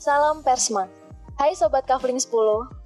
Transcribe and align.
Salam 0.00 0.40
Persma. 0.40 0.88
Hai 1.36 1.52
Sobat 1.52 1.84
Kavling 1.84 2.16
10, 2.16 2.32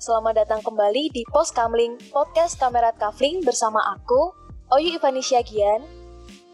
selamat 0.03 0.35
datang 0.35 0.59
kembali 0.67 1.15
di 1.15 1.23
Pos 1.31 1.55
Kamling, 1.55 1.95
podcast 2.11 2.59
Kamerat 2.59 2.99
Kavling 2.99 3.39
bersama 3.47 3.79
aku, 3.95 4.35
Oyu 4.75 4.99
Ivanisya 4.99 5.47
Gian, 5.47 5.87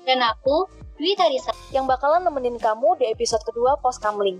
dan 0.04 0.20
aku, 0.20 0.68
Dwi 1.00 1.16
Tarisa, 1.16 1.56
yang 1.72 1.88
bakalan 1.88 2.28
nemenin 2.28 2.60
kamu 2.60 2.92
di 3.00 3.08
episode 3.08 3.40
kedua 3.48 3.80
Pos 3.80 3.96
Kamling. 4.04 4.36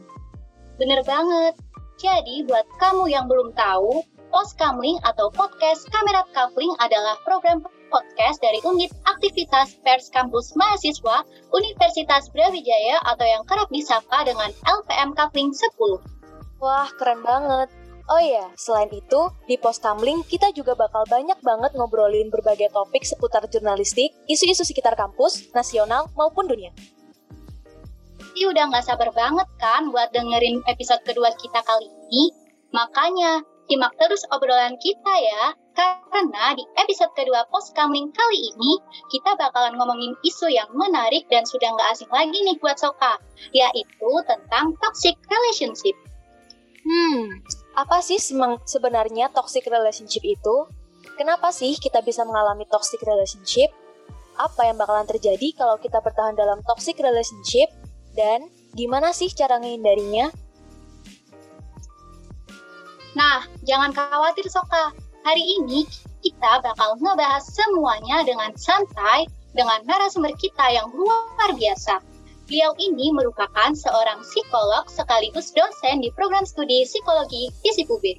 Bener 0.77 1.01
banget. 1.09 1.57
Jadi, 1.97 2.45
buat 2.45 2.69
kamu 2.77 3.09
yang 3.09 3.25
belum 3.25 3.57
tahu, 3.57 4.05
Pos 4.29 4.53
Kamling 4.61 5.01
atau 5.01 5.33
podcast 5.33 5.89
Kamerat 5.89 6.29
Kavling 6.37 6.77
adalah 6.85 7.17
program 7.25 7.65
podcast 7.91 8.39
dari 8.39 8.63
Unit 8.63 8.95
Aktivitas 9.05 9.77
Pers 9.83 10.09
Kampus 10.15 10.55
Mahasiswa 10.55 11.27
Universitas 11.51 12.31
Brawijaya 12.31 13.03
atau 13.05 13.27
yang 13.27 13.43
kerap 13.45 13.69
disapa 13.69 14.23
dengan 14.25 14.49
LPM 14.63 15.13
Kavling 15.19 15.51
10. 15.51 15.75
Wah, 16.63 16.89
keren 16.97 17.21
banget. 17.21 17.69
Oh 18.11 18.19
iya, 18.19 18.51
selain 18.59 18.91
itu, 18.91 19.31
di 19.47 19.55
Pos 19.55 19.79
Kamling 19.79 20.27
kita 20.27 20.51
juga 20.51 20.75
bakal 20.75 21.07
banyak 21.07 21.39
banget 21.47 21.71
ngobrolin 21.79 22.27
berbagai 22.27 22.75
topik 22.75 23.07
seputar 23.07 23.47
jurnalistik, 23.47 24.11
isu-isu 24.27 24.67
sekitar 24.67 24.99
kampus, 24.99 25.55
nasional, 25.55 26.11
maupun 26.19 26.51
dunia. 26.51 26.75
Jadi 28.19 28.43
udah 28.51 28.67
nggak 28.67 28.83
sabar 28.83 29.15
banget 29.15 29.47
kan 29.63 29.95
buat 29.95 30.11
dengerin 30.11 30.59
episode 30.67 31.07
kedua 31.07 31.31
kita 31.39 31.63
kali 31.63 31.87
ini? 31.87 32.35
Makanya, 32.75 33.47
simak 33.71 33.95
terus 33.95 34.27
obrolan 34.35 34.75
kita 34.83 35.15
ya. 35.23 35.45
Karena 35.81 36.53
di 36.53 36.65
episode 36.77 37.09
kedua 37.17 37.49
Post 37.49 37.73
Kamling 37.73 38.13
kali 38.13 38.53
ini, 38.53 38.77
kita 39.09 39.33
bakalan 39.41 39.81
ngomongin 39.81 40.13
isu 40.21 40.53
yang 40.53 40.69
menarik 40.77 41.25
dan 41.33 41.49
sudah 41.49 41.73
nggak 41.73 41.89
asing 41.97 42.11
lagi 42.13 42.37
nih 42.45 42.61
buat 42.61 42.77
Soka, 42.77 43.17
yaitu 43.57 44.11
tentang 44.29 44.77
toxic 44.85 45.17
relationship. 45.33 45.97
Hmm, 46.85 47.41
apa 47.81 48.05
sih 48.05 48.21
sebenarnya 48.69 49.33
toxic 49.33 49.65
relationship 49.73 50.21
itu? 50.21 50.69
Kenapa 51.17 51.49
sih 51.49 51.73
kita 51.81 52.05
bisa 52.05 52.29
mengalami 52.29 52.69
toxic 52.69 53.01
relationship? 53.01 53.73
Apa 54.37 54.69
yang 54.69 54.77
bakalan 54.77 55.09
terjadi 55.09 55.57
kalau 55.57 55.81
kita 55.81 56.05
bertahan 56.05 56.37
dalam 56.37 56.61
toxic 56.69 57.01
relationship? 57.01 57.73
Dan 58.13 58.53
gimana 58.77 59.17
sih 59.17 59.33
cara 59.33 59.57
menghindarinya? 59.57 60.29
Nah, 63.17 63.49
jangan 63.65 63.97
khawatir 63.97 64.45
Soka, 64.53 64.93
Hari 65.21 65.45
ini 65.61 65.85
kita 66.25 66.65
bakal 66.65 66.97
ngebahas 66.97 67.45
semuanya 67.45 68.25
dengan 68.25 68.57
santai 68.57 69.29
dengan 69.53 69.85
narasumber 69.85 70.33
kita 70.41 70.73
yang 70.73 70.89
luar 70.97 71.53
biasa. 71.53 72.01
Beliau 72.49 72.73
ini 72.81 73.13
merupakan 73.13 73.71
seorang 73.77 74.25
psikolog 74.25 74.89
sekaligus 74.89 75.53
dosen 75.53 76.01
di 76.01 76.09
program 76.17 76.49
studi 76.49 76.89
psikologi 76.89 77.53
ISIPUB. 77.69 78.17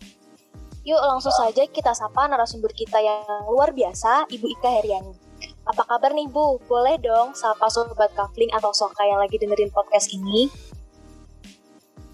Yuk 0.86 1.02
langsung 1.02 1.34
saja 1.34 1.66
kita 1.66 1.90
sapa 1.98 2.30
narasumber 2.30 2.70
kita 2.70 3.02
yang 3.02 3.26
luar 3.50 3.74
biasa, 3.74 4.30
Ibu 4.30 4.46
Ika 4.62 4.70
Heriani. 4.70 5.14
Apa 5.66 5.86
kabar 5.90 6.14
nih 6.14 6.30
Bu? 6.30 6.62
Boleh 6.70 7.02
dong 7.02 7.34
sapa 7.34 7.66
sobat 7.74 8.14
kafling 8.14 8.54
atau 8.54 8.70
soka 8.78 9.02
yang 9.06 9.18
lagi 9.18 9.42
dengerin 9.42 9.74
podcast 9.74 10.14
ini? 10.14 10.54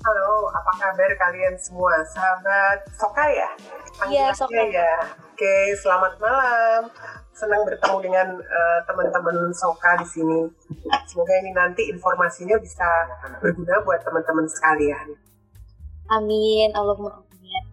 Halo, 0.08 0.48
apa 0.56 0.72
kabar 0.80 1.12
kalian 1.20 1.60
semua? 1.60 2.00
Sahabat 2.08 2.80
Soka 2.96 3.28
ya? 3.28 3.52
Iya, 4.08 4.32
Soka. 4.32 4.56
ya. 4.56 5.04
Oke, 5.36 5.76
selamat 5.84 6.16
malam. 6.24 6.88
Senang 7.36 7.68
bertemu 7.68 7.98
dengan 8.00 8.28
uh, 8.40 8.80
teman-teman 8.88 9.52
Soka 9.52 10.00
di 10.00 10.08
sini. 10.08 10.48
Semoga 11.12 11.34
ini 11.44 11.52
nanti 11.52 11.92
informasinya 11.92 12.56
bisa 12.56 12.88
berguna 13.44 13.84
buat 13.84 14.00
teman-teman 14.08 14.48
sekalian. 14.48 15.12
Amin, 16.08 16.72
Allahumma 16.72 17.20
amin. 17.28 17.64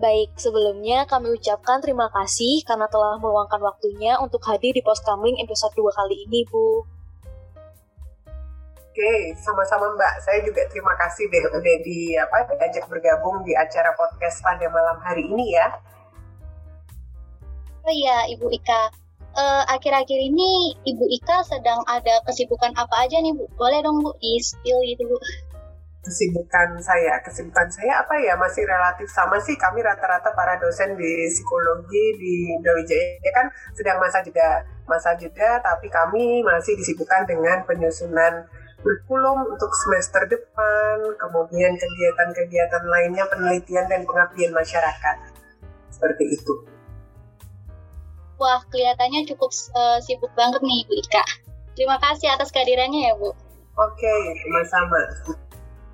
Baik, 0.00 0.32
sebelumnya 0.40 1.04
kami 1.04 1.28
ucapkan 1.28 1.84
terima 1.84 2.08
kasih 2.08 2.64
karena 2.64 2.88
telah 2.88 3.20
meluangkan 3.20 3.60
waktunya 3.60 4.16
untuk 4.16 4.40
hadir 4.48 4.72
di 4.72 4.80
Post 4.80 5.04
Kamling 5.04 5.44
episode 5.44 5.76
2 5.76 5.92
kali 5.92 6.24
ini, 6.24 6.48
Bu. 6.48 6.88
Oke, 8.92 9.32
sama-sama 9.40 9.88
Mbak. 9.96 10.14
Saya 10.20 10.44
juga 10.44 10.68
terima 10.68 10.92
kasih 11.00 11.24
deh 11.32 11.48
udah 11.48 11.76
di 11.80 12.12
apa 12.12 12.44
diajak 12.44 12.84
bergabung 12.92 13.40
di 13.40 13.56
acara 13.56 13.88
podcast 13.96 14.44
pada 14.44 14.68
malam 14.68 15.00
hari 15.00 15.32
ini 15.32 15.56
ya. 15.56 15.72
Oh 17.88 17.88
iya, 17.88 18.28
Ibu 18.36 18.52
Ika. 18.52 18.92
Uh, 19.32 19.64
akhir-akhir 19.72 20.20
ini 20.20 20.76
Ibu 20.84 21.08
Ika 21.08 21.40
sedang 21.40 21.80
ada 21.88 22.20
kesibukan 22.28 22.76
apa 22.76 23.08
aja 23.08 23.16
nih 23.24 23.32
Bu? 23.32 23.48
Boleh 23.56 23.80
dong 23.80 24.04
Bu 24.04 24.12
di 24.20 24.36
spill 24.44 24.84
gitu 24.84 25.08
Bu. 25.08 25.16
Kesibukan 26.04 26.76
saya, 26.84 27.16
kesibukan 27.24 27.72
saya 27.72 28.04
apa 28.04 28.12
ya 28.20 28.36
masih 28.36 28.68
relatif 28.68 29.08
sama 29.08 29.40
sih. 29.40 29.56
Kami 29.56 29.80
rata-rata 29.80 30.36
para 30.36 30.60
dosen 30.60 31.00
di 31.00 31.32
psikologi 31.32 32.04
di 32.20 32.60
Brawijaya 32.60 33.24
ya 33.24 33.32
kan 33.32 33.48
sedang 33.72 33.96
masa 33.96 34.20
jeda, 34.20 34.68
masa 34.84 35.16
jeda, 35.16 35.64
tapi 35.64 35.88
kami 35.88 36.44
masih 36.44 36.76
disibukkan 36.76 37.24
dengan 37.24 37.64
penyusunan 37.64 38.44
kurikulum 38.82 39.46
untuk 39.46 39.70
semester 39.86 40.26
depan, 40.26 40.96
kemudian 41.16 41.72
kegiatan-kegiatan 41.78 42.84
lainnya 42.90 43.24
penelitian 43.30 43.86
dan 43.86 44.02
pengabdian 44.02 44.50
masyarakat. 44.50 45.16
Seperti 45.88 46.34
itu. 46.34 46.54
Wah, 48.42 48.58
kelihatannya 48.74 49.22
cukup 49.30 49.54
uh, 49.78 50.02
sibuk 50.02 50.34
banget 50.34 50.58
nih 50.66 50.82
Bu 50.90 50.98
Ika. 50.98 51.24
Terima 51.78 51.96
kasih 52.02 52.34
atas 52.34 52.50
kehadirannya 52.50 53.06
ya 53.06 53.14
Bu. 53.14 53.30
Oke, 53.78 54.14
sama-sama. 54.42 55.00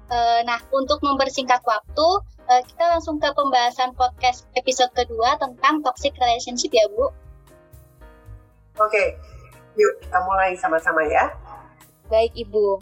Uh, 0.09 0.41
nah, 0.49 0.57
untuk 0.73 1.05
mempersingkat 1.05 1.61
waktu, 1.69 2.09
uh, 2.49 2.63
kita 2.65 2.85
langsung 2.89 3.21
ke 3.21 3.29
pembahasan 3.37 3.93
podcast 3.93 4.49
episode 4.57 4.89
kedua 4.97 5.37
tentang 5.37 5.85
toxic 5.85 6.17
relationship 6.17 6.73
ya 6.73 6.89
Bu. 6.97 7.13
Oke, 8.81 9.21
yuk 9.77 9.93
kita 10.01 10.19
mulai 10.25 10.57
sama-sama 10.57 11.05
ya. 11.05 11.29
Baik, 12.09 12.33
Ibu. 12.41 12.81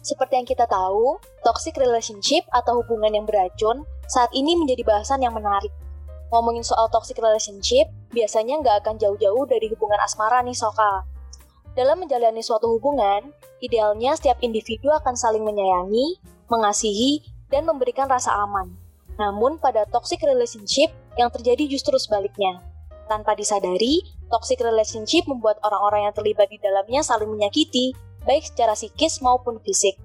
Seperti 0.00 0.40
yang 0.40 0.48
kita 0.48 0.64
tahu, 0.64 1.20
toxic 1.44 1.76
relationship 1.76 2.48
atau 2.48 2.80
hubungan 2.80 3.12
yang 3.12 3.28
beracun 3.28 3.84
saat 4.08 4.32
ini 4.32 4.56
menjadi 4.56 4.88
bahasan 4.88 5.20
yang 5.20 5.36
menarik. 5.36 5.68
Ngomongin 6.32 6.64
soal 6.64 6.88
toxic 6.88 7.20
relationship, 7.20 7.92
biasanya 8.08 8.56
nggak 8.64 8.76
akan 8.84 8.96
jauh-jauh 8.96 9.44
dari 9.44 9.68
hubungan 9.68 10.00
asmara 10.00 10.40
nih, 10.40 10.56
Soka. 10.56 11.04
Dalam 11.76 12.00
menjalani 12.00 12.40
suatu 12.40 12.72
hubungan, 12.72 13.36
idealnya 13.60 14.16
setiap 14.16 14.40
individu 14.40 14.88
akan 14.96 15.12
saling 15.12 15.44
menyayangi, 15.44 16.16
mengasihi, 16.48 17.20
dan 17.52 17.68
memberikan 17.68 18.08
rasa 18.08 18.32
aman. 18.32 18.72
Namun 19.20 19.60
pada 19.60 19.84
toxic 19.92 20.24
relationship 20.24 20.88
yang 21.20 21.28
terjadi 21.28 21.68
justru 21.68 22.00
sebaliknya. 22.00 22.64
Tanpa 23.12 23.36
disadari, 23.36 24.00
toxic 24.32 24.60
relationship 24.64 25.28
membuat 25.28 25.60
orang-orang 25.64 26.08
yang 26.08 26.14
terlibat 26.16 26.48
di 26.48 26.56
dalamnya 26.60 27.04
saling 27.04 27.28
menyakiti, 27.28 27.92
baik 28.28 28.44
secara 28.44 28.76
psikis 28.76 29.24
maupun 29.24 29.56
fisik. 29.64 29.96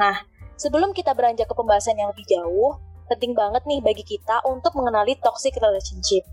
Nah, 0.00 0.24
sebelum 0.56 0.96
kita 0.96 1.12
beranjak 1.12 1.44
ke 1.44 1.52
pembahasan 1.52 2.00
yang 2.00 2.08
lebih 2.08 2.24
jauh, 2.24 2.80
penting 3.12 3.36
banget 3.36 3.60
nih 3.68 3.84
bagi 3.84 4.04
kita 4.08 4.40
untuk 4.48 4.72
mengenali 4.72 5.20
toxic 5.20 5.52
relationship. 5.60 6.24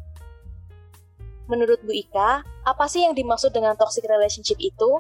Menurut 1.52 1.84
Bu 1.84 1.92
Ika, 1.92 2.42
apa 2.64 2.86
sih 2.88 3.04
yang 3.04 3.12
dimaksud 3.14 3.52
dengan 3.52 3.76
toxic 3.76 4.08
relationship 4.08 4.58
itu? 4.64 4.98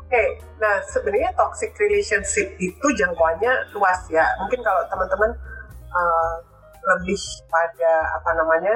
Oke, 0.00 0.22
nah 0.62 0.78
sebenarnya 0.88 1.34
toxic 1.34 1.74
relationship 1.76 2.54
itu 2.62 2.86
jangkauannya 2.94 3.74
luas 3.74 3.98
ya. 4.08 4.24
Mungkin 4.38 4.62
kalau 4.62 4.86
teman-teman 4.86 5.34
uh, 5.90 6.34
lebih 6.94 7.18
pada 7.50 7.92
apa 8.20 8.30
namanya 8.36 8.74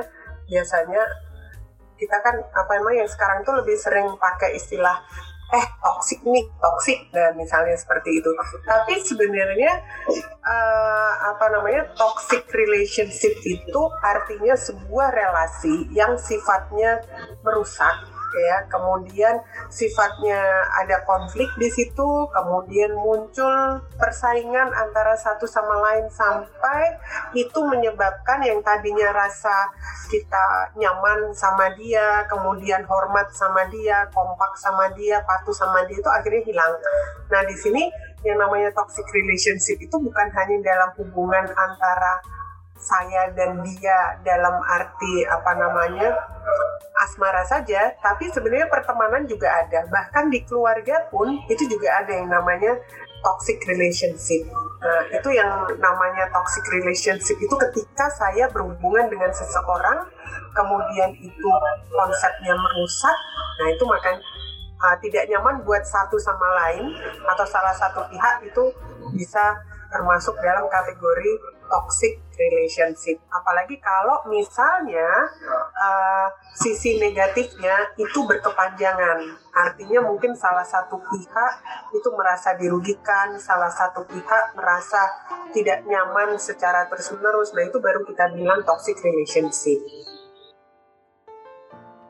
biasanya 0.49 1.03
kita 1.99 2.17
kan 2.23 2.39
apa 2.55 2.73
namanya 2.79 3.05
yang 3.05 3.11
sekarang 3.11 3.43
tuh 3.43 3.59
lebih 3.59 3.75
sering 3.75 4.07
pakai 4.17 4.55
istilah 4.55 5.03
eh 5.49 5.67
toxic 5.81 6.21
nih 6.29 6.45
toxic 6.61 7.09
dan 7.09 7.33
misalnya 7.33 7.73
seperti 7.73 8.21
itu. 8.21 8.31
Tapi 8.69 9.01
sebenarnya 9.01 9.81
uh, 10.45 11.13
apa 11.33 11.47
namanya 11.49 11.89
toxic 11.97 12.45
relationship 12.53 13.33
itu 13.41 13.83
artinya 14.05 14.53
sebuah 14.53 15.09
relasi 15.09 15.89
yang 15.97 16.21
sifatnya 16.21 17.01
merusak 17.41 18.18
ya. 18.35 18.67
Kemudian 18.69 19.41
sifatnya 19.73 20.41
ada 20.81 21.05
konflik 21.05 21.49
di 21.57 21.69
situ 21.73 22.09
kemudian 22.33 22.93
muncul 22.97 23.81
persaingan 23.97 24.73
antara 24.73 25.15
satu 25.17 25.45
sama 25.45 25.77
lain 25.89 26.07
sampai 26.13 26.97
itu 27.37 27.59
menyebabkan 27.65 28.43
yang 28.45 28.61
tadinya 28.65 29.13
rasa 29.13 29.73
kita 30.09 30.73
nyaman 30.77 31.33
sama 31.37 31.73
dia 31.77 32.25
kemudian 32.29 32.85
hormat 32.89 33.29
sama 33.33 33.69
dia 33.69 34.09
kompak 34.13 34.57
sama 34.57 34.89
dia 34.97 35.21
patuh 35.25 35.55
sama 35.55 35.85
dia 35.85 35.97
itu 36.01 36.11
akhirnya 36.11 36.43
hilang. 36.45 36.75
Nah 37.29 37.43
di 37.45 37.57
sini 37.57 37.89
yang 38.27 38.39
namanya 38.41 38.75
toxic 38.75 39.07
relationship 39.15 39.79
itu 39.79 39.95
bukan 39.95 40.27
hanya 40.35 40.57
dalam 40.65 40.91
hubungan 40.99 41.47
antara 41.55 42.19
saya 42.79 43.35
dan 43.35 43.59
dia 43.67 44.23
dalam 44.23 44.55
arti 44.63 45.27
apa 45.27 45.53
namanya 45.59 46.15
asmara 46.99 47.47
saja, 47.47 47.95
tapi 48.03 48.27
sebenarnya 48.31 48.67
pertemanan 48.67 49.27
juga 49.27 49.51
ada. 49.51 49.87
Bahkan 49.87 50.31
di 50.35 50.43
keluarga 50.43 51.07
pun 51.11 51.39
itu 51.47 51.67
juga 51.71 52.03
ada 52.03 52.11
yang 52.11 52.31
namanya 52.31 52.75
toxic 53.23 53.63
relationship. 53.67 54.47
Nah, 54.79 55.03
itu 55.11 55.29
yang 55.35 55.67
namanya 55.79 56.31
toxic 56.31 56.63
relationship 56.71 57.35
itu 57.39 57.55
ketika 57.71 58.07
saya 58.15 58.47
berhubungan 58.51 59.11
dengan 59.11 59.31
seseorang, 59.35 60.07
kemudian 60.55 61.11
itu 61.19 61.51
konsepnya 61.91 62.55
merusak, 62.55 63.19
nah 63.59 63.67
itu 63.75 63.85
makan 63.87 64.15
uh, 64.83 64.97
tidak 65.03 65.27
nyaman 65.31 65.63
buat 65.67 65.83
satu 65.83 66.19
sama 66.19 66.47
lain 66.67 66.95
atau 67.27 67.47
salah 67.47 67.75
satu 67.75 68.07
pihak 68.11 68.47
itu 68.47 68.65
bisa 69.15 69.59
termasuk 69.91 70.35
dalam 70.45 70.67
kategori 70.71 71.31
toxic 71.67 72.23
relationship. 72.39 73.19
Apalagi 73.29 73.83
kalau 73.83 74.23
misalnya 74.31 75.11
uh, 75.75 76.27
sisi 76.55 77.03
negatifnya 77.03 77.99
itu 77.99 78.23
berkepanjangan. 78.23 79.27
Artinya 79.53 80.07
mungkin 80.07 80.39
salah 80.39 80.65
satu 80.65 81.03
pihak 81.03 81.53
itu 81.93 82.09
merasa 82.15 82.55
dirugikan, 82.55 83.35
salah 83.43 83.69
satu 83.69 84.07
pihak 84.07 84.55
merasa 84.55 85.03
tidak 85.51 85.83
nyaman 85.85 86.39
secara 86.39 86.87
terus-menerus. 86.87 87.51
Nah 87.53 87.67
itu 87.67 87.83
baru 87.83 88.07
kita 88.07 88.31
bilang 88.33 88.63
toxic 88.63 88.97
relationship. 89.03 89.83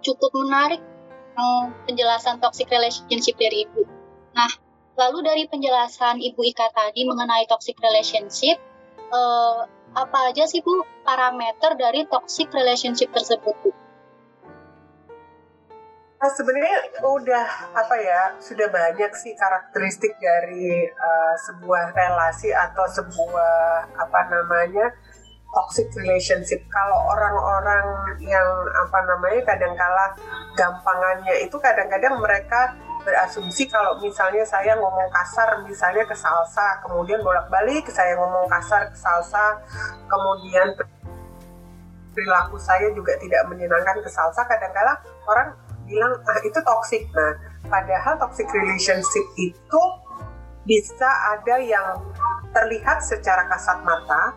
Cukup 0.05 0.31
menarik 0.37 0.79
penjelasan 1.87 2.43
toxic 2.43 2.67
relationship 2.67 3.39
dari 3.39 3.67
Ibu. 3.67 3.83
Nah, 4.35 4.51
lalu 4.99 5.19
dari 5.23 5.45
penjelasan 5.47 6.19
Ibu 6.19 6.41
Ika 6.51 6.75
tadi 6.75 7.07
mengenai 7.07 7.47
toxic 7.47 7.79
relationship, 7.79 8.59
uh, 9.15 9.67
apa 9.97 10.33
aja 10.33 10.45
sih 10.45 10.61
Bu 10.61 10.85
parameter 11.05 11.77
dari 11.79 12.05
toxic 12.09 12.53
relationship 12.53 13.13
tersebut 13.13 13.55
Bu? 13.65 13.71
Nah, 16.19 16.31
sebenarnya 16.35 16.99
udah 16.99 17.47
apa 17.79 17.95
ya 18.03 18.35
sudah 18.43 18.67
banyak 18.67 19.15
sih 19.15 19.39
karakteristik 19.39 20.19
dari 20.19 20.83
uh, 20.91 21.35
sebuah 21.47 21.95
relasi 21.95 22.51
atau 22.51 22.83
sebuah 22.91 23.87
apa 23.95 24.21
namanya 24.27 24.91
toxic 25.55 25.87
relationship. 25.95 26.59
Kalau 26.75 27.07
orang-orang 27.15 28.19
yang 28.19 28.49
apa 28.83 28.99
namanya 29.07 29.47
kadang-kala 29.47 30.05
gampangannya 30.59 31.47
itu 31.47 31.55
kadang-kadang 31.63 32.19
mereka 32.19 32.75
berasumsi 33.09 33.65
kalau 33.73 33.97
misalnya 34.05 34.45
saya 34.45 34.77
ngomong 34.77 35.09
kasar 35.09 35.65
misalnya 35.65 36.05
ke 36.05 36.13
salsa 36.13 36.85
kemudian 36.85 37.25
bolak-balik 37.25 37.89
saya 37.89 38.13
ngomong 38.21 38.45
kasar 38.53 38.93
ke 38.93 38.97
salsa 39.01 39.57
kemudian 40.05 40.77
perilaku 42.13 42.61
saya 42.61 42.93
juga 42.93 43.17
tidak 43.17 43.49
menyenangkan 43.49 44.05
ke 44.05 44.11
salsa 44.13 44.45
kadang-kala 44.45 45.01
orang 45.25 45.57
bilang 45.89 46.13
ah 46.29 46.39
itu 46.45 46.61
toxic. 46.61 47.09
Nah 47.17 47.33
padahal 47.73 48.21
toxic 48.21 48.45
relationship 48.53 49.25
itu 49.41 49.83
bisa 50.69 51.09
ada 51.33 51.57
yang 51.65 51.97
terlihat 52.53 53.01
secara 53.01 53.49
kasat 53.49 53.81
mata 53.89 54.37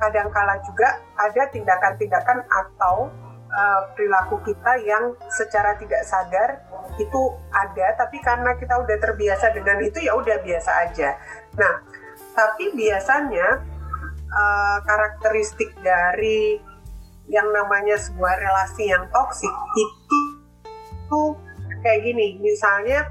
kadang-kala 0.00 0.56
juga 0.64 0.98
ada 1.14 1.42
tindakan-tindakan 1.52 2.42
atau 2.48 3.12
uh, 3.52 3.80
perilaku 3.92 4.40
kita 4.42 4.80
yang 4.82 5.12
secara 5.28 5.76
tidak 5.76 6.02
sadar 6.08 6.64
itu 6.96 7.20
ada 7.52 7.96
tapi 7.96 8.20
karena 8.20 8.56
kita 8.56 8.76
udah 8.80 8.96
terbiasa 9.00 9.52
dengan 9.52 9.80
itu 9.80 10.00
ya 10.00 10.16
udah 10.16 10.40
biasa 10.40 10.70
aja. 10.88 11.16
Nah 11.56 11.84
tapi 12.32 12.72
biasanya 12.72 13.60
uh, 14.32 14.78
karakteristik 14.88 15.72
dari 15.84 16.58
yang 17.30 17.48
namanya 17.52 17.96
sebuah 17.96 18.34
relasi 18.40 18.90
yang 18.90 19.04
toksik 19.12 19.52
itu 19.76 20.18
tuh 21.08 21.36
kayak 21.84 22.04
gini. 22.04 22.40
Misalnya 22.40 23.08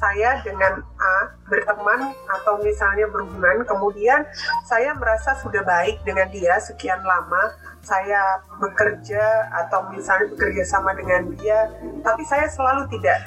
saya 0.00 0.40
dengan 0.40 0.80
A 0.96 1.16
berteman 1.44 2.16
atau 2.40 2.56
misalnya 2.64 3.04
berhubungan 3.12 3.68
kemudian 3.68 4.24
saya 4.64 4.96
merasa 4.96 5.36
sudah 5.44 5.60
baik 5.60 6.00
dengan 6.08 6.32
dia 6.32 6.56
sekian 6.56 7.04
lama 7.04 7.52
saya 7.80 8.44
bekerja 8.60 9.48
atau 9.64 9.88
misalnya 9.88 10.28
bekerja 10.36 10.64
sama 10.68 10.92
dengan 10.92 11.32
dia, 11.36 11.68
tapi 12.04 12.22
saya 12.28 12.44
selalu 12.48 12.84
tidak 12.92 13.24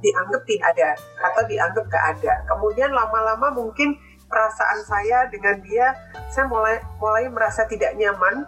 dianggap 0.00 0.42
tidak 0.44 0.66
ada 0.76 0.90
atau 1.32 1.42
dianggap 1.48 1.84
gak 1.88 2.04
ada. 2.16 2.32
Kemudian 2.48 2.92
lama-lama 2.92 3.52
mungkin 3.52 3.96
perasaan 4.28 4.80
saya 4.84 5.28
dengan 5.28 5.60
dia, 5.64 5.96
saya 6.32 6.48
mulai 6.48 6.80
mulai 7.00 7.28
merasa 7.28 7.64
tidak 7.68 7.96
nyaman 7.96 8.44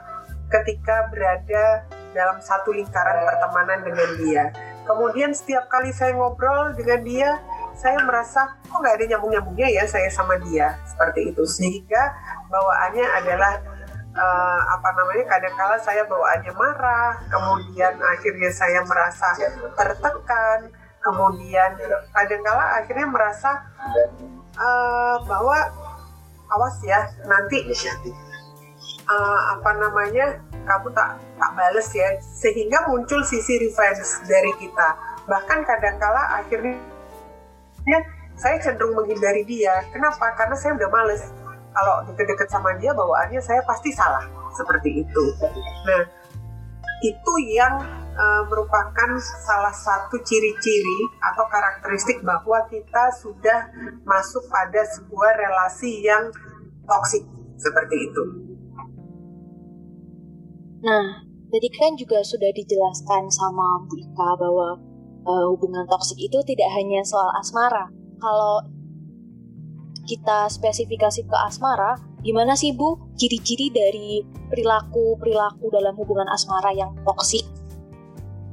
ketika 0.48 1.08
berada 1.12 1.84
dalam 2.16 2.40
satu 2.40 2.72
lingkaran 2.72 3.24
pertemanan 3.24 3.80
dengan 3.84 4.10
dia. 4.20 4.44
Kemudian 4.86 5.34
setiap 5.34 5.66
kali 5.66 5.90
saya 5.90 6.14
ngobrol 6.14 6.72
dengan 6.78 7.00
dia, 7.02 7.30
saya 7.74 7.98
merasa 8.06 8.56
kok 8.64 8.78
nggak 8.78 8.94
ada 9.02 9.04
nyambung-nyambungnya 9.14 9.68
ya 9.74 9.84
saya 9.84 10.06
sama 10.08 10.38
dia? 10.46 10.78
Seperti 10.86 11.34
itu. 11.34 11.42
Sehingga 11.42 12.14
bawaannya 12.46 13.06
adalah 13.22 13.52
uh, 14.16 14.60
apa 14.72 14.88
namanya 14.96 15.24
kadang-kala 15.28 15.76
saya 15.78 16.02
bawaannya 16.08 16.52
marah 16.56 17.20
kemudian 17.28 17.94
akhirnya 18.00 18.50
saya 18.50 18.80
merasa 18.82 19.28
tertekan 19.76 20.72
kemudian 21.04 21.70
kadang-kala 22.10 22.82
akhirnya 22.82 23.06
merasa 23.06 23.62
uh, 24.58 25.16
bahwa 25.22 25.58
awas 26.50 26.76
ya 26.82 27.06
nanti 27.28 27.62
uh, 29.06 29.40
apa 29.58 29.70
namanya 29.78 30.42
kamu 30.66 30.90
tak 30.92 31.18
tak 31.38 31.50
bales 31.54 31.88
ya. 31.94 32.18
Sehingga 32.20 32.86
muncul 32.90 33.22
sisi 33.22 33.58
revenge 33.62 34.26
dari 34.26 34.52
kita. 34.58 34.88
Bahkan 35.26 35.58
kadang-kala 35.66 36.42
akhirnya 36.42 37.98
saya 38.36 38.60
cenderung 38.60 38.98
menghindari 38.98 39.42
dia. 39.46 39.82
Kenapa? 39.90 40.34
Karena 40.36 40.54
saya 40.58 40.76
udah 40.76 40.90
males. 40.92 41.22
Kalau 41.76 42.08
deket-deket 42.08 42.48
sama 42.48 42.72
dia 42.76 42.92
bawaannya 42.92 43.40
saya 43.40 43.62
pasti 43.64 43.92
salah. 43.92 44.24
Seperti 44.56 45.04
itu. 45.04 45.24
Nah, 45.84 46.02
itu 47.04 47.32
yang 47.52 47.76
uh, 48.16 48.42
merupakan 48.48 49.10
salah 49.20 49.72
satu 49.72 50.16
ciri-ciri 50.24 50.98
atau 51.20 51.44
karakteristik 51.52 52.24
bahwa 52.24 52.64
kita 52.72 53.12
sudah 53.20 53.68
masuk 54.08 54.48
pada 54.48 54.80
sebuah 54.96 55.36
relasi 55.36 56.00
yang 56.08 56.32
toksik 56.88 57.24
seperti 57.60 58.08
itu. 58.08 58.55
Nah, 60.86 61.26
tadi 61.50 61.66
kan 61.74 61.98
juga 61.98 62.22
sudah 62.22 62.54
dijelaskan 62.54 63.26
sama 63.26 63.82
Bu 63.90 63.98
Ika 63.98 64.38
bahwa 64.38 64.78
uh, 65.26 65.44
hubungan 65.50 65.82
toksik 65.90 66.14
itu 66.14 66.38
tidak 66.46 66.70
hanya 66.78 67.02
soal 67.02 67.26
asmara. 67.34 67.90
Kalau 68.22 68.62
kita 70.06 70.46
spesifikasi 70.46 71.26
ke 71.26 71.36
asmara, 71.42 71.98
gimana 72.22 72.54
sih 72.54 72.70
Bu 72.70 73.02
ciri-ciri 73.18 73.74
dari 73.74 74.22
perilaku-perilaku 74.46 75.74
dalam 75.74 75.98
hubungan 75.98 76.30
asmara 76.30 76.70
yang 76.70 76.94
toksik? 77.02 77.42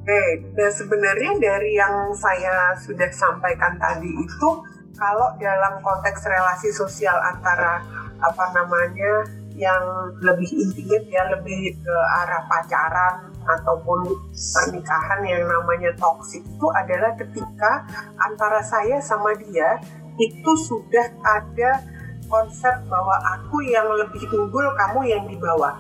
Oke, 0.04 0.42
nah 0.58 0.74
sebenarnya 0.74 1.38
dari 1.38 1.78
yang 1.78 2.12
saya 2.18 2.74
sudah 2.82 3.08
sampaikan 3.14 3.78
tadi 3.78 4.10
itu, 4.10 4.50
kalau 4.98 5.30
dalam 5.38 5.80
konteks 5.86 6.26
relasi 6.26 6.74
sosial 6.74 7.16
antara 7.24 7.80
apa 8.20 8.46
namanya 8.58 9.43
yang 9.54 9.84
lebih 10.22 10.50
intimate 10.50 11.08
ya 11.14 11.30
lebih 11.30 11.78
ke 11.78 11.96
arah 12.24 12.42
pacaran 12.50 13.30
ataupun 13.44 14.10
pernikahan 14.34 15.22
yang 15.28 15.46
namanya 15.46 15.94
toksik 16.00 16.42
itu 16.42 16.68
adalah 16.74 17.14
ketika 17.14 17.86
antara 18.18 18.64
saya 18.66 18.98
sama 18.98 19.36
dia 19.38 19.78
itu 20.18 20.52
sudah 20.58 21.08
ada 21.22 21.82
konsep 22.30 22.74
bahwa 22.90 23.14
aku 23.38 23.62
yang 23.66 23.86
lebih 23.94 24.26
unggul, 24.34 24.66
kamu 24.74 25.00
yang 25.06 25.24
di 25.30 25.38
bawah. 25.38 25.78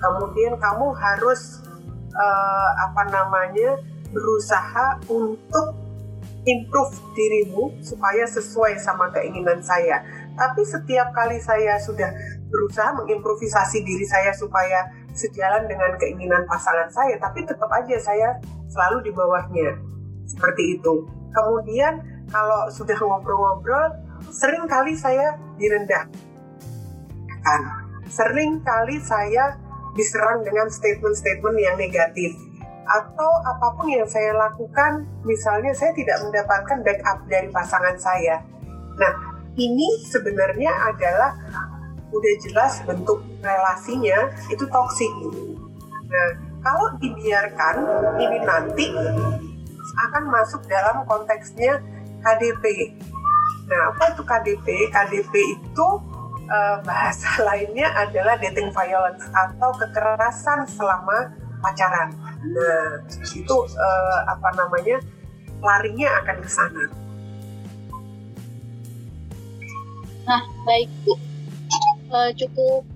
Kemudian 0.00 0.56
kamu 0.56 0.96
harus 0.96 1.60
uh, 2.16 2.70
apa 2.88 3.02
namanya 3.12 3.76
berusaha 4.08 4.96
untuk 5.12 5.76
improve 6.48 6.96
dirimu 7.12 7.76
supaya 7.84 8.24
sesuai 8.24 8.80
sama 8.80 9.12
keinginan 9.12 9.60
saya. 9.60 10.00
Tapi 10.40 10.64
setiap 10.64 11.12
kali 11.12 11.36
saya 11.36 11.76
sudah 11.76 12.08
berusaha 12.48 12.96
mengimprovisasi 12.96 13.84
diri 13.84 14.08
saya 14.08 14.32
supaya 14.32 14.88
sejalan 15.12 15.68
dengan 15.68 15.92
keinginan 16.00 16.48
pasangan 16.48 16.88
saya, 16.88 17.20
tapi 17.20 17.44
tetap 17.44 17.68
aja 17.68 18.00
saya 18.00 18.40
selalu 18.72 19.04
di 19.04 19.10
bawahnya. 19.12 19.76
Seperti 20.24 20.80
itu. 20.80 21.04
Kemudian 21.36 22.00
kalau 22.32 22.72
sudah 22.72 22.96
ngobrol-ngobrol, 22.96 23.92
sering 24.32 24.64
kali 24.64 24.96
saya 24.96 25.36
direndahkan. 25.60 26.08
Sering 28.08 28.64
kali 28.64 28.96
saya 29.04 29.60
diserang 29.92 30.40
dengan 30.40 30.72
statement-statement 30.72 31.56
yang 31.60 31.76
negatif. 31.76 32.32
Atau 32.90 33.30
apa 33.46 33.76
pun 33.78 33.86
yang 33.86 34.08
saya 34.08 34.34
lakukan, 34.34 35.06
misalnya 35.22 35.70
saya 35.76 35.94
tidak 35.94 36.18
mendapatkan 36.26 36.82
backup 36.82 37.18
dari 37.30 37.46
pasangan 37.54 37.94
saya. 38.00 38.42
Nah, 38.98 39.29
ini 39.58 39.88
sebenarnya 40.06 40.70
adalah 40.94 41.34
udah 42.10 42.34
jelas 42.42 42.82
bentuk 42.86 43.22
relasinya 43.40 44.30
itu 44.50 44.66
toksik. 44.66 45.12
Nah, 46.10 46.28
kalau 46.60 46.90
dibiarkan 46.98 47.76
ini 48.18 48.38
nanti 48.42 48.90
akan 50.10 50.24
masuk 50.28 50.62
dalam 50.66 51.06
konteksnya 51.06 51.78
KDP. 52.20 52.94
Nah, 53.70 53.94
apa 53.94 54.04
itu 54.12 54.22
KDP? 54.26 54.66
KDP 54.90 55.34
itu 55.56 55.88
uh, 56.50 56.76
bahasa 56.82 57.30
lainnya 57.48 57.88
adalah 57.94 58.34
dating 58.42 58.74
violence 58.74 59.24
atau 59.30 59.70
kekerasan 59.78 60.66
selama 60.66 61.30
pacaran. 61.62 62.10
Nah, 62.42 63.06
itu 63.34 63.56
uh, 63.56 64.18
apa 64.26 64.48
namanya? 64.58 64.98
larinya 65.60 66.08
akan 66.24 66.36
ke 66.40 66.48
sana. 66.48 66.88
Nah, 70.30 70.46
baik 70.62 70.86
Bu. 71.02 71.18
Uh, 72.14 72.30
cukup 72.38 72.86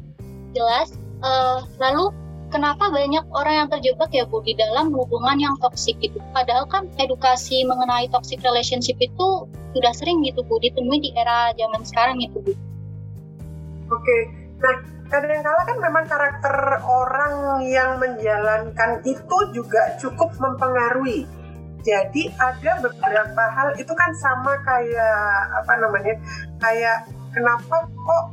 jelas. 0.54 0.94
Uh, 1.18 1.66
lalu 1.82 2.14
kenapa 2.54 2.86
banyak 2.94 3.26
orang 3.34 3.66
yang 3.66 3.68
terjebak 3.74 4.10
ya 4.14 4.22
Bu 4.22 4.38
di 4.46 4.54
dalam 4.54 4.94
hubungan 4.94 5.34
yang 5.42 5.58
toksik 5.58 5.98
itu? 5.98 6.22
Padahal 6.30 6.70
kan 6.70 6.86
edukasi 7.02 7.66
mengenai 7.66 8.06
toxic 8.14 8.38
relationship 8.46 8.94
itu 9.02 9.50
sudah 9.74 9.92
sering 9.98 10.22
gitu 10.22 10.46
Bu 10.46 10.62
ditemui 10.62 11.02
di 11.02 11.10
era 11.18 11.50
zaman 11.58 11.82
sekarang 11.82 12.22
itu 12.22 12.38
Bu. 12.38 12.54
Oke, 13.90 14.18
nah 14.62 14.74
kadang-kala 15.10 15.60
kan 15.66 15.78
memang 15.82 16.04
karakter 16.06 16.56
orang 16.86 17.66
yang 17.66 17.98
menjalankan 17.98 19.02
itu 19.02 19.36
juga 19.50 19.98
cukup 19.98 20.30
mempengaruhi. 20.38 21.26
Jadi 21.84 22.32
ada 22.40 22.80
beberapa 22.80 23.44
hal 23.52 23.76
itu 23.76 23.92
kan 23.92 24.10
sama 24.16 24.56
kayak 24.64 25.52
apa 25.52 25.72
namanya, 25.84 26.16
kayak 26.56 27.04
kenapa 27.34 27.90
kok 27.90 28.24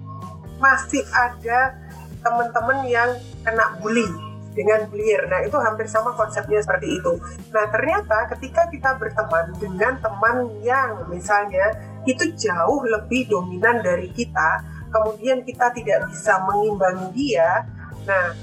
masih 0.61 1.01
ada 1.09 1.73
teman-teman 2.21 2.85
yang 2.85 3.09
kena 3.41 3.81
bully 3.81 4.05
dengan 4.53 4.85
bullier. 4.91 5.25
Nah, 5.31 5.41
itu 5.41 5.57
hampir 5.57 5.87
sama 5.87 6.13
konsepnya 6.13 6.59
seperti 6.61 7.01
itu. 7.01 7.13
Nah, 7.55 7.65
ternyata 7.71 8.29
ketika 8.35 8.67
kita 8.69 8.99
berteman 8.99 9.55
dengan 9.57 9.97
teman 9.99 10.59
yang 10.61 11.07
misalnya 11.07 11.71
itu 12.03 12.35
jauh 12.35 12.83
lebih 12.83 13.31
dominan 13.31 13.79
dari 13.79 14.11
kita, 14.11 14.61
kemudian 14.91 15.41
kita 15.47 15.71
tidak 15.71 16.05
bisa 16.11 16.35
mengimbangi 16.45 17.07
dia. 17.15 17.63
Nah, 18.03 18.35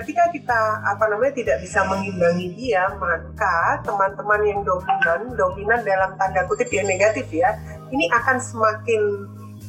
ketika 0.00 0.32
kita 0.32 0.60
apa 0.86 1.04
namanya 1.12 1.34
tidak 1.36 1.60
bisa 1.60 1.84
mengimbangi 1.84 2.56
dia, 2.56 2.88
maka 2.96 3.84
teman-teman 3.84 4.40
yang 4.48 4.60
dominan, 4.64 5.20
dominan 5.36 5.80
dalam 5.84 6.16
tanda 6.16 6.48
kutip 6.48 6.72
yang 6.72 6.88
negatif 6.88 7.28
ya, 7.28 7.52
ini 7.92 8.08
akan 8.08 8.38
semakin 8.40 9.02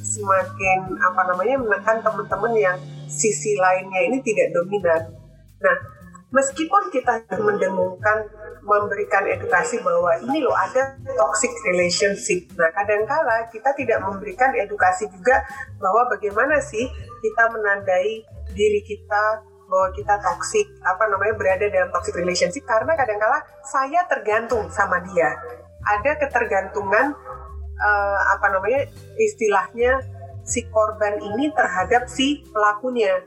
semakin 0.01 0.97
apa 0.97 1.21
namanya 1.29 1.55
menekan 1.61 2.01
teman-teman 2.01 2.53
yang 2.57 2.77
sisi 3.05 3.55
lainnya 3.57 4.01
ini 4.09 4.17
tidak 4.25 4.51
dominan. 4.51 5.13
Nah, 5.61 5.77
meskipun 6.33 6.89
kita 6.89 7.21
mendengungkan 7.37 8.25
memberikan 8.61 9.25
edukasi 9.25 9.81
bahwa 9.81 10.13
ini 10.21 10.45
loh 10.45 10.53
ada 10.53 10.97
toxic 11.17 11.51
relationship. 11.65 12.45
Nah, 12.57 12.69
kadangkala 12.73 13.49
kita 13.49 13.73
tidak 13.73 13.99
memberikan 14.05 14.53
edukasi 14.53 15.09
juga 15.09 15.41
bahwa 15.81 16.07
bagaimana 16.13 16.61
sih 16.61 16.85
kita 17.21 17.43
menandai 17.49 18.25
diri 18.53 18.81
kita 18.85 19.45
bahwa 19.71 19.87
kita 19.95 20.19
toxic 20.19 20.67
apa 20.83 21.07
namanya 21.07 21.33
berada 21.39 21.65
dalam 21.71 21.89
toxic 21.95 22.11
relationship 22.19 22.67
karena 22.67 22.91
kadangkala 22.93 23.39
saya 23.63 24.03
tergantung 24.05 24.67
sama 24.67 24.99
dia. 25.07 25.31
Ada 25.81 26.21
ketergantungan 26.21 27.15
uh, 27.81 28.19
apa 28.37 28.45
namanya 28.53 28.85
istilahnya 29.17 29.99
si 30.45 30.65
korban 30.69 31.17
ini 31.17 31.49
terhadap 31.53 32.05
si 32.05 32.45
pelakunya. 32.53 33.21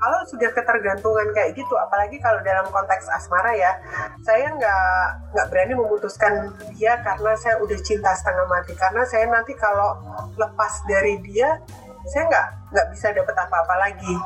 Kalau 0.00 0.24
sudah 0.24 0.48
ketergantungan 0.56 1.28
kayak 1.36 1.52
gitu, 1.52 1.76
apalagi 1.76 2.16
kalau 2.24 2.40
dalam 2.40 2.64
konteks 2.72 3.04
asmara 3.12 3.52
ya, 3.52 3.76
saya 4.24 4.48
nggak 4.48 4.96
nggak 5.36 5.46
berani 5.52 5.76
memutuskan 5.76 6.56
dia 6.72 6.96
karena 7.04 7.36
saya 7.36 7.60
udah 7.60 7.76
cinta 7.84 8.08
setengah 8.16 8.48
mati. 8.48 8.72
Karena 8.80 9.04
saya 9.04 9.28
nanti 9.28 9.52
kalau 9.60 10.00
lepas 10.40 10.72
dari 10.88 11.20
dia, 11.20 11.60
saya 12.08 12.32
nggak 12.32 12.46
nggak 12.72 12.86
bisa 12.96 13.12
dapat 13.12 13.36
apa-apa 13.44 13.74
lagi 13.76 14.16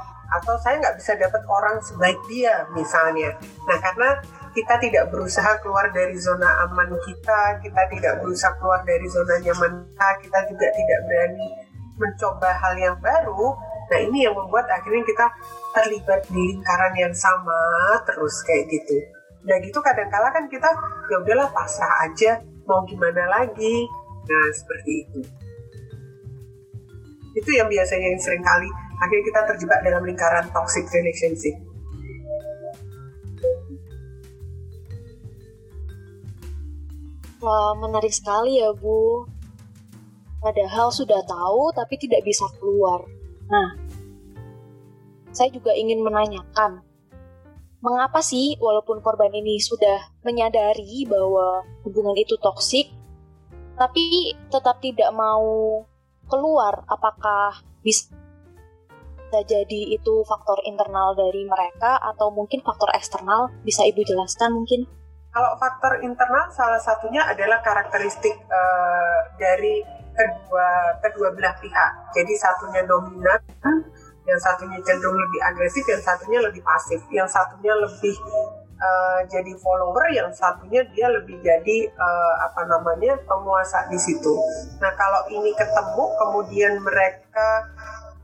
atau 0.41 0.55
saya 0.63 0.79
nggak 0.79 0.97
bisa 0.99 1.13
dapat 1.19 1.43
orang 1.51 1.77
sebaik 1.83 2.19
dia 2.31 2.71
misalnya. 2.71 3.35
Nah 3.67 3.79
karena 3.83 4.09
kita 4.55 4.75
tidak 4.79 5.11
berusaha 5.11 5.59
keluar 5.61 5.91
dari 5.91 6.15
zona 6.15 6.47
aman 6.63 6.95
kita, 7.03 7.59
kita 7.59 7.83
tidak 7.91 8.23
berusaha 8.23 8.55
keluar 8.63 8.87
dari 8.87 9.07
zona 9.11 9.43
nyaman 9.43 9.91
kita, 9.91 10.09
kita 10.23 10.39
juga 10.47 10.67
tidak 10.71 11.01
berani 11.11 11.49
mencoba 11.99 12.51
hal 12.55 12.75
yang 12.79 12.97
baru. 13.03 13.59
Nah 13.91 13.99
ini 14.01 14.25
yang 14.25 14.35
membuat 14.39 14.71
akhirnya 14.71 15.03
kita 15.03 15.27
terlibat 15.75 16.23
di 16.31 16.55
lingkaran 16.55 16.95
yang 16.95 17.15
sama 17.15 17.99
terus 18.07 18.47
kayak 18.47 18.71
gitu. 18.71 18.97
Nah 19.45 19.59
gitu 19.59 19.79
kadang-kala 19.83 20.31
kan 20.31 20.47
kita 20.47 20.71
ya 21.11 21.17
udahlah 21.21 21.51
pasrah 21.51 22.07
aja 22.07 22.39
mau 22.65 22.87
gimana 22.87 23.27
lagi? 23.27 23.85
Nah 24.31 24.47
seperti 24.55 24.93
itu. 25.05 25.21
Itu 27.35 27.51
yang 27.51 27.67
biasanya 27.67 28.07
yang 28.15 28.23
sering 28.23 28.47
kali 28.47 28.71
akhirnya 29.03 29.25
kita 29.27 29.41
terjebak 29.51 29.83
dalam 29.83 30.03
lingkaran 30.07 30.47
toxic 30.55 30.87
relationship 30.95 31.59
Wah, 37.45 37.77
menarik 37.77 38.09
sekali 38.09 38.57
ya, 38.57 38.73
Bu. 38.73 39.29
Padahal 40.41 40.89
sudah 40.89 41.21
tahu 41.29 41.77
tapi 41.77 42.01
tidak 42.01 42.25
bisa 42.25 42.49
keluar. 42.57 43.05
Nah, 43.53 43.77
saya 45.29 45.53
juga 45.53 45.77
ingin 45.77 46.01
menanyakan, 46.01 46.81
mengapa 47.85 48.25
sih 48.25 48.57
walaupun 48.57 49.05
korban 49.05 49.29
ini 49.29 49.61
sudah 49.61 50.09
menyadari 50.25 51.05
bahwa 51.05 51.69
hubungan 51.85 52.17
itu 52.17 52.41
toksik, 52.41 52.89
tapi 53.77 54.33
tetap 54.49 54.81
tidak 54.81 55.13
mau 55.13 55.85
keluar? 56.33 56.81
Apakah 56.89 57.61
bisa 57.85 58.09
jadi 59.45 60.01
itu 60.01 60.25
faktor 60.25 60.65
internal 60.65 61.13
dari 61.13 61.45
mereka 61.45 62.01
atau 62.01 62.33
mungkin 62.33 62.65
faktor 62.65 62.89
eksternal? 62.97 63.53
Bisa 63.69 63.85
Ibu 63.85 64.01
jelaskan 64.01 64.57
mungkin? 64.57 65.04
Kalau 65.35 65.51
faktor 65.59 65.99
internal 66.07 66.47
salah 66.55 66.79
satunya 66.79 67.27
adalah 67.27 67.59
karakteristik 67.59 68.39
uh, 68.47 69.19
dari 69.35 69.83
kedua 70.15 70.95
kedua 71.03 71.35
belah 71.35 71.59
pihak. 71.59 71.91
Jadi 72.15 72.33
satunya 72.39 72.87
dominan, 72.87 73.43
yang 74.31 74.39
satunya 74.39 74.79
cenderung 74.87 75.19
lebih 75.19 75.41
agresif, 75.43 75.83
yang 75.91 75.99
satunya 76.07 76.39
lebih 76.39 76.63
pasif, 76.63 77.03
yang 77.11 77.27
satunya 77.27 77.75
lebih 77.75 78.15
uh, 78.79 79.21
jadi 79.27 79.53
follower, 79.59 80.07
yang 80.15 80.31
satunya 80.31 80.87
dia 80.95 81.11
lebih 81.11 81.43
jadi 81.43 81.79
uh, 81.99 82.35
apa 82.47 82.71
namanya 82.71 83.19
penguasa 83.27 83.91
di 83.91 83.99
situ. 83.99 84.39
Nah 84.79 84.95
kalau 84.95 85.35
ini 85.35 85.51
ketemu, 85.59 86.05
kemudian 86.15 86.73
mereka 86.79 87.75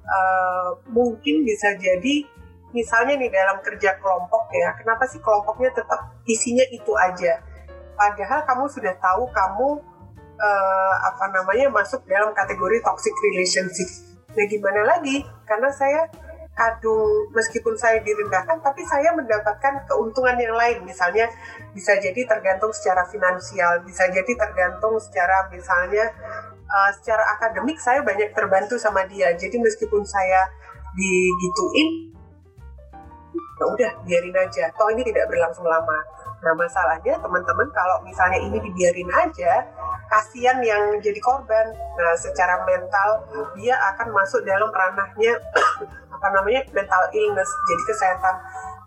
uh, 0.06 0.78
mungkin 0.94 1.42
bisa 1.42 1.74
jadi 1.74 2.22
misalnya 2.70 3.18
nih 3.18 3.30
dalam 3.30 3.58
kerja 3.62 3.98
kelompok 3.98 4.50
ya, 4.54 4.74
kenapa 4.78 5.06
sih 5.06 5.18
kelompoknya 5.22 5.70
tetap 5.74 6.14
isinya 6.26 6.64
itu 6.70 6.92
aja? 6.96 7.42
Padahal 7.94 8.46
kamu 8.48 8.64
sudah 8.70 8.94
tahu 8.96 9.28
kamu 9.28 9.68
uh, 10.40 10.94
apa 11.04 11.24
namanya 11.34 11.68
masuk 11.68 12.00
dalam 12.08 12.32
kategori 12.32 12.80
toxic 12.80 13.12
relationship. 13.30 13.88
Nah 14.32 14.46
gimana 14.48 14.80
lagi? 14.96 15.26
Karena 15.44 15.68
saya 15.68 16.08
kadung 16.60 17.32
meskipun 17.32 17.72
saya 17.78 18.04
direndahkan 18.04 18.60
tapi 18.60 18.84
saya 18.84 19.16
mendapatkan 19.16 19.86
keuntungan 19.88 20.36
yang 20.36 20.52
lain 20.52 20.84
misalnya 20.84 21.30
bisa 21.72 21.96
jadi 21.96 22.26
tergantung 22.28 22.68
secara 22.74 23.08
finansial 23.08 23.80
bisa 23.88 24.04
jadi 24.12 24.28
tergantung 24.28 25.00
secara 25.00 25.48
misalnya 25.48 26.12
uh, 26.68 26.90
secara 27.00 27.24
akademik 27.38 27.80
saya 27.80 28.04
banyak 28.04 28.36
terbantu 28.36 28.76
sama 28.76 29.08
dia 29.08 29.32
jadi 29.40 29.56
meskipun 29.56 30.04
saya 30.04 30.52
digituin 30.92 32.12
ya 33.60 33.64
udah 33.68 33.92
biarin 34.08 34.36
aja 34.40 34.72
toh 34.72 34.88
ini 34.88 35.04
tidak 35.04 35.28
berlangsung 35.28 35.68
lama 35.68 35.98
nah 36.40 36.56
masalahnya 36.56 37.20
teman-teman 37.20 37.68
kalau 37.76 38.00
misalnya 38.00 38.40
ini 38.40 38.56
dibiarin 38.64 39.12
aja 39.12 39.68
kasihan 40.10 40.58
yang 40.60 40.98
jadi 40.98 41.22
korban. 41.22 41.70
Nah, 41.70 42.14
secara 42.18 42.66
mental 42.66 43.22
dia 43.54 43.78
akan 43.94 44.10
masuk 44.10 44.42
dalam 44.42 44.68
ranahnya 44.68 45.38
apa 46.18 46.26
namanya 46.34 46.66
mental 46.74 47.02
illness. 47.14 47.46
Jadi 47.70 47.82
kesehatan 47.86 48.34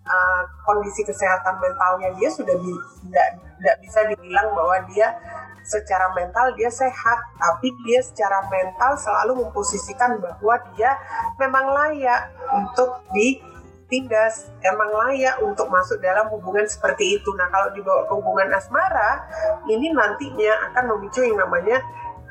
uh, 0.03 0.42
kondisi 0.68 1.08
kesehatan 1.08 1.56
mentalnya 1.63 2.12
dia 2.20 2.30
sudah 2.30 2.53
tidak 2.60 3.75
bisa 3.80 4.00
dibilang 4.12 4.51
bahwa 4.51 4.84
dia 4.92 5.15
secara 5.63 6.12
mental 6.12 6.51
dia 6.60 6.68
sehat, 6.68 7.20
tapi 7.39 7.72
dia 7.88 8.03
secara 8.03 8.44
mental 8.51 9.00
selalu 9.00 9.48
memposisikan 9.48 10.20
bahwa 10.20 10.60
dia 10.75 10.92
memang 11.39 11.72
layak 11.72 12.36
untuk 12.51 13.00
di 13.15 13.39
tindas 13.88 14.52
emang 14.63 14.90
layak 14.92 15.40
untuk 15.44 15.68
masuk 15.70 16.00
dalam 16.00 16.30
hubungan 16.32 16.66
seperti 16.66 17.20
itu. 17.20 17.30
Nah 17.36 17.48
kalau 17.52 17.72
dibawa 17.75 18.08
ke 18.08 18.13
hubungan 18.16 18.50
asmara, 18.56 19.24
ini 19.70 19.92
nantinya 19.92 20.72
akan 20.72 20.84
memicu 20.96 21.24
yang 21.24 21.40
namanya 21.40 21.82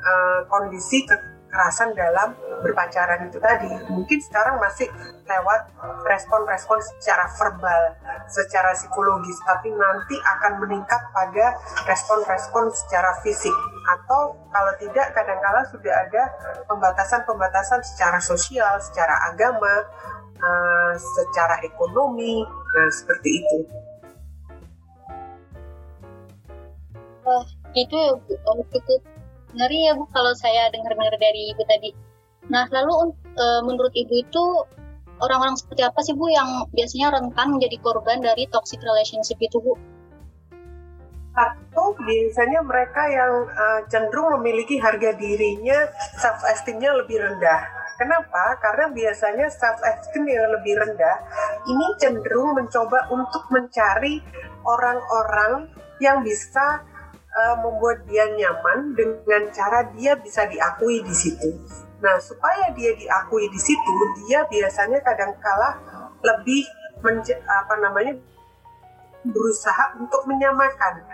uh, 0.03 0.39
kondisi 0.49 1.05
ke 1.05 1.33
kekerasan 1.53 1.93
dalam 1.93 2.33
berpacaran 2.65 3.29
itu 3.29 3.37
tadi. 3.37 3.69
Mungkin 3.93 4.17
sekarang 4.25 4.57
masih 4.57 4.89
lewat 5.29 5.69
respon-respon 6.09 6.81
secara 6.81 7.29
verbal, 7.37 7.93
secara 8.25 8.73
psikologis, 8.73 9.37
tapi 9.45 9.69
nanti 9.69 10.17
akan 10.17 10.65
meningkat 10.65 10.97
pada 11.13 11.53
respon-respon 11.85 12.73
secara 12.73 13.13
fisik. 13.21 13.53
Atau 13.85 14.33
kalau 14.49 14.73
tidak, 14.81 15.13
kadang-kala 15.13 15.61
sudah 15.69 15.93
ada 15.93 16.23
pembatasan-pembatasan 16.65 17.85
secara 17.85 18.17
sosial, 18.17 18.81
secara 18.81 19.29
agama, 19.29 19.85
uh, 20.39 20.93
secara 20.97 21.61
ekonomi, 21.65 22.41
nah 22.45 22.89
seperti 22.89 23.29
itu. 23.41 23.57
Wah, 27.23 27.47
itu 27.71 27.99
Bu, 28.27 28.33
oh, 28.51 28.59
cukup 28.67 29.01
ngeri 29.55 29.87
ya 29.87 29.93
Bu 29.95 30.03
kalau 30.11 30.35
saya 30.35 30.67
dengar-dengar 30.75 31.15
dari 31.15 31.55
Ibu 31.55 31.63
tadi. 31.63 31.95
Nah, 32.51 32.67
lalu 32.67 33.15
e, 33.15 33.45
menurut 33.63 33.95
Ibu 33.95 34.13
itu 34.19 34.43
orang-orang 35.23 35.55
seperti 35.55 35.87
apa 35.87 35.99
sih 36.03 36.11
Bu 36.11 36.27
yang 36.27 36.67
biasanya 36.75 37.15
rentan 37.15 37.55
menjadi 37.55 37.79
korban 37.79 38.19
dari 38.19 38.43
toxic 38.51 38.83
relationship 38.83 39.39
itu 39.39 39.55
Bu? 39.63 39.79
Satu, 41.33 41.97
biasanya 41.97 42.61
mereka 42.61 43.09
yang 43.09 43.49
uh, 43.49 43.81
cenderung 43.89 44.37
memiliki 44.37 44.77
harga 44.77 45.17
dirinya, 45.17 45.89
self 46.13 46.45
esteemnya 46.45 46.93
lebih 46.93 47.17
rendah. 47.17 47.61
Kenapa? 48.03 48.59
Karena 48.59 48.91
biasanya 48.91 49.47
self 49.47 49.79
esteem 49.79 50.27
yang 50.27 50.51
lebih 50.59 50.75
rendah 50.75 51.23
ini 51.71 51.87
cenderung 51.95 52.51
mencoba 52.51 53.07
untuk 53.07 53.47
mencari 53.47 54.19
orang-orang 54.67 55.71
yang 56.03 56.19
bisa 56.19 56.83
uh, 57.31 57.55
membuat 57.63 58.03
dia 58.03 58.27
nyaman 58.27 58.91
dengan 58.91 59.47
cara 59.55 59.87
dia 59.95 60.19
bisa 60.19 60.43
diakui 60.51 60.99
di 60.99 61.15
situ. 61.15 61.47
Nah, 62.03 62.19
supaya 62.19 62.75
dia 62.75 62.91
diakui 62.91 63.47
di 63.47 63.59
situ, 63.63 63.95
dia 64.27 64.43
biasanya 64.51 64.99
kadang-kala 64.99 65.79
lebih 66.27 66.67
apa 67.47 67.75
namanya 67.79 68.19
berusaha 69.23 69.95
untuk 69.95 70.27
menyamakan 70.27 71.07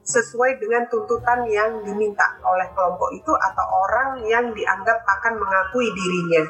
sesuai 0.00 0.58
dengan 0.58 0.86
tuntutan 0.90 1.46
yang 1.46 1.82
diminta 1.86 2.38
oleh 2.42 2.66
kelompok 2.74 3.10
itu 3.14 3.32
atau 3.34 3.66
orang 3.88 4.22
yang 4.26 4.50
dianggap 4.54 5.02
akan 5.04 5.38
mengakui 5.38 5.88
dirinya. 5.92 6.44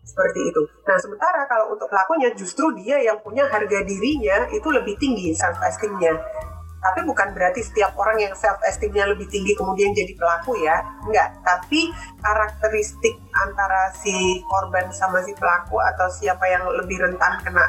Seperti 0.00 0.50
itu. 0.50 0.62
Nah, 0.88 0.98
sementara 0.98 1.46
kalau 1.46 1.70
untuk 1.70 1.86
pelakunya 1.86 2.34
justru 2.34 2.74
dia 2.74 2.98
yang 2.98 3.22
punya 3.22 3.46
harga 3.46 3.86
dirinya 3.86 4.50
itu 4.50 4.68
lebih 4.68 4.98
tinggi 4.98 5.30
self 5.36 5.60
esteemnya 5.62 6.18
tapi 6.80 7.04
bukan 7.04 7.36
berarti 7.36 7.60
setiap 7.60 7.92
orang 8.00 8.16
yang 8.16 8.32
self 8.32 8.56
esteemnya 8.64 9.04
lebih 9.04 9.28
tinggi 9.28 9.52
kemudian 9.52 9.92
jadi 9.92 10.16
pelaku 10.16 10.56
ya. 10.64 10.80
Enggak. 11.04 11.36
Tapi 11.44 11.92
karakteristik 12.24 13.20
antara 13.36 13.92
si 14.00 14.40
korban 14.48 14.88
sama 14.88 15.20
si 15.20 15.36
pelaku 15.36 15.76
atau 15.76 16.08
siapa 16.08 16.48
yang 16.48 16.64
lebih 16.72 17.04
rentan 17.04 17.36
kena 17.44 17.68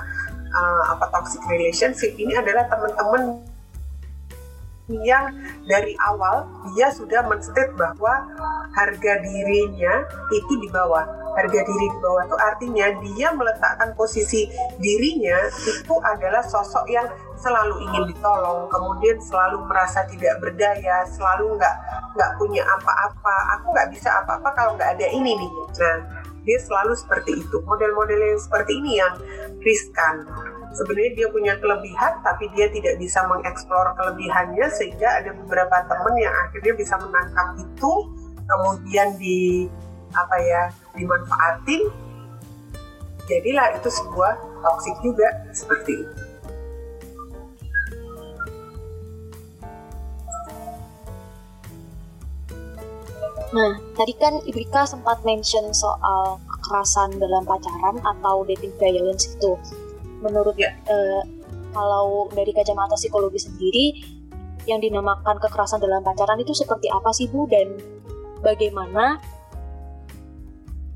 uh, 0.56 0.96
apa 0.96 1.12
toxic 1.12 1.44
relationship 1.52 2.16
ini 2.16 2.40
adalah 2.40 2.64
teman-teman 2.72 3.44
yang 5.04 5.32
dari 5.64 5.96
awal 6.04 6.48
dia 6.76 6.92
sudah 6.92 7.24
menstate 7.28 7.72
bahwa 7.80 8.28
harga 8.76 9.14
dirinya 9.24 10.04
itu 10.32 10.54
di 10.60 10.68
bawah. 10.72 11.04
Harga 11.32 11.64
diri 11.64 11.88
di 11.88 12.00
bawah 12.04 12.28
itu 12.28 12.38
artinya 12.40 12.86
dia 13.00 13.32
meletakkan 13.32 13.96
posisi 13.96 14.52
dirinya 14.84 15.48
itu 15.64 15.96
adalah 16.04 16.44
sosok 16.44 16.86
yang 16.92 17.08
selalu 17.40 17.82
ingin 17.90 18.14
ditolong, 18.14 18.70
kemudian 18.70 19.18
selalu 19.18 19.66
merasa 19.66 20.06
tidak 20.06 20.38
berdaya, 20.44 21.08
selalu 21.10 21.58
nggak 21.58 21.76
nggak 22.14 22.32
punya 22.38 22.62
apa-apa. 22.68 23.36
Aku 23.58 23.74
nggak 23.74 23.90
bisa 23.96 24.12
apa-apa 24.22 24.50
kalau 24.54 24.72
nggak 24.78 25.00
ada 25.00 25.08
ini 25.10 25.40
nih. 25.40 25.52
Nah, 25.82 25.98
dia 26.46 26.58
selalu 26.62 26.94
seperti 26.94 27.42
itu. 27.42 27.58
Model-model 27.66 28.20
yang 28.20 28.42
seperti 28.42 28.78
ini 28.78 28.92
yang 29.02 29.14
riskan 29.62 30.26
sebenarnya 30.72 31.12
dia 31.16 31.28
punya 31.32 31.54
kelebihan 31.60 32.14
tapi 32.24 32.48
dia 32.56 32.72
tidak 32.72 32.96
bisa 33.00 33.24
mengeksplor 33.28 33.96
kelebihannya 34.00 34.66
sehingga 34.72 35.20
ada 35.24 35.32
beberapa 35.36 35.84
teman 35.88 36.16
yang 36.16 36.34
akhirnya 36.48 36.74
bisa 36.76 36.96
menangkap 37.00 37.48
itu 37.60 37.94
kemudian 38.48 39.16
di 39.20 39.68
apa 40.12 40.36
ya 40.44 40.64
dimanfaatin. 40.96 41.88
Jadilah 43.30 43.80
itu 43.80 43.88
sebuah 43.88 44.34
toksik 44.60 44.96
juga 45.00 45.28
seperti 45.56 46.04
itu. 46.04 46.16
Nah, 53.52 53.76
tadi 54.00 54.16
kan 54.16 54.40
Ibu 54.48 54.64
Ika 54.64 54.88
sempat 54.88 55.28
mention 55.28 55.76
soal 55.76 56.40
kekerasan 56.48 57.20
dalam 57.20 57.44
pacaran 57.44 58.00
atau 58.00 58.48
dating 58.48 58.72
violence 58.80 59.28
itu 59.28 59.60
menurut 60.22 60.56
ya. 60.56 60.72
uh, 60.88 61.22
kalau 61.72 62.28
dari 62.36 62.52
kacamata 62.52 62.96
psikologi 63.00 63.40
sendiri 63.42 63.86
yang 64.70 64.78
dinamakan 64.84 65.40
kekerasan 65.42 65.82
dalam 65.82 66.06
pacaran 66.06 66.38
itu 66.38 66.54
seperti 66.54 66.92
apa 66.92 67.10
sih 67.16 67.26
Bu 67.32 67.50
dan 67.50 67.82
bagaimana 68.46 69.18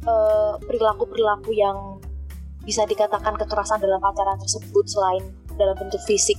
eh, 0.06 0.54
perilaku-perilaku 0.62 1.50
uh, 1.50 1.58
yang 1.58 1.78
bisa 2.62 2.86
dikatakan 2.86 3.38
kekerasan 3.42 3.82
dalam 3.82 3.98
pacaran 3.98 4.38
tersebut 4.38 4.86
selain 4.86 5.24
dalam 5.58 5.74
bentuk 5.78 6.02
fisik? 6.06 6.38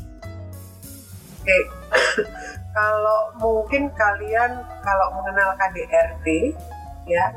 Oke, 1.43 1.59
kalau 2.77 3.21
mungkin 3.39 3.91
kalian 3.95 4.63
kalau 4.83 5.07
mengenal 5.19 5.55
KDRT 5.59 6.27
ya 7.07 7.31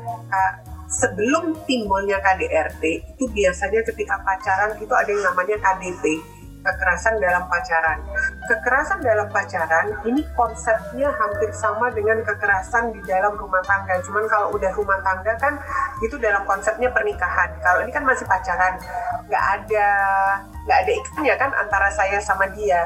sebelum 0.90 1.54
timbulnya 1.64 2.18
KDRT 2.18 2.82
itu 3.14 3.24
biasanya 3.30 3.80
ketika 3.86 4.18
pacaran 4.26 4.74
itu 4.82 4.90
ada 4.90 5.10
yang 5.10 5.24
namanya 5.30 5.56
KDP 5.62 6.18
kekerasan 6.60 7.16
dalam 7.18 7.48
pacaran. 7.48 7.98
Kekerasan 8.44 9.00
dalam 9.00 9.28
pacaran 9.32 9.86
ini 10.04 10.20
konsepnya 10.36 11.08
hampir 11.08 11.48
sama 11.56 11.88
dengan 11.92 12.20
kekerasan 12.20 12.92
di 12.92 13.00
dalam 13.08 13.32
rumah 13.36 13.64
tangga. 13.64 13.96
Cuman 14.04 14.28
kalau 14.28 14.52
udah 14.52 14.68
rumah 14.76 15.00
tangga 15.00 15.32
kan 15.40 15.56
itu 16.04 16.20
dalam 16.20 16.44
konsepnya 16.44 16.92
pernikahan. 16.92 17.48
Kalau 17.64 17.80
ini 17.84 17.92
kan 17.92 18.04
masih 18.04 18.28
pacaran, 18.28 18.76
nggak 19.28 19.44
ada 19.60 19.88
nggak 20.68 20.78
ada 20.84 20.90
ikatan 20.92 21.24
ya 21.24 21.36
kan 21.40 21.50
antara 21.56 21.88
saya 21.92 22.20
sama 22.20 22.44
dia. 22.52 22.84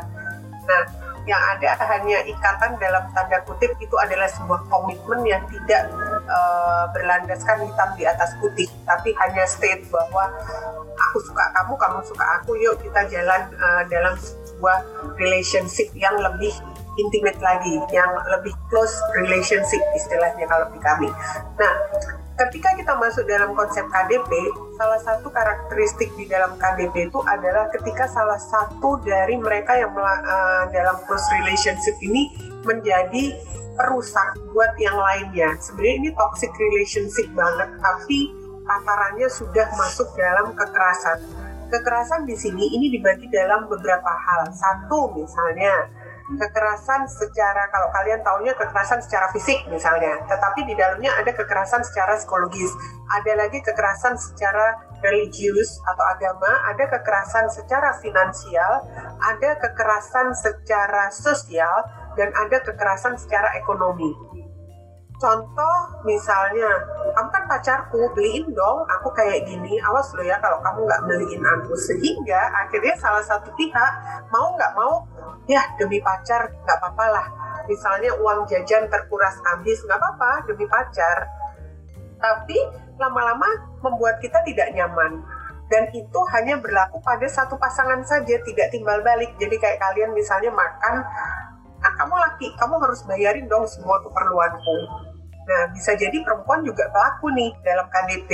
Nah, 0.64 0.82
yang 1.24 1.40
ada 1.56 1.72
hanya 1.88 2.20
ikatan 2.28 2.76
dalam 2.76 3.04
tanda 3.16 3.40
kutip 3.48 3.72
itu 3.80 3.96
adalah 3.96 4.28
sebuah 4.28 4.60
komitmen 4.68 5.24
yang 5.24 5.40
tidak 5.48 5.88
uh, 6.28 6.84
berlandaskan 6.92 7.64
hitam 7.64 7.88
di 7.96 8.04
atas 8.04 8.36
putih 8.40 8.68
tapi 8.84 9.16
hanya 9.16 9.48
state 9.48 9.88
bahwa 9.88 10.28
aku 10.94 11.18
suka 11.24 11.44
kamu 11.56 11.74
kamu 11.80 11.98
suka 12.04 12.24
aku 12.40 12.52
yuk 12.60 12.76
kita 12.84 13.08
jalan 13.08 13.40
uh, 13.56 13.82
dalam 13.88 14.14
sebuah 14.20 14.84
relationship 15.16 15.88
yang 15.96 16.14
lebih 16.20 16.52
intimate 17.00 17.40
lagi 17.42 17.80
yang 17.90 18.10
lebih 18.30 18.54
close 18.70 18.94
relationship 19.18 19.82
istilahnya 19.98 20.46
kalau 20.46 20.70
di 20.70 20.78
kami. 20.78 21.10
Nah 21.58 21.74
ketika 22.34 22.74
kita 22.74 22.92
masuk 22.98 23.24
dalam 23.30 23.54
konsep 23.54 23.86
KDP, 23.86 24.30
salah 24.74 24.98
satu 24.98 25.30
karakteristik 25.30 26.10
di 26.18 26.26
dalam 26.26 26.58
KDP 26.58 27.06
itu 27.06 27.20
adalah 27.22 27.70
ketika 27.70 28.10
salah 28.10 28.38
satu 28.38 28.98
dari 29.06 29.38
mereka 29.38 29.78
yang 29.78 29.94
uh, 29.94 30.66
dalam 30.74 30.98
close 31.06 31.26
relationship 31.38 31.94
ini 32.02 32.34
menjadi 32.66 33.38
perusak 33.78 34.34
buat 34.50 34.74
yang 34.82 34.98
lainnya. 34.98 35.54
Sebenarnya 35.62 35.94
ini 36.06 36.10
toxic 36.14 36.50
relationship 36.58 37.30
banget, 37.34 37.70
tapi 37.78 38.34
tatarannya 38.66 39.28
sudah 39.30 39.66
masuk 39.78 40.10
dalam 40.18 40.54
kekerasan. 40.58 41.18
Kekerasan 41.70 42.22
di 42.26 42.34
sini 42.38 42.70
ini 42.70 42.86
dibagi 42.98 43.30
dalam 43.30 43.66
beberapa 43.66 44.10
hal. 44.10 44.50
Satu 44.54 45.10
misalnya 45.14 45.90
kekerasan 46.24 47.04
secara 47.04 47.68
kalau 47.68 47.92
kalian 47.92 48.24
taunya 48.24 48.56
kekerasan 48.56 49.00
secara 49.04 49.28
fisik 49.32 49.60
misalnya, 49.68 50.24
tetapi 50.24 50.64
di 50.64 50.72
dalamnya 50.72 51.12
ada 51.20 51.30
kekerasan 51.36 51.84
secara 51.84 52.16
psikologis, 52.16 52.72
ada 53.12 53.32
lagi 53.44 53.60
kekerasan 53.60 54.16
secara 54.16 54.72
religius 55.04 55.76
atau 55.84 56.04
agama, 56.16 56.48
ada 56.72 56.84
kekerasan 56.88 57.44
secara 57.52 57.92
finansial, 58.00 58.88
ada 59.20 59.50
kekerasan 59.60 60.32
secara 60.32 61.12
sosial, 61.12 61.84
dan 62.16 62.32
ada 62.40 62.56
kekerasan 62.64 63.20
secara 63.20 63.52
ekonomi. 63.60 64.16
Contoh 65.14 65.78
misalnya, 66.02 66.66
kamu 67.14 67.28
kan 67.30 67.44
pacarku, 67.46 68.10
beliin 68.18 68.50
dong 68.50 68.82
aku 68.90 69.14
kayak 69.14 69.46
gini, 69.46 69.78
awas 69.78 70.10
lo 70.18 70.26
ya 70.26 70.34
kalau 70.42 70.58
kamu 70.58 70.90
nggak 70.90 71.02
beliin 71.06 71.42
aku. 71.46 71.72
Sehingga 71.78 72.50
akhirnya 72.66 72.98
salah 72.98 73.22
satu 73.22 73.54
pihak 73.54 73.92
mau 74.34 74.52
nggak 74.58 74.74
mau 74.74 75.06
ya 75.46 75.62
demi 75.78 76.02
pacar 76.02 76.50
nggak 76.66 76.78
apa-apa 76.82 77.06
lah. 77.14 77.26
Misalnya 77.70 78.10
uang 78.18 78.44
jajan 78.50 78.90
terkuras 78.90 79.38
habis 79.46 79.78
nggak 79.86 79.96
apa-apa 80.02 80.50
demi 80.50 80.66
pacar. 80.66 81.30
Tapi 82.18 82.58
lama-lama 82.98 83.46
membuat 83.86 84.18
kita 84.18 84.42
tidak 84.42 84.74
nyaman. 84.74 85.22
Dan 85.70 85.88
itu 85.96 86.20
hanya 86.36 86.60
berlaku 86.60 87.00
pada 87.00 87.24
satu 87.24 87.56
pasangan 87.56 88.02
saja 88.04 88.36
tidak 88.42 88.68
timbal 88.68 89.00
balik. 89.00 89.32
Jadi 89.40 89.56
kayak 89.56 89.80
kalian 89.80 90.12
misalnya 90.12 90.52
makan 90.52 91.06
ah 91.84 91.92
kamu 92.00 92.14
laki 92.16 92.46
kamu 92.56 92.74
harus 92.80 93.00
bayarin 93.04 93.46
dong 93.46 93.68
semua 93.68 94.00
keperluanku 94.00 94.76
Nah, 95.44 95.62
bisa 95.76 95.92
jadi 95.92 96.24
perempuan 96.24 96.64
juga 96.64 96.88
pelaku 96.88 97.28
nih 97.36 97.52
dalam 97.60 97.84
KDP. 97.92 98.30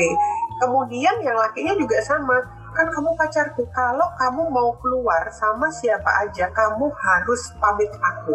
Kemudian 0.62 1.18
yang 1.26 1.34
lakinya 1.34 1.74
juga 1.74 1.98
sama. 2.06 2.38
Kan 2.70 2.86
kamu 2.86 3.18
pacarku, 3.18 3.66
kalau 3.74 4.06
kamu 4.14 4.46
mau 4.46 4.70
keluar 4.78 5.26
sama 5.34 5.66
siapa 5.74 6.06
aja, 6.22 6.46
kamu 6.54 6.86
harus 6.86 7.50
pamit 7.58 7.90
aku. 7.90 8.34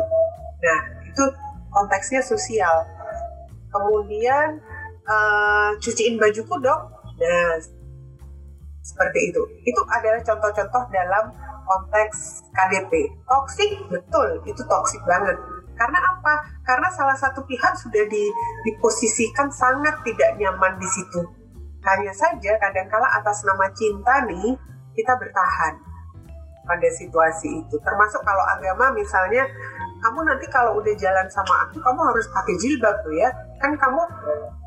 Nah, 0.59 0.79
itu 1.07 1.23
konteksnya 1.71 2.19
sosial. 2.19 2.83
Kemudian, 3.71 4.59
uh, 5.07 5.71
cuciin 5.79 6.19
bajuku 6.19 6.51
dong. 6.59 6.91
Nah, 7.15 7.55
seperti 8.83 9.31
itu. 9.31 9.41
Itu 9.63 9.81
adalah 9.87 10.19
contoh-contoh 10.19 10.83
dalam 10.91 11.31
konteks 11.65 12.45
KDP. 12.53 13.09
Toksik, 13.25 13.71
betul, 13.89 14.39
itu 14.45 14.61
toksik 14.63 15.01
banget 15.03 15.35
karena 15.75 15.99
apa? 15.99 16.33
Karena 16.63 16.87
salah 16.87 17.15
satu 17.19 17.43
pihak 17.43 17.75
sudah 17.75 18.03
di, 18.07 18.23
diposisikan 18.63 19.51
sangat 19.51 19.99
tidak 20.07 20.39
nyaman 20.39 20.79
di 20.79 20.87
situ. 20.87 21.21
Hanya 21.83 22.15
saja 22.15 22.57
kadangkala 22.57 23.05
atas 23.21 23.43
nama 23.45 23.69
cinta 23.75 24.23
nih 24.25 24.55
kita 24.95 25.13
bertahan 25.19 25.75
pada 26.65 26.89
situasi 26.95 27.61
itu. 27.61 27.75
Termasuk 27.83 28.23
kalau 28.23 28.41
agama 28.55 28.89
misalnya 28.95 29.45
kamu 30.01 30.19
nanti 30.25 30.47
kalau 30.49 30.79
udah 30.79 30.95
jalan 30.97 31.27
sama 31.29 31.67
aku 31.67 31.77
kamu 31.77 31.99
harus 32.09 32.25
pakai 32.31 32.55
jilbab 32.57 32.95
tuh 33.03 33.13
ya. 33.13 33.29
Kan 33.59 33.75
kamu 33.75 34.01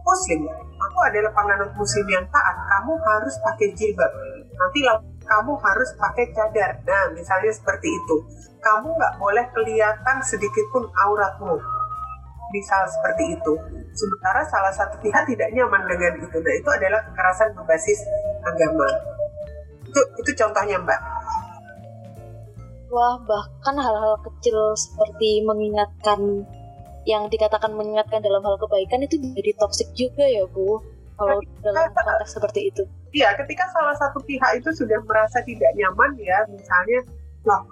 muslim. 0.05 0.41
Aku 0.79 0.99
adalah 1.03 1.33
penganut 1.35 1.73
muslim 1.75 2.07
yang 2.07 2.23
taat. 2.31 2.55
Kamu 2.55 2.93
harus 3.03 3.35
pakai 3.43 3.73
jilbab. 3.75 4.13
Nanti 4.55 4.81
kamu 5.29 5.53
harus 5.61 5.91
pakai 6.01 6.33
cadar. 6.33 6.81
Nah, 6.83 7.13
misalnya 7.13 7.53
seperti 7.53 7.89
itu. 7.93 8.17
Kamu 8.59 8.89
nggak 8.97 9.15
boleh 9.21 9.45
kelihatan 9.53 10.17
sedikit 10.25 10.65
pun 10.73 10.89
auratmu. 10.89 11.61
Misal 12.51 12.89
seperti 12.89 13.37
itu. 13.37 13.53
Sementara 13.93 14.41
salah 14.49 14.73
satu 14.73 14.97
pihak 15.05 15.29
tidak 15.29 15.53
nyaman 15.53 15.85
dengan 15.85 16.17
itu. 16.17 16.37
Nah, 16.41 16.55
itu 16.57 16.69
adalah 16.73 17.01
kekerasan 17.13 17.53
berbasis 17.53 18.01
agama. 18.43 18.89
Itu, 19.85 20.01
itu 20.25 20.31
contohnya, 20.33 20.81
Mbak. 20.81 21.01
Wah, 22.89 23.21
bahkan 23.21 23.77
hal-hal 23.77 24.17
kecil 24.25 24.73
seperti 24.73 25.45
mengingatkan 25.45 26.49
yang 27.05 27.29
dikatakan 27.29 27.73
mengingatkan 27.77 28.25
dalam 28.25 28.41
hal 28.41 28.57
kebaikan 28.57 29.05
itu 29.05 29.21
jadi 29.21 29.53
toksik 29.61 29.93
juga 29.93 30.25
ya, 30.25 30.49
Bu 30.49 30.98
kalau 31.19 31.43
dalam 31.67 31.91
konteks 31.91 32.39
seperti 32.39 32.71
itu? 32.71 32.83
Iya, 33.11 33.35
ketika 33.35 33.67
salah 33.75 33.99
satu 33.99 34.23
pihak 34.23 34.63
itu 34.63 34.71
sudah 34.71 35.03
merasa 35.03 35.43
tidak 35.43 35.75
nyaman 35.75 36.15
ya, 36.23 36.47
misalnya, 36.47 37.03
loh, 37.43 37.67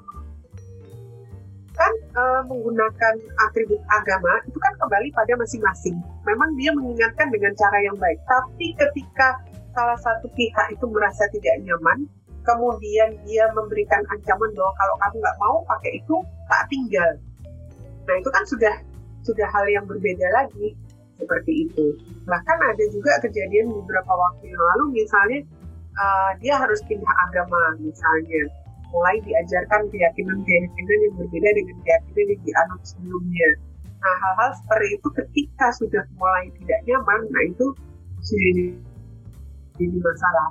kan 1.76 1.92
e, 1.94 2.22
menggunakan 2.50 3.14
atribut 3.46 3.78
agama 3.92 4.40
itu 4.48 4.58
kan 4.58 4.74
kembali 4.80 5.12
pada 5.14 5.32
masing-masing. 5.38 5.94
Memang 6.26 6.56
dia 6.58 6.74
mengingatkan 6.74 7.30
dengan 7.30 7.52
cara 7.54 7.78
yang 7.84 7.94
baik, 8.00 8.18
tapi 8.26 8.74
ketika 8.74 9.38
salah 9.76 9.98
satu 10.00 10.26
pihak 10.34 10.72
itu 10.72 10.84
merasa 10.88 11.28
tidak 11.30 11.62
nyaman, 11.62 12.08
kemudian 12.42 13.14
dia 13.28 13.46
memberikan 13.54 14.02
ancaman 14.10 14.50
bahwa 14.56 14.72
kalau 14.74 14.94
kamu 15.04 15.16
nggak 15.22 15.38
mau 15.38 15.56
pakai 15.68 16.00
itu, 16.00 16.16
tak 16.48 16.64
tinggal. 16.72 17.12
Nah 18.08 18.14
itu 18.18 18.30
kan 18.32 18.44
sudah 18.48 18.74
sudah 19.26 19.46
hal 19.50 19.66
yang 19.66 19.84
berbeda 19.84 20.26
lagi 20.32 20.78
seperti 21.16 21.52
itu. 21.68 21.86
Bahkan 22.28 22.58
ada 22.60 22.84
juga 22.92 23.12
kejadian 23.24 23.72
beberapa 23.72 24.12
waktu 24.12 24.52
yang 24.52 24.62
lalu 24.74 25.02
misalnya 25.02 25.40
uh, 25.96 26.30
dia 26.40 26.54
harus 26.56 26.80
pindah 26.84 27.14
agama 27.28 27.76
misalnya 27.80 28.48
mulai 28.94 29.18
diajarkan 29.26 29.90
keyakinan-keyakinan 29.90 30.98
yang 31.02 31.14
berbeda 31.18 31.50
dengan 31.52 31.76
keyakinan 31.82 32.26
yang 32.32 32.42
dianut 32.46 32.80
sebelumnya. 32.86 33.48
Nah 33.98 34.14
hal-hal 34.22 34.50
seperti 34.62 34.88
itu 34.94 35.08
ketika 35.12 35.66
sudah 35.74 36.04
mulai 36.20 36.46
tidak 36.62 36.80
nyaman, 36.86 37.20
nah 37.32 37.42
itu 37.42 37.66
sudah 38.22 38.52
jadi 39.76 39.98
masalah 39.98 40.48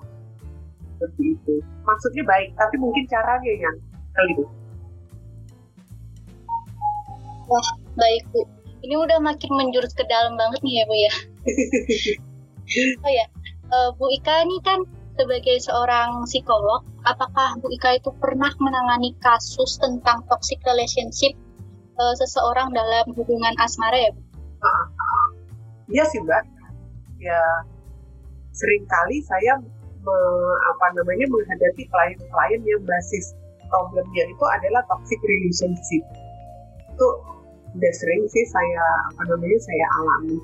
seperti 0.96 1.24
itu. 1.38 1.56
Maksudnya 1.88 2.24
baik, 2.28 2.50
tapi 2.60 2.76
mungkin 2.82 3.04
caranya 3.08 3.54
yang 3.56 3.76
keliru. 4.14 4.46
Wah, 7.46 7.70
baik 7.94 8.26
Bu 8.34 8.55
ini 8.86 8.96
udah 9.02 9.18
makin 9.18 9.50
menjurus 9.58 9.98
ke 9.98 10.06
dalam 10.06 10.38
banget 10.38 10.62
nih 10.62 10.82
ya 10.82 10.84
Bu 10.86 10.96
ya. 10.96 11.14
oh 13.06 13.12
ya, 13.12 13.26
uh, 13.74 13.90
Bu 13.98 14.14
Ika 14.14 14.46
ini 14.46 14.62
kan 14.62 14.86
sebagai 15.18 15.58
seorang 15.66 16.30
psikolog, 16.30 16.86
apakah 17.10 17.58
Bu 17.58 17.74
Ika 17.74 17.98
itu 17.98 18.14
pernah 18.22 18.54
menangani 18.62 19.18
kasus 19.18 19.82
tentang 19.82 20.22
toxic 20.30 20.62
relationship 20.70 21.34
uh, 21.98 22.14
seseorang 22.14 22.70
dalam 22.78 23.10
hubungan 23.18 23.58
asmara 23.58 23.98
ya 23.98 24.12
Bu? 24.14 24.22
Iya 25.90 26.04
sih 26.10 26.22
Mbak. 26.22 26.44
Ya 27.22 27.42
sering 28.54 28.86
kali 28.88 29.20
saya 29.26 29.60
me, 30.06 30.18
apa 30.74 30.86
namanya 30.96 31.26
menghadapi 31.28 31.84
klien-klien 31.90 32.62
yang 32.64 32.82
basis 32.86 33.34
problemnya 33.68 34.24
itu 34.30 34.46
adalah 34.46 34.82
toxic 34.86 35.18
relationship. 35.26 36.04
Itu 36.94 37.08
udah 37.76 37.92
sering 37.92 38.24
sih 38.32 38.46
saya 38.48 38.84
apa 39.12 39.22
namanya 39.28 39.60
saya 39.60 39.86
alami. 40.00 40.38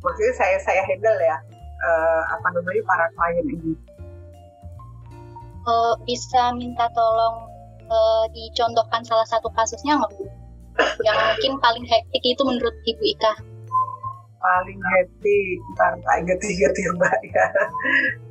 Maksudnya 0.00 0.34
saya 0.36 0.56
saya 0.64 0.82
handle 0.84 1.18
ya 1.20 1.36
uh, 1.80 2.22
apa 2.36 2.46
namanya 2.52 2.82
para 2.84 3.06
klien 3.16 3.46
ini. 3.48 3.72
Uh, 5.64 5.94
bisa 6.08 6.56
minta 6.56 6.88
tolong 6.96 7.48
uh, 7.88 8.24
dicontohkan 8.32 9.04
salah 9.04 9.24
satu 9.28 9.48
kasusnya 9.52 9.96
nggak 9.96 10.12
bu? 10.16 10.24
Yang 11.04 11.18
mungkin 11.20 11.52
paling 11.60 11.84
hektik 11.84 12.22
itu 12.24 12.42
menurut 12.44 12.72
ibu 12.88 13.04
Ika. 13.04 13.32
Paling 14.40 14.80
hektik 14.80 15.60
ntar 15.76 15.92
tak 16.00 16.16
inget-inget 16.24 16.72
ya 16.72 16.90
mbak 16.96 17.16
ya. 17.28 17.46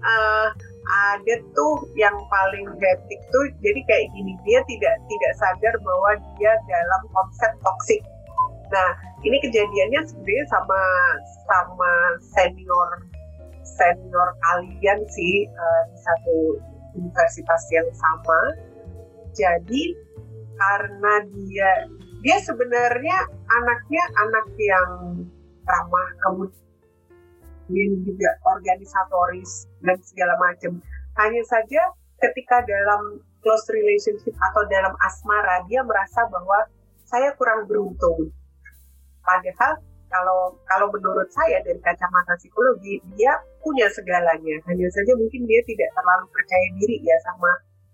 Uh, 0.02 0.48
ada 0.90 1.36
tuh 1.54 1.86
yang 1.94 2.14
paling 2.34 2.66
hektik 2.82 3.22
tuh 3.30 3.46
jadi 3.62 3.80
kayak 3.86 4.08
gini 4.18 4.34
dia 4.42 4.60
tidak 4.66 4.96
tidak 5.06 5.34
sadar 5.38 5.76
bahwa 5.86 6.12
dia 6.38 6.54
dalam 6.66 7.02
konsep 7.14 7.52
toksik. 7.62 8.02
Nah 8.74 8.90
ini 9.22 9.38
kejadiannya 9.46 10.02
sebenarnya 10.10 10.46
sama 10.50 10.82
sama 11.46 11.94
senior 12.34 12.90
senior 13.62 14.30
kalian 14.42 15.00
sih 15.14 15.46
uh, 15.46 15.82
di 15.94 15.98
satu 16.02 16.38
universitas 16.98 17.64
yang 17.70 17.90
sama. 17.94 18.42
Jadi 19.38 19.94
karena 20.58 21.14
dia 21.38 21.72
dia 22.26 22.38
sebenarnya 22.44 23.18
anaknya 23.48 24.04
anak 24.28 24.48
yang 24.60 24.92
ramah 25.64 26.10
kemudian 26.26 26.69
kemudian 27.70 28.02
juga 28.02 28.30
organisatoris 28.50 29.70
dan 29.86 29.98
segala 30.02 30.34
macam. 30.42 30.82
Hanya 31.22 31.46
saja 31.46 31.94
ketika 32.18 32.66
dalam 32.66 33.22
close 33.46 33.70
relationship 33.70 34.34
atau 34.34 34.66
dalam 34.66 34.98
asmara 35.06 35.62
dia 35.70 35.86
merasa 35.86 36.26
bahwa 36.34 36.66
saya 37.06 37.30
kurang 37.38 37.70
beruntung. 37.70 38.34
Padahal 39.22 39.78
kalau 40.10 40.58
kalau 40.66 40.90
menurut 40.90 41.30
saya 41.30 41.62
dari 41.62 41.78
kacamata 41.86 42.34
psikologi 42.42 42.98
dia 43.14 43.38
punya 43.62 43.86
segalanya. 43.94 44.58
Hanya 44.66 44.90
saja 44.90 45.14
mungkin 45.14 45.46
dia 45.46 45.62
tidak 45.70 45.94
terlalu 45.94 46.26
percaya 46.34 46.68
diri 46.82 46.98
ya 47.06 47.18
sama 47.30 47.52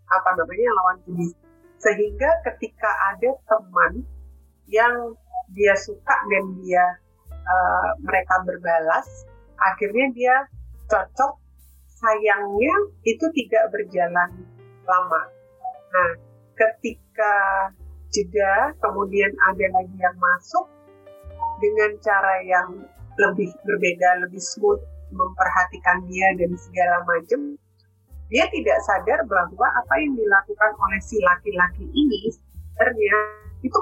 apa 0.07 0.29
namanya 0.39 0.71
lawan 0.79 0.97
jenis. 1.03 1.35
Sehingga 1.83 2.31
ketika 2.47 2.88
ada 3.11 3.35
teman 3.43 4.07
yang 4.71 5.19
dia 5.51 5.75
suka 5.77 6.15
dan 6.31 6.43
dia 6.63 6.85
uh, 7.45 7.91
mereka 8.01 8.41
berbalas 8.47 9.27
akhirnya 9.59 10.05
dia 10.15 10.35
cocok 10.89 11.33
sayangnya 11.87 12.75
itu 13.07 13.25
tidak 13.33 13.63
berjalan 13.71 14.29
lama. 14.85 15.21
Nah 15.91 16.11
ketika 16.55 17.35
jeda 18.11 18.71
kemudian 18.79 19.31
ada 19.51 19.65
lagi 19.75 19.97
yang 19.99 20.15
masuk 20.15 20.65
dengan 21.59 21.91
cara 22.03 22.33
yang 22.43 22.69
lebih 23.15 23.51
berbeda 23.63 24.27
lebih 24.27 24.43
smooth 24.43 24.79
memperhatikan 25.11 26.03
dia 26.11 26.27
dan 26.35 26.51
segala 26.59 27.03
macam 27.07 27.55
dia 28.27 28.45
tidak 28.49 28.77
sadar 28.83 29.19
bahwa 29.29 29.67
apa 29.85 29.93
yang 30.01 30.17
dilakukan 30.17 30.71
oleh 30.75 30.99
si 30.99 31.21
laki-laki 31.21 31.85
ini 31.93 32.33
sebenarnya 32.33 33.17
itu 33.61 33.79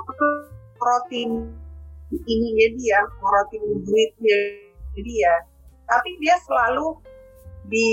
protein 0.78 1.32
ininya 2.14 2.68
dia, 2.78 3.00
protein 3.18 3.64
duitnya 3.82 4.40
dia 5.00 5.34
tapi 5.94 6.10
dia 6.18 6.34
selalu 6.42 6.98
di 7.70 7.90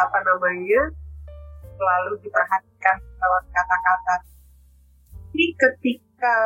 apa 0.00 0.18
namanya 0.24 0.88
selalu 1.76 2.16
diperhatikan 2.24 2.96
lewat 2.96 3.44
kata-kata. 3.52 4.16
Jadi 5.32 5.46
ketika 5.56 6.36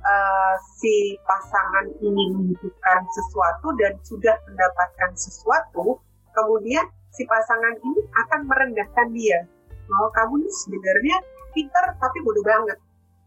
uh, 0.00 0.54
si 0.80 1.20
pasangan 1.28 1.92
ini 2.00 2.24
membutuhkan 2.32 3.04
sesuatu 3.12 3.68
dan 3.76 3.92
sudah 4.00 4.36
mendapatkan 4.48 5.12
sesuatu 5.12 6.00
kemudian 6.32 6.84
si 7.12 7.28
pasangan 7.28 7.76
ini 7.84 8.00
akan 8.26 8.40
merendahkan 8.48 9.08
dia. 9.12 9.44
Bahwa 9.92 10.08
kamu 10.16 10.40
ini 10.40 10.50
sebenarnya 10.64 11.16
pintar 11.52 11.84
tapi 12.00 12.18
bodoh 12.24 12.44
banget. 12.44 12.78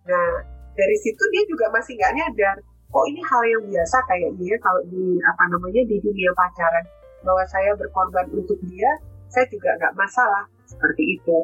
Nah 0.09 0.49
dari 0.73 0.97
situ 0.97 1.21
dia 1.29 1.43
juga 1.45 1.69
masih 1.69 1.93
nggak 1.93 2.13
nyadar 2.17 2.57
kok 2.93 3.05
ini 3.09 3.21
hal 3.25 3.41
yang 3.49 3.63
biasa 3.73 3.97
kayak 4.05 4.31
dia 4.37 4.55
kalau 4.61 4.81
di 4.85 5.17
apa 5.25 5.43
namanya 5.49 5.81
di 5.89 5.97
dunia 5.97 6.29
pacaran 6.37 6.85
bahwa 7.23 7.43
saya 7.47 7.73
berkorban 7.79 8.27
untuk 8.31 8.59
dia 8.67 8.99
saya 9.31 9.49
juga 9.49 9.73
nggak 9.81 9.97
masalah 9.97 10.45
seperti 10.69 11.17
itu. 11.17 11.37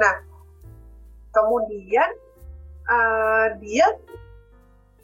Nah 0.00 0.16
kemudian 1.30 2.10
uh, 2.88 3.46
dia 3.60 3.86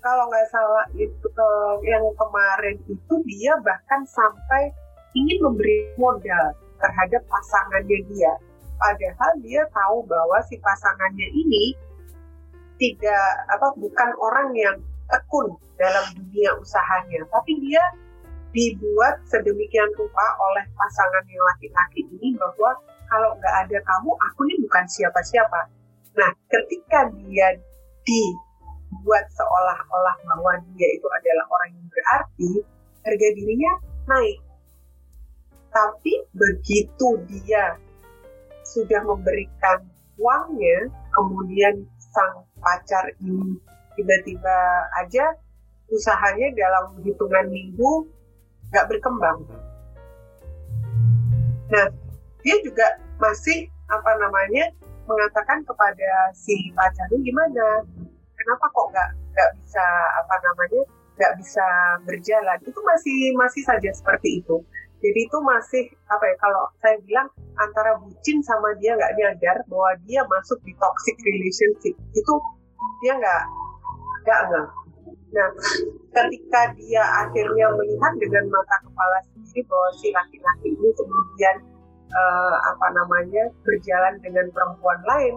kalau 0.02 0.26
nggak 0.26 0.48
salah 0.50 0.86
itu 0.98 1.26
uh, 1.38 1.78
yang 1.86 2.02
kemarin 2.18 2.76
itu 2.90 3.14
dia 3.28 3.54
bahkan 3.62 4.02
sampai 4.02 4.74
ingin 5.14 5.38
memberi 5.44 5.94
modal 5.94 6.56
terhadap 6.82 7.22
pasangannya 7.30 7.98
dia. 8.10 8.32
Padahal 8.82 9.32
dia 9.46 9.62
tahu 9.70 10.02
bahwa 10.10 10.42
si 10.50 10.58
pasangannya 10.58 11.28
ini 11.30 11.78
tidak 12.82 13.26
apa 13.46 13.70
bukan 13.78 14.10
orang 14.18 14.50
yang 14.58 14.76
tekun 15.06 15.54
dalam 15.78 16.02
dunia 16.18 16.50
usahanya. 16.58 17.22
Tapi 17.30 17.52
dia 17.62 17.82
dibuat 18.52 19.16
sedemikian 19.28 19.88
rupa 19.96 20.26
oleh 20.36 20.64
pasangan 20.76 21.24
yang 21.24 21.42
laki-laki 21.52 22.04
ini 22.04 22.36
bahwa 22.36 22.76
kalau 23.08 23.32
nggak 23.36 23.54
ada 23.66 23.78
kamu 23.80 24.10
aku 24.28 24.40
ini 24.48 24.56
bukan 24.68 24.84
siapa-siapa. 24.88 25.60
Nah 26.16 26.30
ketika 26.52 27.08
dia 27.16 27.56
dibuat 28.04 29.24
seolah-olah 29.32 30.16
bahwa 30.28 30.52
dia 30.72 30.88
itu 30.92 31.08
adalah 31.08 31.44
orang 31.48 31.70
yang 31.76 31.88
berarti 31.88 32.50
harga 33.04 33.28
dirinya 33.36 33.72
naik. 34.08 34.38
Tapi 35.72 36.12
begitu 36.36 37.08
dia 37.32 37.80
sudah 38.68 39.00
memberikan 39.04 39.88
uangnya 40.20 40.92
kemudian 41.16 41.88
sang 42.12 42.44
pacar 42.60 43.08
ini 43.24 43.56
tiba-tiba 43.96 44.56
aja 45.00 45.24
usahanya 45.92 46.48
dalam 46.56 46.96
hitungan 47.04 47.48
minggu 47.52 48.08
nggak 48.72 48.88
berkembang. 48.88 49.38
Nah, 51.72 51.86
dia 52.40 52.56
juga 52.64 52.88
masih 53.20 53.68
apa 53.92 54.12
namanya 54.18 54.72
mengatakan 55.04 55.60
kepada 55.68 56.32
si 56.32 56.72
pacarnya 56.72 57.18
gimana, 57.20 57.84
kenapa 58.36 58.64
kok 58.72 58.86
nggak 58.92 59.10
nggak 59.32 59.50
bisa 59.60 59.84
apa 60.20 60.34
namanya 60.44 60.82
nggak 61.20 61.32
bisa 61.40 61.66
berjalan 62.08 62.58
itu 62.64 62.80
masih 62.82 63.16
masih 63.36 63.62
saja 63.64 63.90
seperti 63.92 64.40
itu. 64.40 64.56
Jadi 65.02 65.18
itu 65.26 65.38
masih 65.42 65.84
apa 66.08 66.24
ya 66.30 66.36
kalau 66.38 66.64
saya 66.78 66.96
bilang 67.02 67.26
antara 67.58 67.98
bucin 67.98 68.38
sama 68.46 68.70
dia 68.78 68.94
nggak 68.94 69.14
nyadar 69.18 69.56
bahwa 69.66 69.90
dia 70.06 70.22
masuk 70.30 70.56
di 70.62 70.72
toxic 70.78 71.16
relationship 71.26 71.94
itu 72.14 72.34
dia 73.02 73.18
nggak 73.18 73.42
nggak 74.24 74.40
nggak. 74.48 74.68
Nah, 75.32 75.48
ketika 76.12 76.60
dia 76.76 77.00
akhirnya 77.24 77.72
melihat 77.72 78.12
dengan 78.20 78.44
mata 78.52 78.76
kepala 78.84 79.18
sendiri 79.32 79.64
bahwa 79.64 79.88
si 79.96 80.12
laki-laki 80.12 80.68
ini 80.76 80.90
kemudian 80.92 81.56
uh, 82.12 82.56
apa 82.68 82.86
namanya 82.92 83.48
berjalan 83.64 84.20
dengan 84.20 84.46
perempuan 84.52 85.00
lain, 85.08 85.34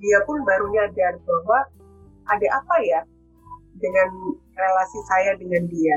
dia 0.00 0.18
pun 0.24 0.40
baru 0.48 0.72
nyadar 0.72 1.20
bahwa 1.28 1.58
ada 2.32 2.48
apa 2.56 2.76
ya 2.88 3.00
dengan 3.76 4.08
relasi 4.56 5.00
saya 5.12 5.36
dengan 5.36 5.68
dia. 5.68 5.96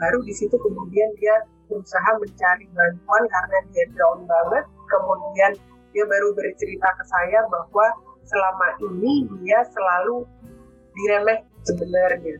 Baru 0.00 0.24
di 0.24 0.32
situ 0.32 0.56
kemudian 0.56 1.12
dia 1.20 1.44
berusaha 1.68 2.10
mencari 2.16 2.66
bantuan 2.72 3.22
karena 3.28 3.58
dia 3.68 3.84
down 4.00 4.24
banget. 4.24 4.64
Kemudian 4.88 5.52
dia 5.92 6.04
baru 6.08 6.32
bercerita 6.32 6.88
ke 6.88 7.04
saya 7.04 7.44
bahwa 7.52 7.86
selama 8.24 8.68
ini 8.80 9.28
dia 9.44 9.60
selalu 9.68 10.24
diremeh 10.96 11.49
sebenarnya 11.66 12.36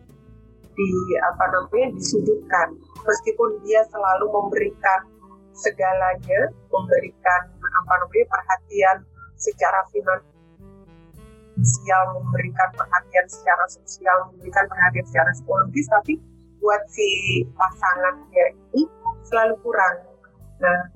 di 0.71 0.89
apa 1.21 1.45
namanya 1.53 1.93
disudutkan 1.99 2.73
meskipun 3.05 3.51
dia 3.67 3.85
selalu 3.93 4.33
memberikan 4.33 5.01
segalanya 5.53 6.49
memberikan 6.73 7.41
apa 7.61 7.93
namanya 8.01 8.27
perhatian 8.33 8.97
secara 9.37 9.81
finansial 9.93 10.25
memberikan 12.17 12.69
perhatian 12.73 13.27
secara 13.29 13.65
sosial 13.69 14.33
memberikan 14.33 14.65
perhatian 14.71 15.05
secara 15.05 15.31
psikologis 15.37 15.85
tapi 15.91 16.17
buat 16.61 16.81
si 16.93 17.09
pasangannya 17.57 18.47
ini 18.77 18.85
selalu 19.25 19.57
kurang. 19.65 19.97
Nah, 20.61 20.93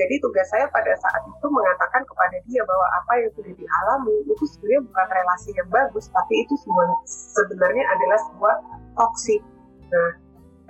jadi 0.00 0.14
tugas 0.24 0.48
saya 0.48 0.64
pada 0.72 0.96
saat 0.96 1.22
itu 1.28 1.46
mengatakan 1.52 2.00
kepada 2.08 2.36
dia 2.48 2.64
bahwa 2.64 2.86
apa 2.96 3.12
yang 3.20 3.30
sudah 3.36 3.52
dialami 3.52 4.16
itu 4.24 4.44
sebenarnya 4.56 4.82
bukan 4.88 5.06
relasi 5.12 5.50
yang 5.52 5.68
bagus, 5.68 6.08
tapi 6.08 6.34
itu 6.40 6.54
semua 6.64 6.88
sebenarnya 7.36 7.84
adalah 7.84 8.18
sebuah 8.24 8.56
toksik. 8.96 9.42
Nah, 9.92 10.10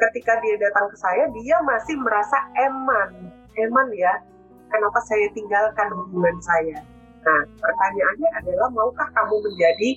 ketika 0.02 0.34
dia 0.42 0.58
datang 0.58 0.90
ke 0.90 0.96
saya, 0.98 1.30
dia 1.30 1.56
masih 1.62 1.94
merasa 2.02 2.38
eman, 2.58 3.30
eman 3.54 3.88
ya, 3.94 4.18
kenapa 4.66 4.98
saya 5.06 5.30
tinggalkan 5.30 5.86
hubungan 5.94 6.34
saya. 6.42 6.82
Nah, 7.22 7.40
pertanyaannya 7.62 8.28
adalah 8.42 8.66
maukah 8.74 9.06
kamu 9.14 9.36
menjadi 9.46 9.90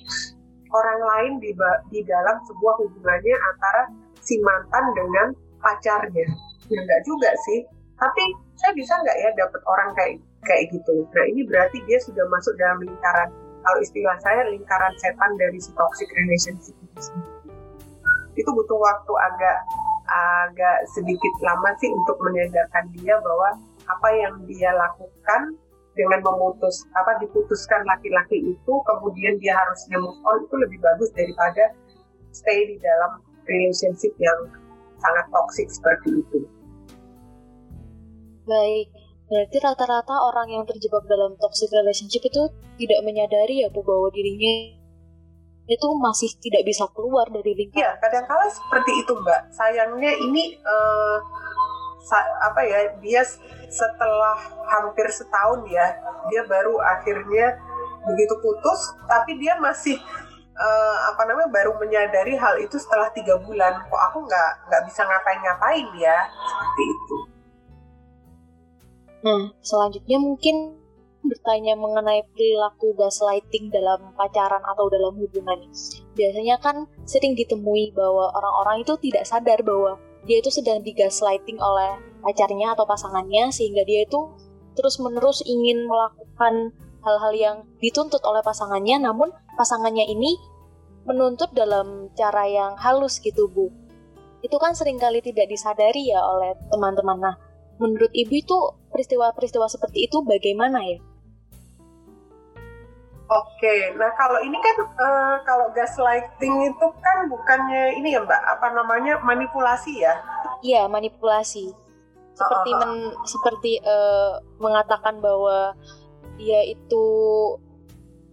orang 0.70 1.00
lain 1.02 1.32
di, 1.42 1.50
di 1.90 2.00
dalam 2.06 2.38
sebuah 2.46 2.74
hubungannya 2.86 3.36
antara 3.50 3.82
si 4.22 4.38
mantan 4.46 4.84
dengan 4.94 5.26
pacarnya? 5.58 6.28
ya 6.68 6.78
enggak 6.80 7.02
juga 7.04 7.30
sih 7.48 7.60
tapi 8.00 8.24
saya 8.58 8.72
bisa 8.74 8.92
nggak 9.00 9.16
ya 9.18 9.30
dapat 9.38 9.62
orang 9.66 9.90
kayak 9.98 10.14
kayak 10.46 10.64
gitu 10.70 11.06
nah 11.10 11.24
ini 11.26 11.42
berarti 11.46 11.78
dia 11.86 11.98
sudah 12.02 12.24
masuk 12.30 12.54
dalam 12.56 12.78
lingkaran 12.84 13.28
kalau 13.64 13.78
istilah 13.80 14.16
saya 14.20 14.44
lingkaran 14.52 14.92
setan 15.00 15.30
dari 15.40 15.58
si 15.58 15.72
toxic 15.72 16.08
relationship 16.14 16.76
itu 16.76 17.00
itu 18.34 18.50
butuh 18.50 18.78
waktu 18.78 19.12
agak 19.32 19.56
agak 20.04 20.84
sedikit 20.92 21.34
lama 21.40 21.72
sih 21.80 21.88
untuk 21.88 22.20
menyadarkan 22.20 22.84
dia 22.92 23.16
bahwa 23.24 23.56
apa 23.88 24.08
yang 24.12 24.34
dia 24.44 24.68
lakukan 24.76 25.56
dengan 25.94 26.20
memutus 26.20 26.84
apa 26.98 27.16
diputuskan 27.22 27.86
laki-laki 27.86 28.52
itu 28.52 28.72
kemudian 28.84 29.38
dia 29.38 29.54
harusnya 29.54 29.96
move 30.02 30.18
on 30.26 30.42
itu 30.44 30.54
lebih 30.58 30.78
bagus 30.82 31.08
daripada 31.14 31.72
stay 32.34 32.66
di 32.66 32.76
dalam 32.82 33.22
relationship 33.46 34.10
yang 34.18 34.38
sangat 34.98 35.26
toxic 35.30 35.70
seperti 35.70 36.20
itu. 36.20 36.38
Baik, 38.44 38.92
berarti 39.24 39.56
rata-rata 39.56 40.14
orang 40.20 40.48
yang 40.52 40.64
terjebak 40.68 41.08
dalam 41.08 41.32
toxic 41.40 41.72
relationship 41.72 42.20
itu 42.28 42.42
tidak 42.76 43.00
menyadari 43.00 43.64
ya 43.64 43.72
Bu 43.72 43.80
bahwa 43.80 44.12
dirinya 44.12 44.84
itu 45.64 45.88
masih 45.96 46.28
tidak 46.44 46.68
bisa 46.68 46.84
keluar 46.92 47.24
dari 47.32 47.56
lingkaran. 47.56 47.80
Iya, 47.80 47.90
kadang-kala 48.04 48.44
seperti 48.52 49.00
itu 49.00 49.12
Mbak. 49.16 49.40
Sayangnya 49.56 50.12
ini 50.20 50.60
uh, 50.60 51.16
sa 52.04 52.20
apa 52.44 52.60
ya 52.68 53.00
dia 53.00 53.24
setelah 53.72 54.36
hampir 54.68 55.08
setahun 55.08 55.64
ya 55.72 55.96
dia 56.28 56.44
baru 56.44 56.76
akhirnya 56.84 57.56
begitu 58.04 58.36
putus, 58.44 58.92
tapi 59.08 59.40
dia 59.40 59.56
masih 59.56 59.96
uh, 60.52 60.96
apa 61.16 61.24
namanya 61.24 61.48
baru 61.48 61.72
menyadari 61.80 62.36
hal 62.36 62.60
itu 62.60 62.76
setelah 62.76 63.08
tiga 63.16 63.40
bulan. 63.40 63.88
Kok 63.88 64.02
aku 64.12 64.18
nggak 64.28 64.50
nggak 64.68 64.82
bisa 64.84 65.00
ngapain-ngapain 65.08 65.88
ya 65.96 66.28
seperti 66.28 66.84
itu. 66.92 67.33
Nah, 69.24 69.56
selanjutnya 69.64 70.20
mungkin 70.20 70.76
bertanya 71.24 71.72
mengenai 71.72 72.28
perilaku 72.28 72.92
gaslighting 72.92 73.72
dalam 73.72 74.12
pacaran 74.12 74.60
atau 74.60 74.92
dalam 74.92 75.16
hubungan. 75.16 75.64
Biasanya 76.12 76.60
kan 76.60 76.84
sering 77.08 77.32
ditemui 77.32 77.96
bahwa 77.96 78.28
orang-orang 78.36 78.84
itu 78.84 78.92
tidak 79.00 79.24
sadar 79.24 79.64
bahwa 79.64 79.96
dia 80.28 80.44
itu 80.44 80.52
sedang 80.52 80.84
digaslighting 80.84 81.56
oleh 81.56 81.96
pacarnya 82.20 82.76
atau 82.76 82.84
pasangannya 82.84 83.48
sehingga 83.48 83.84
dia 83.88 84.04
itu 84.04 84.28
terus-menerus 84.76 85.40
ingin 85.44 85.88
melakukan 85.88 86.76
hal-hal 87.04 87.32
yang 87.36 87.56
dituntut 87.80 88.20
oleh 88.24 88.40
pasangannya 88.40 89.00
namun 89.04 89.32
pasangannya 89.56 90.08
ini 90.08 90.36
menuntut 91.04 91.52
dalam 91.52 92.08
cara 92.16 92.48
yang 92.48 92.72
halus 92.80 93.20
gitu 93.20 93.48
Bu. 93.52 93.68
Itu 94.40 94.56
kan 94.60 94.76
sering 94.76 95.00
kali 95.00 95.24
tidak 95.24 95.48
disadari 95.48 96.12
ya 96.12 96.20
oleh 96.20 96.56
teman-teman. 96.72 97.16
Nah, 97.20 97.36
menurut 97.78 98.10
Ibu 98.14 98.34
itu 98.34 98.58
peristiwa-peristiwa 98.94 99.66
seperti 99.66 100.06
itu 100.06 100.22
bagaimana 100.22 100.78
ya? 100.84 100.98
Oke, 103.24 103.96
nah 103.96 104.12
kalau 104.20 104.36
ini 104.44 104.54
kan 104.60 104.76
uh, 104.84 105.36
kalau 105.48 105.72
gaslighting 105.72 106.68
itu 106.68 106.86
kan 107.00 107.24
bukannya 107.32 107.96
ini 107.96 108.12
ya 108.12 108.20
Mbak, 108.20 108.42
apa 108.58 108.66
namanya 108.76 109.16
manipulasi 109.24 110.04
ya? 110.04 110.14
Iya 110.60 110.84
manipulasi. 110.92 111.72
Seperti 112.36 112.70
uh, 112.76 112.78
men, 112.84 112.92
seperti 113.24 113.72
uh, 113.80 114.44
mengatakan 114.60 115.24
bahwa 115.24 115.72
dia 116.36 116.68
itu 116.68 117.06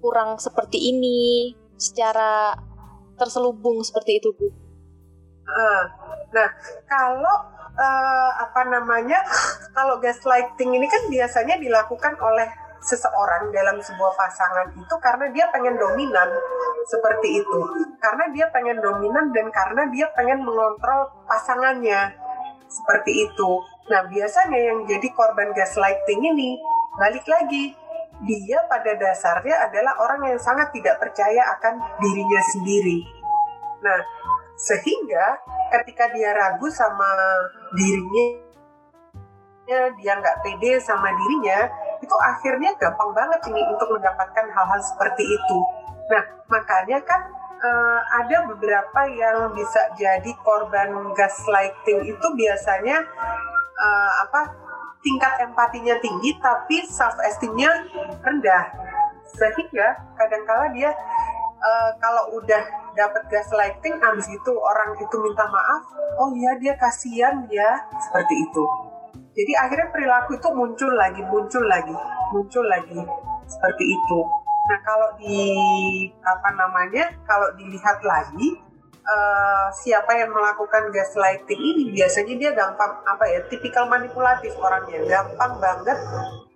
kurang 0.03 0.35
seperti 0.43 0.91
ini, 0.91 1.55
secara 1.79 2.59
terselubung 3.15 3.81
seperti 3.87 4.19
itu 4.19 4.35
Bu. 4.35 4.51
Uh, 5.47 5.83
nah 6.35 6.49
kalau 6.85 7.60
uh, 7.75 8.31
apa 8.41 8.61
namanya 8.67 9.19
kalau 9.75 9.99
gaslighting 9.99 10.75
ini 10.75 10.87
kan 10.87 11.03
biasanya 11.07 11.55
dilakukan 11.59 12.15
oleh 12.19 12.47
seseorang 12.81 13.53
dalam 13.53 13.77
sebuah 13.77 14.17
pasangan 14.17 14.73
itu 14.73 14.95
karena 14.97 15.29
dia 15.29 15.45
pengen 15.53 15.77
dominan 15.77 16.29
seperti 16.89 17.45
itu. 17.45 17.59
Karena 18.01 18.25
dia 18.33 18.49
pengen 18.49 18.81
dominan 18.81 19.29
dan 19.29 19.53
karena 19.53 19.85
dia 19.93 20.09
pengen 20.17 20.41
mengontrol 20.41 21.13
pasangannya 21.29 22.17
seperti 22.65 23.29
itu. 23.29 23.51
Nah 23.93 24.01
biasanya 24.09 24.59
yang 24.59 24.79
jadi 24.89 25.07
korban 25.13 25.53
gaslighting 25.53 26.25
ini 26.25 26.57
balik 26.97 27.23
lagi 27.29 27.77
dia 28.25 28.61
pada 28.69 28.97
dasarnya 28.97 29.69
adalah 29.69 29.97
orang 30.01 30.33
yang 30.33 30.39
sangat 30.41 30.69
tidak 30.73 30.97
percaya 30.97 31.41
akan 31.57 31.77
dirinya 32.01 32.41
sendiri. 32.49 33.05
Nah 33.85 33.99
sehingga 34.61 35.41
ketika 35.73 36.13
dia 36.13 36.37
ragu 36.37 36.69
sama 36.69 37.09
dirinya 37.73 38.27
dia 39.71 40.13
nggak 40.19 40.43
pede 40.43 40.77
sama 40.83 41.09
dirinya 41.15 41.69
itu 42.03 42.15
akhirnya 42.21 42.75
gampang 42.77 43.11
banget 43.15 43.39
ini 43.49 43.61
untuk 43.71 43.87
mendapatkan 43.93 44.45
hal-hal 44.51 44.81
seperti 44.83 45.23
itu. 45.23 45.57
Nah, 46.11 46.23
makanya 46.49 46.99
kan 47.07 47.21
uh, 47.61 47.99
ada 48.19 48.51
beberapa 48.51 49.01
yang 49.07 49.53
bisa 49.55 49.79
jadi 49.95 50.31
korban 50.43 51.13
gaslighting 51.15 52.03
itu 52.03 52.27
biasanya 52.35 53.05
uh, 53.79 54.11
apa 54.27 54.41
tingkat 55.01 55.33
empatinya 55.45 55.97
tinggi 56.01 56.37
tapi 56.41 56.85
self 56.85 57.15
esteemnya 57.25 57.71
rendah 58.21 58.65
sehingga 59.31 59.97
kadangkala 60.19 60.69
dia 60.75 60.91
uh, 61.61 61.91
kalau 62.01 62.35
udah 62.41 62.63
dapat 62.97 63.23
gaslighting 63.29 63.95
abis 64.01 64.27
itu 64.27 64.51
orang 64.57 64.97
itu 64.97 65.15
minta 65.21 65.45
maaf 65.47 65.81
oh 66.19 66.33
iya 66.33 66.57
dia 66.57 66.73
kasihan 66.75 67.45
ya 67.47 67.85
seperti 68.01 68.35
itu 68.49 68.91
jadi 69.31 69.53
akhirnya 69.55 69.89
perilaku 69.95 70.35
itu 70.35 70.49
muncul 70.51 70.91
lagi, 70.91 71.23
muncul 71.23 71.63
lagi, 71.63 71.95
muncul 72.35 72.65
lagi 72.67 72.99
seperti 73.47 73.85
itu. 73.95 74.19
Nah 74.67 74.79
kalau 74.83 75.09
di 75.15 75.39
apa 76.19 76.49
namanya, 76.51 77.15
kalau 77.23 77.47
dilihat 77.55 78.03
lagi 78.03 78.59
uh, 79.07 79.67
siapa 79.71 80.19
yang 80.19 80.35
melakukan 80.35 80.91
gaslighting 80.91 81.59
ini 81.59 81.95
biasanya 81.95 82.33
dia 82.35 82.51
gampang 82.51 82.91
apa 83.07 83.23
ya, 83.31 83.39
tipikal 83.47 83.87
manipulatif 83.87 84.51
orangnya, 84.59 84.99
gampang 85.07 85.63
banget 85.63 85.97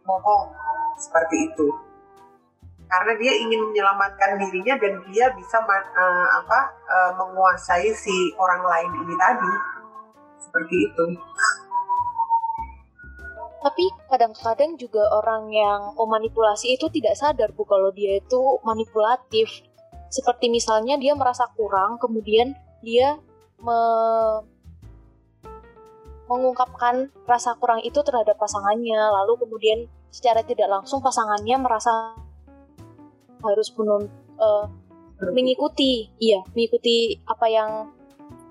bohong 0.03 0.51
seperti 0.99 1.47
itu. 1.51 1.71
Karena 2.85 3.13
dia 3.17 3.33
ingin 3.33 3.59
menyelamatkan 3.71 4.37
dirinya 4.37 4.77
dan 4.77 5.01
dia 5.09 5.33
bisa 5.33 5.57
uh, 5.61 6.27
apa 6.43 6.59
uh, 6.85 7.11
menguasai 7.17 7.89
si 7.97 8.33
orang 8.37 8.61
lain 8.61 8.91
ini 9.01 9.15
tadi. 9.17 9.53
Seperti 10.37 10.75
itu. 10.85 11.05
Tapi 13.65 13.85
kadang-kadang 14.13 14.77
juga 14.77 15.09
orang 15.09 15.49
yang 15.49 15.97
memanipulasi 15.97 16.77
itu 16.77 16.85
tidak 16.93 17.17
sadar 17.17 17.49
bu 17.49 17.65
kalau 17.65 17.89
dia 17.89 18.21
itu 18.21 18.61
manipulatif. 18.61 19.65
Seperti 20.13 20.53
misalnya 20.53 21.01
dia 21.01 21.17
merasa 21.17 21.49
kurang 21.57 21.97
kemudian 21.97 22.53
dia 22.85 23.17
me 23.57 23.79
mengungkapkan 26.29 27.09
rasa 27.25 27.57
kurang 27.57 27.81
itu 27.81 27.97
terhadap 28.05 28.37
pasangannya. 28.37 28.97
Lalu 28.97 29.33
kemudian 29.45 29.79
secara 30.13 30.45
tidak 30.45 30.69
langsung 30.69 31.01
pasangannya 31.01 31.57
merasa 31.57 32.13
harus 33.45 33.69
menun, 33.77 34.09
uh, 34.41 34.65
mengikuti 35.31 36.11
iya 36.19 36.43
mengikuti 36.51 37.15
apa 37.23 37.47
yang 37.47 37.69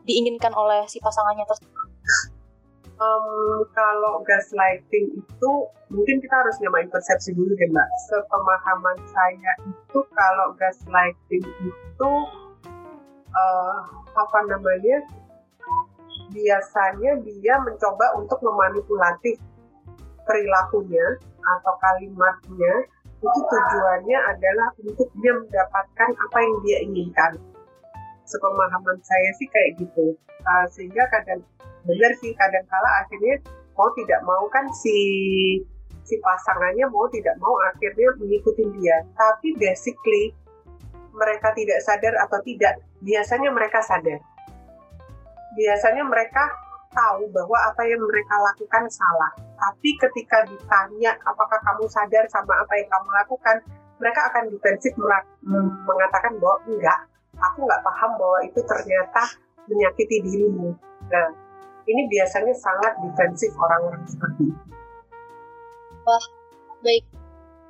diinginkan 0.08 0.52
oleh 0.56 0.88
si 0.88 0.96
pasangannya 0.96 1.44
tersebut 1.44 1.74
um, 3.00 3.64
kalau 3.72 4.22
gaslighting 4.26 5.12
itu 5.14 5.52
mungkin 5.90 6.16
kita 6.22 6.34
harus 6.34 6.56
nyamain 6.62 6.90
persepsi 6.90 7.34
dulu 7.34 7.54
deh 7.54 7.68
mbak. 7.70 7.88
Sepemahaman 8.10 8.98
saya 9.10 9.52
itu 9.66 10.00
kalau 10.14 10.54
gaslighting 10.58 11.44
itu 11.64 12.10
uh, 13.34 13.78
apa 14.14 14.38
namanya 14.46 15.02
biasanya 16.30 17.20
dia 17.22 17.54
mencoba 17.62 18.18
untuk 18.18 18.38
memanipulasi 18.42 19.38
perilakunya 20.24 21.20
atau 21.44 21.74
kalimatnya 21.78 22.74
itu 23.24 23.40
tujuannya 23.40 24.18
adalah 24.36 24.68
untuk 24.84 25.08
dia 25.16 25.32
mendapatkan 25.32 26.10
apa 26.12 26.38
yang 26.44 26.56
dia 26.60 26.78
inginkan. 26.84 27.32
Sepemahaman 28.28 29.00
saya 29.00 29.30
sih 29.40 29.48
kayak 29.48 29.80
gitu. 29.80 30.12
Uh, 30.44 30.66
sehingga 30.68 31.08
kadang 31.08 31.40
benar 31.88 32.12
sih 32.20 32.32
kadang-kala 32.36 33.04
akhirnya 33.04 33.40
mau 33.76 33.88
tidak 33.96 34.20
mau 34.24 34.44
kan 34.52 34.64
si 34.72 34.96
si 36.04 36.14
pasangannya 36.20 36.84
mau 36.92 37.08
tidak 37.08 37.36
mau 37.40 37.52
akhirnya 37.72 38.12
mengikuti 38.20 38.64
dia 38.76 39.04
tapi 39.16 39.56
basically 39.56 40.36
mereka 41.16 41.52
tidak 41.56 41.80
sadar 41.80 42.14
atau 42.28 42.38
tidak 42.44 42.80
biasanya 43.00 43.48
mereka 43.52 43.80
sadar 43.80 44.20
biasanya 45.56 46.04
mereka 46.04 46.44
tahu 46.94 47.26
bahwa 47.34 47.58
apa 47.68 47.82
yang 47.84 48.00
mereka 48.00 48.34
lakukan 48.38 48.86
salah 48.88 49.34
tapi 49.58 49.90
ketika 49.98 50.46
ditanya 50.46 51.18
apakah 51.26 51.58
kamu 51.60 51.84
sadar 51.90 52.24
sama 52.30 52.54
apa 52.62 52.72
yang 52.78 52.88
kamu 52.88 53.08
lakukan 53.10 53.56
mereka 53.98 54.20
akan 54.30 54.50
defensif 54.50 54.92
mengatakan 55.84 56.32
bahwa 56.38 56.56
enggak 56.70 56.98
aku 57.34 57.66
nggak 57.66 57.82
paham 57.82 58.10
bahwa 58.16 58.38
itu 58.46 58.60
ternyata 58.62 59.22
menyakiti 59.66 60.22
dirimu 60.22 60.72
nah 61.10 61.44
ini 61.84 62.02
biasanya 62.08 62.54
sangat 62.56 62.92
defensif 63.00 63.52
orang-orang 63.60 64.02
seperti 64.08 64.42
itu. 64.48 64.64
Wah, 66.04 66.24
baik. 66.80 67.04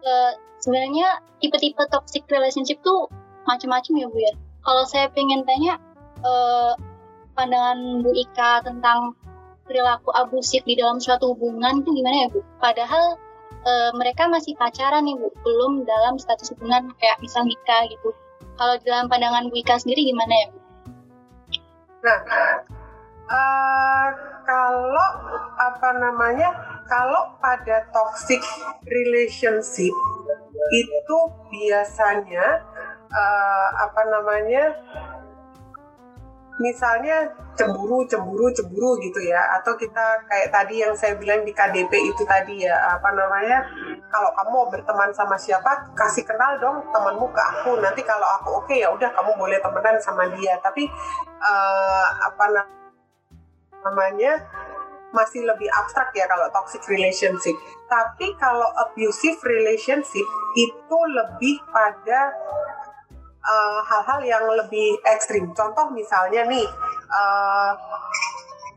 Uh, 0.04 0.32
sebenarnya 0.62 1.22
tipe-tipe 1.42 1.82
toxic 1.90 2.22
relationship 2.30 2.78
tuh 2.82 3.10
macam-macam 3.46 3.92
ya 3.94 4.06
Bu 4.10 4.18
ya. 4.18 4.34
Kalau 4.64 4.84
saya 4.88 5.06
pengen 5.12 5.42
tanya 5.44 5.78
uh, 6.22 6.72
pandangan 7.34 8.00
Bu 8.00 8.10
Ika 8.14 8.64
tentang 8.64 9.18
perilaku 9.66 10.10
abusif 10.14 10.62
di 10.64 10.78
dalam 10.78 11.02
suatu 11.02 11.34
hubungan 11.34 11.82
itu 11.82 11.90
gimana 11.92 12.16
ya 12.24 12.28
Bu? 12.30 12.40
Padahal 12.62 13.18
uh, 13.66 13.90
mereka 13.98 14.30
masih 14.30 14.54
pacaran 14.56 15.04
nih 15.04 15.18
Bu, 15.18 15.28
belum 15.42 15.84
dalam 15.84 16.16
status 16.16 16.54
hubungan 16.56 16.90
kayak 16.96 17.18
misal 17.20 17.44
nikah 17.44 17.84
gitu. 17.90 18.14
Kalau 18.54 18.74
dalam 18.86 19.10
pandangan 19.10 19.50
Bu 19.50 19.56
Ika 19.60 19.76
sendiri 19.82 20.06
gimana 20.08 20.32
ya 20.32 20.46
Bu? 20.50 20.58
Nah, 22.04 22.18
Uh, 23.24 24.08
kalau 24.44 25.10
apa 25.56 25.96
namanya 25.96 26.52
kalau 26.84 27.32
pada 27.40 27.88
toxic 27.88 28.36
relationship 28.84 29.96
itu 30.76 31.18
biasanya 31.48 32.60
uh, 33.08 33.68
apa 33.80 34.02
namanya 34.12 34.76
misalnya 36.58 37.34
cemburu 37.58 38.06
cemburu 38.06 38.50
cemburu 38.50 38.98
gitu 39.02 39.20
ya. 39.22 39.40
Atau 39.58 39.74
kita 39.78 40.22
kayak 40.26 40.48
tadi 40.54 40.82
yang 40.82 40.94
saya 40.94 41.18
bilang 41.18 41.42
di 41.42 41.50
KDP 41.54 41.92
itu 42.14 42.22
tadi 42.26 42.62
ya 42.66 42.74
apa 42.98 43.10
namanya 43.14 43.66
kalau 44.10 44.30
kamu 44.34 44.50
mau 44.50 44.66
berteman 44.70 45.10
sama 45.14 45.34
siapa 45.34 45.90
kasih 45.94 46.22
kenal 46.26 46.58
dong 46.62 46.82
temanmu 46.90 47.26
ke 47.30 47.42
aku. 47.42 47.78
Nanti 47.82 48.02
kalau 48.06 48.26
aku 48.40 48.62
oke 48.62 48.66
okay, 48.70 48.82
ya 48.86 48.88
udah 48.90 49.10
kamu 49.10 49.34
boleh 49.38 49.58
temenan 49.58 49.96
sama 49.98 50.30
dia. 50.34 50.58
Tapi 50.62 50.86
uh, 51.42 52.08
apa 52.30 52.44
namanya 53.84 54.40
masih 55.14 55.46
lebih 55.46 55.70
abstrak 55.70 56.10
ya 56.10 56.26
kalau 56.26 56.50
toxic 56.50 56.82
relationship. 56.90 57.54
Tapi 57.86 58.34
kalau 58.42 58.66
abusive 58.82 59.38
relationship 59.46 60.26
itu 60.58 60.98
lebih 61.14 61.62
pada 61.70 62.34
uh, 63.44 63.80
hal-hal 63.84 64.20
uh, 64.20 64.26
yang 64.26 64.44
lebih 64.48 64.96
ekstrim. 65.04 65.52
Contoh 65.52 65.92
misalnya 65.92 66.48
nih, 66.48 66.66
uh, 67.12 67.72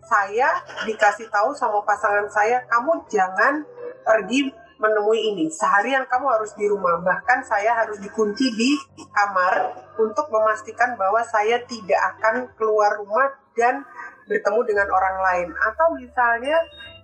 saya 0.07 0.63
dikasih 0.87 1.27
tahu 1.31 1.51
sama 1.55 1.83
pasangan 1.83 2.27
saya, 2.31 2.63
kamu 2.67 3.03
jangan 3.11 3.63
pergi 4.03 4.51
menemui 4.77 5.33
ini. 5.33 5.45
Seharian 5.49 6.05
kamu 6.05 6.25
harus 6.29 6.53
di 6.53 6.69
rumah. 6.69 7.01
Bahkan 7.01 7.43
saya 7.43 7.73
harus 7.75 7.97
dikunci 7.97 8.45
di 8.53 8.71
kamar 9.09 9.73
untuk 9.97 10.29
memastikan 10.29 10.93
bahwa 10.95 11.25
saya 11.25 11.57
tidak 11.65 11.97
akan 12.15 12.47
keluar 12.55 12.93
rumah 13.01 13.33
dan 13.57 13.81
bertemu 14.29 14.61
dengan 14.67 14.87
orang 14.91 15.17
lain 15.23 15.49
atau 15.55 15.87
misalnya 15.97 16.57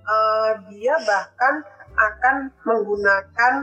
uh, 0.06 0.52
dia 0.70 0.94
bahkan 1.08 1.64
akan 1.96 2.52
menggunakan 2.68 3.54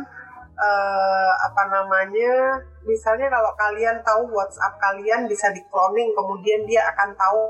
uh, 0.60 1.32
apa 1.48 1.62
namanya 1.72 2.60
misalnya 2.84 3.32
kalau 3.32 3.52
kalian 3.56 3.96
tahu 4.04 4.28
WhatsApp 4.30 4.76
kalian 4.76 5.24
bisa 5.24 5.48
di 5.56 5.64
cloning 5.72 6.12
kemudian 6.12 6.68
dia 6.68 6.84
akan 6.92 7.16
tahu 7.16 7.40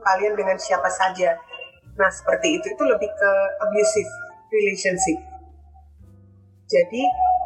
kalian 0.00 0.32
dengan 0.32 0.56
siapa 0.56 0.88
saja. 0.88 1.36
Nah 1.98 2.08
seperti 2.08 2.56
itu 2.56 2.66
itu 2.72 2.84
lebih 2.86 3.10
ke 3.12 3.32
abusive 3.60 4.10
relationship. 4.48 5.18
Jadi 6.64 7.02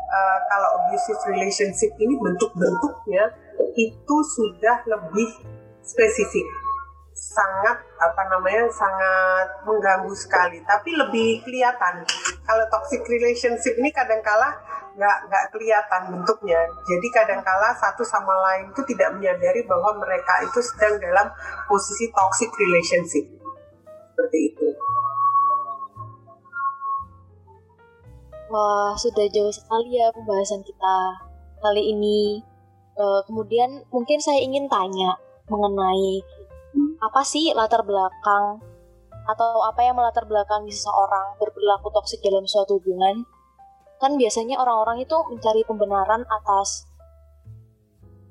uh, 0.06 0.38
kalau 0.46 0.68
abusive 0.84 1.18
relationship 1.26 1.90
ini 1.98 2.14
bentuk-bentuknya 2.14 3.34
itu 3.74 4.16
sudah 4.38 4.86
lebih 4.86 5.28
spesifik. 5.82 6.46
Sangat 7.16 7.82
apa 7.98 8.22
namanya 8.30 8.70
sangat 8.70 9.66
mengganggu 9.66 10.14
sekali. 10.14 10.62
Tapi 10.62 10.94
lebih 10.94 11.42
kelihatan. 11.42 12.06
Kalau 12.46 12.64
toxic 12.70 13.02
relationship 13.08 13.74
ini 13.80 13.90
kadangkala 13.90 14.54
nggak 14.96 15.16
nggak 15.28 15.44
kelihatan 15.52 16.02
bentuknya. 16.16 16.60
Jadi 16.88 17.06
kadangkala 17.12 17.76
satu 17.76 18.00
sama 18.00 18.32
lain 18.32 18.72
itu 18.72 18.82
tidak 18.96 19.12
menyadari 19.12 19.60
bahwa 19.68 20.00
mereka 20.00 20.40
itu 20.40 20.58
sedang 20.64 20.96
dalam 20.96 21.28
posisi 21.68 22.08
toxic 22.16 22.48
relationship 22.56 23.24
seperti 24.16 24.38
itu. 24.56 24.68
Wah, 28.48 28.96
sudah 28.96 29.26
jauh 29.28 29.52
sekali 29.52 30.00
ya 30.00 30.08
pembahasan 30.16 30.64
kita 30.64 30.96
kali 31.60 31.92
ini. 31.92 32.40
Uh, 32.96 33.20
kemudian 33.28 33.84
mungkin 33.92 34.16
saya 34.16 34.40
ingin 34.40 34.72
tanya 34.72 35.20
mengenai 35.52 36.24
apa 37.04 37.20
sih 37.20 37.52
latar 37.52 37.84
belakang 37.84 38.56
atau 39.28 39.60
apa 39.68 39.84
yang 39.84 39.98
melatar 39.98 40.24
belakangi 40.24 40.72
seseorang 40.72 41.36
berperilaku 41.36 41.92
toksik 41.92 42.24
dalam 42.24 42.48
suatu 42.48 42.80
hubungan? 42.80 43.35
Kan 43.96 44.20
biasanya 44.20 44.60
orang-orang 44.60 45.04
itu 45.04 45.16
mencari 45.32 45.64
pembenaran 45.64 46.22
atas 46.28 46.84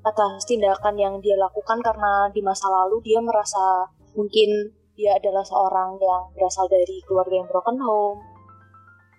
atas 0.06 0.46
tindakan 0.46 0.94
yang 0.94 1.14
dia 1.18 1.34
lakukan 1.34 1.82
karena 1.82 2.30
di 2.30 2.38
masa 2.38 2.70
lalu 2.70 3.02
dia 3.02 3.18
merasa 3.18 3.90
mungkin 4.14 4.70
dia 4.94 5.18
adalah 5.18 5.42
seorang 5.42 5.98
yang 5.98 6.30
berasal 6.38 6.70
dari 6.70 7.02
keluarga 7.04 7.34
yang 7.42 7.48
broken 7.50 7.76
home 7.82 8.22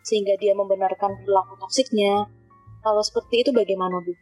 sehingga 0.08 0.40
dia 0.40 0.56
membenarkan 0.56 1.20
perilaku 1.22 1.60
toksiknya. 1.60 2.32
Kalau 2.80 3.04
seperti 3.04 3.44
itu 3.44 3.52
bagaimana, 3.52 4.00
Bu? 4.00 4.16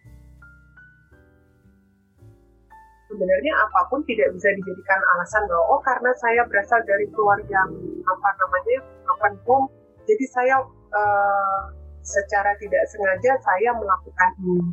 Sebenarnya 3.13 3.53
apa 3.61 3.86
pun 3.93 4.01
tidak 4.09 4.34
bisa 4.34 4.49
dijadikan 4.49 4.99
alasan 5.15 5.45
bahwa 5.45 5.78
oh 5.78 5.82
karena 5.86 6.11
saya 6.17 6.41
berasal 6.49 6.82
dari 6.89 7.05
keluarga 7.13 7.45
yang 7.47 7.71
apa 8.01 8.30
namanya 8.41 8.80
broken 9.05 9.36
home, 9.45 9.67
jadi 10.09 10.26
saya 10.34 10.55
uh, 10.89 11.84
secara 12.06 12.53
tidak 12.62 12.84
sengaja 12.93 13.34
saya 13.41 13.70
melakukan 13.74 14.32
ini. 14.45 14.70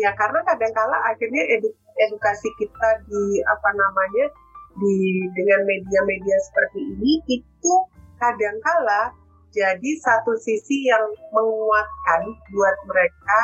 Ya 0.00 0.10
karena 0.16 0.40
kadangkala 0.48 0.96
akhirnya 1.12 1.44
edu 1.60 1.68
edukasi 2.00 2.48
kita 2.56 2.90
di 3.04 3.44
apa 3.44 3.70
namanya 3.76 4.26
di 4.80 5.26
dengan 5.36 5.60
media-media 5.66 6.36
seperti 6.48 6.80
ini 6.96 7.12
itu 7.28 7.74
kadangkala 8.16 9.12
jadi 9.50 9.90
satu 9.98 10.38
sisi 10.38 10.86
yang 10.86 11.02
menguatkan 11.34 12.22
buat 12.54 12.76
mereka 12.86 13.40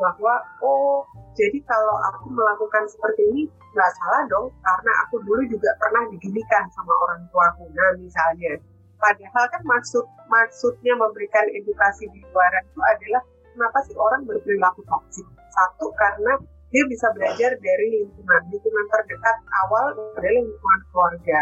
bahwa 0.00 0.34
oh 0.64 1.04
jadi 1.36 1.60
kalau 1.68 1.96
aku 2.12 2.32
melakukan 2.32 2.84
seperti 2.88 3.22
ini 3.32 3.42
nggak 3.76 3.92
salah 4.00 4.24
dong 4.32 4.48
karena 4.64 4.92
aku 5.04 5.20
dulu 5.24 5.44
juga 5.52 5.68
pernah 5.76 6.08
diginikan 6.08 6.64
sama 6.72 6.92
orang 7.04 7.20
tuaku 7.28 7.68
nah 7.76 7.90
misalnya 8.00 8.56
padahal 8.98 9.44
kan 9.52 9.62
maksud 9.64 10.04
maksudnya 10.28 10.94
memberikan 10.96 11.46
edukasi 11.52 12.08
di 12.10 12.20
luar 12.32 12.52
itu 12.64 12.80
adalah 12.80 13.22
kenapa 13.52 13.78
sih 13.88 13.96
orang 13.96 14.22
berperilaku 14.28 14.80
toksik? 14.84 15.26
Satu 15.52 15.88
karena 15.96 16.36
dia 16.74 16.84
bisa 16.90 17.08
belajar 17.16 17.56
dari 17.56 17.86
lingkungan. 18.02 18.40
Lingkungan 18.52 18.86
terdekat 18.92 19.36
awal 19.64 19.96
adalah 19.96 20.32
lingkungan 20.44 20.80
keluarga. 20.92 21.40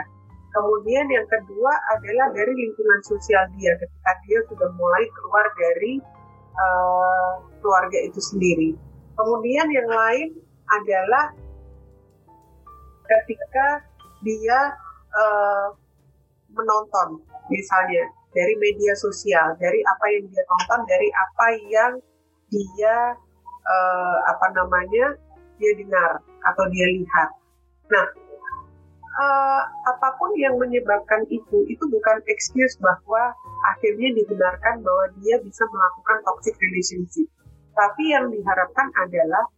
Kemudian 0.55 1.07
yang 1.11 1.27
kedua 1.27 1.73
adalah 1.99 2.31
dari 2.31 2.55
lingkungan 2.55 3.01
sosial 3.03 3.43
dia 3.59 3.75
ketika 3.75 4.13
dia 4.23 4.39
sudah 4.47 4.71
mulai 4.79 5.03
keluar 5.11 5.47
dari 5.59 5.99
uh, 6.55 7.43
keluarga 7.59 7.99
itu 8.07 8.21
sendiri. 8.23 8.71
Kemudian 9.19 9.67
yang 9.75 9.91
lain 9.91 10.29
adalah 10.71 11.35
ketika 13.05 13.83
dia 14.23 14.79
uh, 15.11 15.75
menonton 16.55 17.34
misalnya 17.53 18.05
dari 18.35 18.55
media 18.59 18.93
sosial, 18.99 19.55
dari 19.63 19.81
apa 19.87 20.07
yang 20.11 20.25
dia 20.29 20.43
tonton, 20.45 20.81
dari 20.91 21.09
apa 21.15 21.47
yang 21.71 21.93
dia 22.51 22.97
uh, 23.65 24.19
apa 24.31 24.47
namanya 24.55 25.17
dia 25.59 25.73
dengar 25.79 26.19
atau 26.45 26.65
dia 26.75 26.87
lihat. 26.91 27.31
Nah, 27.89 28.07
uh, 29.15 29.63
apa 29.87 30.09
pun 30.19 30.35
yang 30.35 30.59
menyebabkan 30.59 31.23
itu, 31.31 31.63
itu 31.71 31.85
bukan 31.89 32.19
excuse 32.27 32.75
bahwa 32.83 33.33
akhirnya 33.75 34.11
dibenarkan 34.19 34.83
bahwa 34.83 35.07
dia 35.23 35.39
bisa 35.41 35.65
melakukan 35.71 36.19
toxic 36.27 36.55
relationship. 36.59 37.29
Tapi 37.75 38.15
yang 38.15 38.31
diharapkan 38.31 38.89
adalah, 39.03 39.51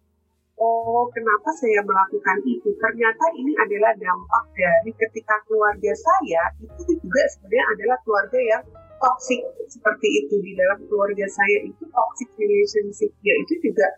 oh 0.56 1.04
kenapa 1.12 1.48
saya 1.56 1.80
melakukan 1.84 2.38
itu? 2.48 2.68
Ternyata 2.76 3.24
ini 3.36 3.52
adalah 3.56 3.92
dampak 3.96 4.44
dari 4.56 4.90
ketika 4.96 5.36
keluarga 5.44 5.92
saya 5.92 6.42
itu 6.60 6.96
juga 6.96 7.22
sebenarnya 7.36 7.64
adalah 7.76 7.96
keluarga 8.04 8.38
yang 8.40 8.62
toxic 8.96 9.40
seperti 9.68 10.08
itu 10.24 10.34
di 10.40 10.56
dalam 10.56 10.80
keluarga 10.88 11.26
saya 11.28 11.58
itu 11.68 11.84
toxic 11.84 12.28
relationship 12.40 13.12
ya 13.20 13.34
itu 13.44 13.54
juga 13.60 13.88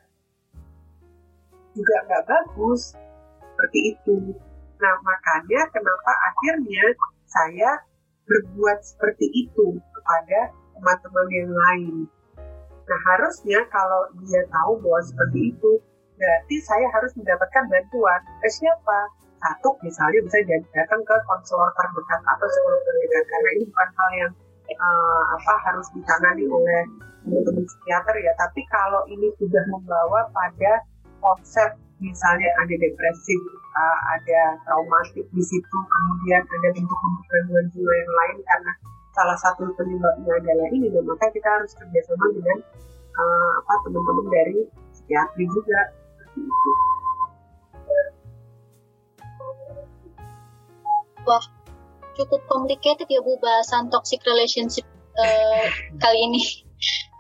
juga 1.71 1.95
nggak 2.11 2.25
bagus 2.27 2.99
seperti 3.39 3.95
itu 3.95 4.35
Nah, 4.79 4.95
makanya 5.03 5.67
kenapa 5.75 6.13
akhirnya 6.31 6.87
saya 7.27 7.83
berbuat 8.31 8.79
seperti 8.87 9.27
itu 9.35 9.75
kepada 9.75 10.55
teman-teman 10.79 11.29
yang 11.35 11.51
lain. 11.51 11.95
Nah, 12.87 13.01
harusnya 13.13 13.59
kalau 13.75 14.07
dia 14.23 14.47
tahu 14.47 14.79
bahwa 14.81 15.03
seperti 15.03 15.51
itu, 15.53 15.73
berarti 16.19 16.57
saya 16.67 16.87
harus 16.93 17.15
mendapatkan 17.15 17.65
bantuan 17.71 18.21
ke 18.43 18.49
siapa? 18.51 18.99
Satu, 19.39 19.71
misalnya 19.87 20.19
bisa 20.27 20.43
datang 20.75 20.99
ke 21.07 21.15
konselor 21.31 21.71
terdekat 21.79 22.21
atau 22.27 22.47
psikolog 22.51 22.83
terdekat, 22.83 23.25
karena 23.31 23.49
ini 23.55 23.65
bukan 23.71 23.89
hal 23.95 24.11
yang 24.19 24.33
uh, 24.83 25.23
apa 25.39 25.55
harus 25.63 25.87
ditangani 25.95 26.43
oleh 26.51 26.83
teman-teman 27.23 27.63
psikiater 27.63 28.19
ya. 28.19 28.35
Tapi 28.35 28.67
kalau 28.67 29.07
ini 29.07 29.31
sudah 29.39 29.63
membawa 29.71 30.27
pada 30.35 30.83
konsep 31.23 31.71
misalnya 32.03 32.51
ada 32.59 32.75
depresi, 32.83 33.39
uh, 33.79 33.99
ada 34.19 34.59
traumatik 34.67 35.27
di 35.31 35.43
situ, 35.47 35.79
kemudian 35.87 36.43
ada 36.43 36.69
bentuk-bentuk 36.75 37.27
gangguan 37.31 37.67
jiwa 37.71 37.93
yang 37.95 38.13
lain 38.19 38.37
karena 38.43 38.73
salah 39.15 39.39
satu 39.39 39.71
penyebabnya 39.79 40.35
adalah 40.35 40.67
ini, 40.75 40.91
dan 40.91 41.07
maka 41.07 41.31
kita 41.31 41.47
harus 41.47 41.71
kerjasama 41.79 42.27
dengan 42.35 42.59
uh, 43.15 43.51
apa 43.63 43.75
teman-teman 43.87 44.27
dari 44.35 44.59
psikiatri 44.99 45.47
juga. 45.47 45.95
Wah, 51.29 51.45
cukup 52.17 52.41
complicated 52.49 53.05
ya 53.05 53.21
Bu 53.21 53.37
bahasan 53.37 53.93
toxic 53.93 54.25
relationship 54.25 54.89
uh, 55.21 55.67
kali 56.01 56.21
ini. 56.25 56.43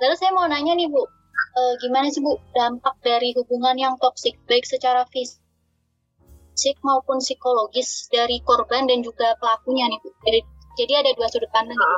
Lalu 0.00 0.14
saya 0.16 0.32
mau 0.32 0.48
nanya 0.48 0.72
nih 0.72 0.88
Bu, 0.88 1.04
uh, 1.04 1.74
gimana 1.84 2.08
sih 2.08 2.24
Bu 2.24 2.40
dampak 2.56 2.96
dari 3.04 3.36
hubungan 3.36 3.76
yang 3.76 3.94
toksik 4.00 4.40
baik 4.48 4.64
secara 4.64 5.04
fisik 5.12 6.76
maupun 6.80 7.20
psikologis 7.20 8.08
dari 8.08 8.40
korban 8.40 8.88
dan 8.88 9.04
juga 9.04 9.36
pelakunya 9.36 9.92
nih 9.92 9.98
Bu. 10.00 10.08
Jadi, 10.24 10.40
jadi 10.80 10.92
ada 11.04 11.10
dua 11.12 11.28
sudut 11.28 11.50
pandang 11.52 11.76
gitu. 11.76 11.96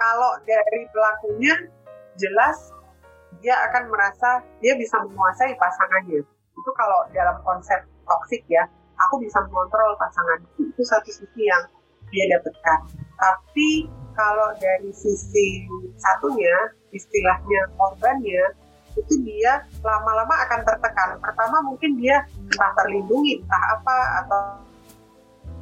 Kalau 0.00 0.32
dari 0.46 0.80
pelakunya 0.94 1.54
jelas 2.16 2.70
dia 3.40 3.56
akan 3.68 3.88
merasa 3.88 4.44
dia 4.60 4.76
bisa 4.76 5.00
menguasai 5.04 5.56
pasangannya. 5.56 6.20
Itu 6.54 6.70
kalau 6.76 7.08
dalam 7.16 7.40
konsep 7.44 7.80
toksik 8.04 8.44
ya, 8.48 8.68
aku 9.08 9.20
bisa 9.24 9.40
mengontrol 9.48 9.96
pasangan. 9.96 10.38
Itu 10.60 10.82
satu 10.84 11.08
sisi 11.08 11.48
yang 11.48 11.64
dia 12.12 12.24
dapatkan. 12.36 12.78
Tapi 13.16 13.88
kalau 14.16 14.52
dari 14.60 14.92
sisi 14.92 15.64
satunya 15.96 16.74
istilahnya 16.92 17.70
korbannya 17.78 18.44
itu 18.98 19.14
dia 19.22 19.64
lama-lama 19.80 20.34
akan 20.48 20.60
tertekan. 20.66 21.16
Pertama 21.22 21.62
mungkin 21.62 21.96
dia 21.96 22.26
entah 22.50 22.72
terlindungi, 22.76 23.40
entah 23.40 23.64
apa 23.78 23.96
atau 24.24 24.42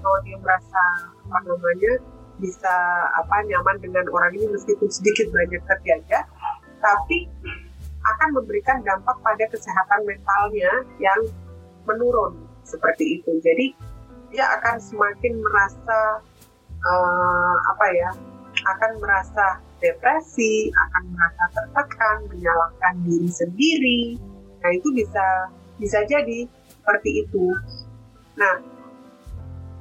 kalau 0.01 0.19
dia 0.25 0.37
merasa 0.41 0.83
apa 1.29 1.39
namanya 1.45 1.93
bisa 2.39 2.75
apa 3.19 3.43
nyaman 3.45 3.77
dengan 3.83 4.07
orang 4.15 4.33
ini 4.39 4.47
meskipun 4.55 4.89
sedikit 4.89 5.29
banyak 5.35 5.61
terjaga, 5.67 6.25
tapi 6.79 7.27
akan 8.17 8.29
memberikan 8.41 8.81
dampak 8.85 9.17
pada 9.21 9.45
kesehatan 9.51 10.01
mentalnya 10.07 10.73
yang 11.03 11.21
menurun 11.85 12.37
seperti 12.65 13.21
itu. 13.21 13.33
Jadi 13.41 13.73
dia 14.29 14.45
akan 14.61 14.77
semakin 14.77 15.41
merasa 15.41 16.21
uh, 16.85 17.57
apa 17.75 17.87
ya 17.97 18.11
akan 18.59 18.93
merasa 19.01 19.63
depresi, 19.79 20.69
akan 20.75 21.03
merasa 21.15 21.45
tertekan, 21.55 22.17
menyalahkan 22.29 22.95
diri 23.07 23.31
sendiri. 23.31 24.03
Nah 24.61 24.71
itu 24.75 24.89
bisa 24.93 25.27
bisa 25.79 25.99
jadi 26.05 26.45
seperti 26.69 27.25
itu. 27.25 27.45
Nah 28.37 28.55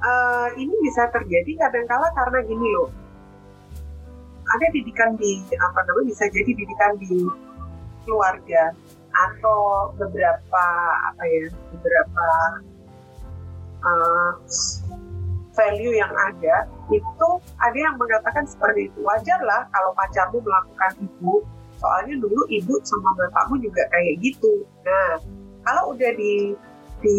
uh, 0.00 0.48
ini 0.56 0.72
bisa 0.80 1.10
terjadi 1.10 1.68
kadang-kala 1.68 2.08
karena 2.14 2.38
gini 2.46 2.66
loh. 2.78 2.90
Ada 4.48 4.66
didikan 4.72 5.12
di 5.20 5.44
apa 5.60 5.80
namanya 5.84 6.08
bisa 6.08 6.24
jadi 6.32 6.50
didikan 6.56 6.96
di 6.96 7.28
keluarga 8.08 8.72
atau 9.12 9.92
beberapa 10.00 10.64
apa 11.12 11.22
ya 11.28 11.44
beberapa 11.76 12.26
uh, 13.84 14.32
value 15.52 15.94
yang 15.98 16.12
ada 16.14 16.70
itu 16.88 17.28
ada 17.60 17.78
yang 17.78 18.00
mengatakan 18.00 18.48
seperti 18.48 18.88
itu. 18.88 18.98
Wajar 19.04 19.42
lah 19.44 19.68
kalau 19.74 19.92
pacarmu 19.92 20.40
melakukan 20.40 20.92
itu. 21.04 21.44
Soalnya 21.78 22.18
dulu 22.18 22.42
ibu 22.50 22.74
sama 22.82 23.14
bapakmu 23.14 23.62
juga 23.62 23.86
kayak 23.94 24.18
gitu. 24.18 24.66
Nah 24.82 25.22
kalau 25.62 25.94
udah 25.94 26.10
di 26.16 26.56
di 26.98 27.18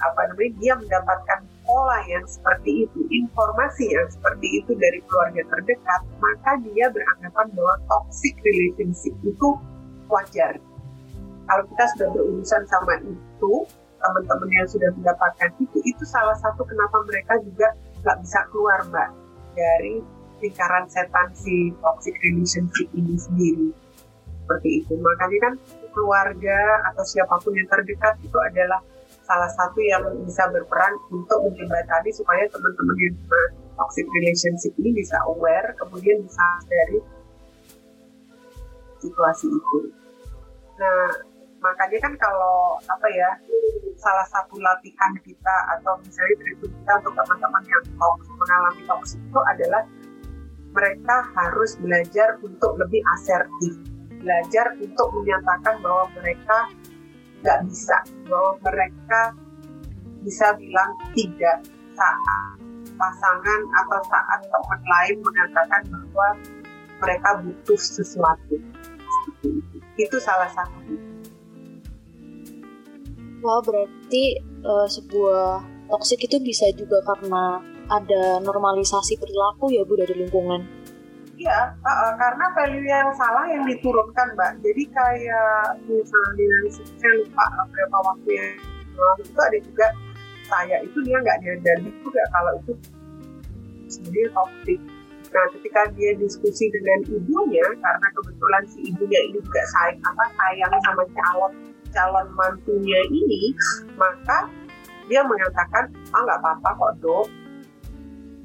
apa 0.00 0.32
namanya 0.32 0.52
dia 0.56 0.72
mendapatkan 0.80 1.40
pola 1.68 2.00
yang 2.08 2.24
seperti 2.24 2.88
itu, 2.88 3.00
informasi 3.12 3.92
yang 3.92 4.08
seperti 4.08 4.64
itu 4.64 4.72
dari 4.80 4.98
keluarga 5.04 5.42
terdekat, 5.52 6.00
maka 6.18 6.56
dia 6.64 6.88
beranggapan 6.88 7.46
bahwa 7.52 7.74
toxic 7.92 8.34
relationship 8.40 9.12
itu 9.22 9.48
wajar. 10.10 10.58
Kalau 11.46 11.64
kita 11.66 11.84
sudah 11.96 12.08
berurusan 12.14 12.62
sama 12.66 12.94
itu, 13.02 13.52
teman-teman 14.00 14.50
yang 14.54 14.68
sudah 14.70 14.90
mendapatkan 14.94 15.50
itu, 15.58 15.78
itu 15.82 16.04
salah 16.06 16.34
satu 16.38 16.62
kenapa 16.62 17.02
mereka 17.06 17.38
juga 17.42 17.74
nggak 18.00 18.16
bisa 18.22 18.38
keluar 18.48 18.80
mbak 18.88 19.10
dari 19.52 20.00
lingkaran 20.40 20.88
setan 20.88 21.28
si 21.36 21.74
toxic 21.84 22.16
relationship 22.24 22.88
ini 22.96 23.14
sendiri. 23.18 23.68
Seperti 24.46 24.70
itu. 24.82 24.92
Makanya 24.98 25.38
kan 25.50 25.54
keluarga 25.92 26.58
atau 26.90 27.04
siapa 27.04 27.38
pun 27.42 27.52
yang 27.52 27.68
terdekat 27.68 28.16
itu 28.24 28.38
adalah 28.40 28.80
salah 29.26 29.50
satu 29.52 29.78
yang 29.78 30.02
bisa 30.26 30.48
berperan 30.50 30.90
untuk 31.12 31.38
menjembatani 31.46 32.10
supaya 32.10 32.46
teman-teman 32.50 32.96
yang 32.98 33.14
toxic 33.78 34.06
relationship 34.10 34.72
ini 34.80 34.90
bisa 34.96 35.16
aware, 35.28 35.70
kemudian 35.78 36.18
bisa 36.24 36.46
dari 36.66 36.98
situasi 38.98 39.46
itu. 39.46 39.99
Nah, 40.80 41.12
makanya 41.60 41.98
kan 42.00 42.14
kalau 42.16 42.80
apa 42.88 43.06
ya 43.12 43.30
salah 44.00 44.24
satu 44.32 44.56
latihan 44.56 45.12
kita 45.20 45.56
atau 45.76 46.00
misalnya 46.00 46.40
treatment 46.40 46.72
kita 46.72 46.92
untuk 47.04 47.14
teman-teman 47.20 47.64
yang 47.68 47.84
toxic, 48.00 48.32
mengalami 48.40 48.82
toxic 48.88 49.20
itu 49.20 49.40
adalah 49.44 49.82
mereka 50.72 51.16
harus 51.36 51.76
belajar 51.76 52.40
untuk 52.40 52.80
lebih 52.80 53.04
asertif. 53.12 53.76
Belajar 54.24 54.72
untuk 54.80 55.08
menyatakan 55.20 55.84
bahwa 55.84 56.04
mereka 56.16 56.58
nggak 57.40 57.60
bisa 57.68 57.96
bahwa 58.28 58.52
mereka 58.68 59.20
bisa 60.20 60.52
bilang 60.60 60.92
tidak 61.16 61.64
saat 61.96 62.56
pasangan 63.00 63.60
atau 63.84 64.00
saat 64.08 64.40
teman 64.44 64.82
lain 64.84 65.16
mengatakan 65.24 65.82
bahwa 65.88 66.28
mereka 67.00 67.30
butuh 67.40 67.80
sesuatu 67.80 68.60
salah 70.20 70.48
satu 70.48 71.10
Wah 73.40 73.60
berarti 73.64 74.36
uh, 74.64 74.84
sebuah 74.84 75.64
toksik 75.88 76.28
itu 76.28 76.36
bisa 76.44 76.68
juga 76.76 77.00
karena 77.08 77.64
ada 77.88 78.38
normalisasi 78.44 79.16
perilaku 79.16 79.72
ya 79.72 79.82
Bu 79.82 79.96
dari 79.96 80.12
lingkungan. 80.12 80.60
Iya, 81.40 81.72
uh, 81.72 81.88
uh, 81.88 82.12
karena 82.20 82.46
value 82.52 82.84
yang 82.84 83.08
salah 83.16 83.48
yang 83.48 83.64
diturunkan 83.64 84.36
Mbak. 84.36 84.60
Jadi 84.60 84.82
kayak 84.92 85.80
misalnya 85.88 86.52
saya 87.00 87.12
lupa 87.16 87.44
beberapa 87.64 87.98
waktu 88.12 88.30
yang 88.36 88.52
lalu 88.92 89.22
itu 89.24 89.40
ada 89.40 89.58
juga 89.64 89.86
saya 90.44 90.76
itu 90.84 90.98
dia 91.00 91.16
nggak 91.16 91.38
nyadar 91.40 91.78
juga 91.80 92.22
kalau 92.36 92.52
itu 92.60 92.72
sebenarnya 93.88 94.28
toksik. 94.36 94.80
Nah, 95.30 95.46
ketika 95.54 95.86
dia 95.94 96.10
diskusi 96.18 96.66
dengan 96.74 97.06
ibunya, 97.06 97.66
karena 97.78 98.08
kebetulan 98.18 98.62
si 98.66 98.78
ibunya 98.90 99.20
ini 99.30 99.38
juga 99.38 99.62
sayang 99.78 100.02
apa 100.02 100.24
sayang 100.34 100.72
sama 100.82 101.02
calon 101.14 101.52
calon 101.90 102.26
mantunya 102.34 103.00
ini, 103.10 103.54
maka 103.94 104.50
dia 105.06 105.22
mengatakan, 105.26 105.90
ah 106.14 106.20
nggak 106.22 106.38
apa-apa 106.42 106.70
kok 106.74 106.92
dok, 107.02 107.26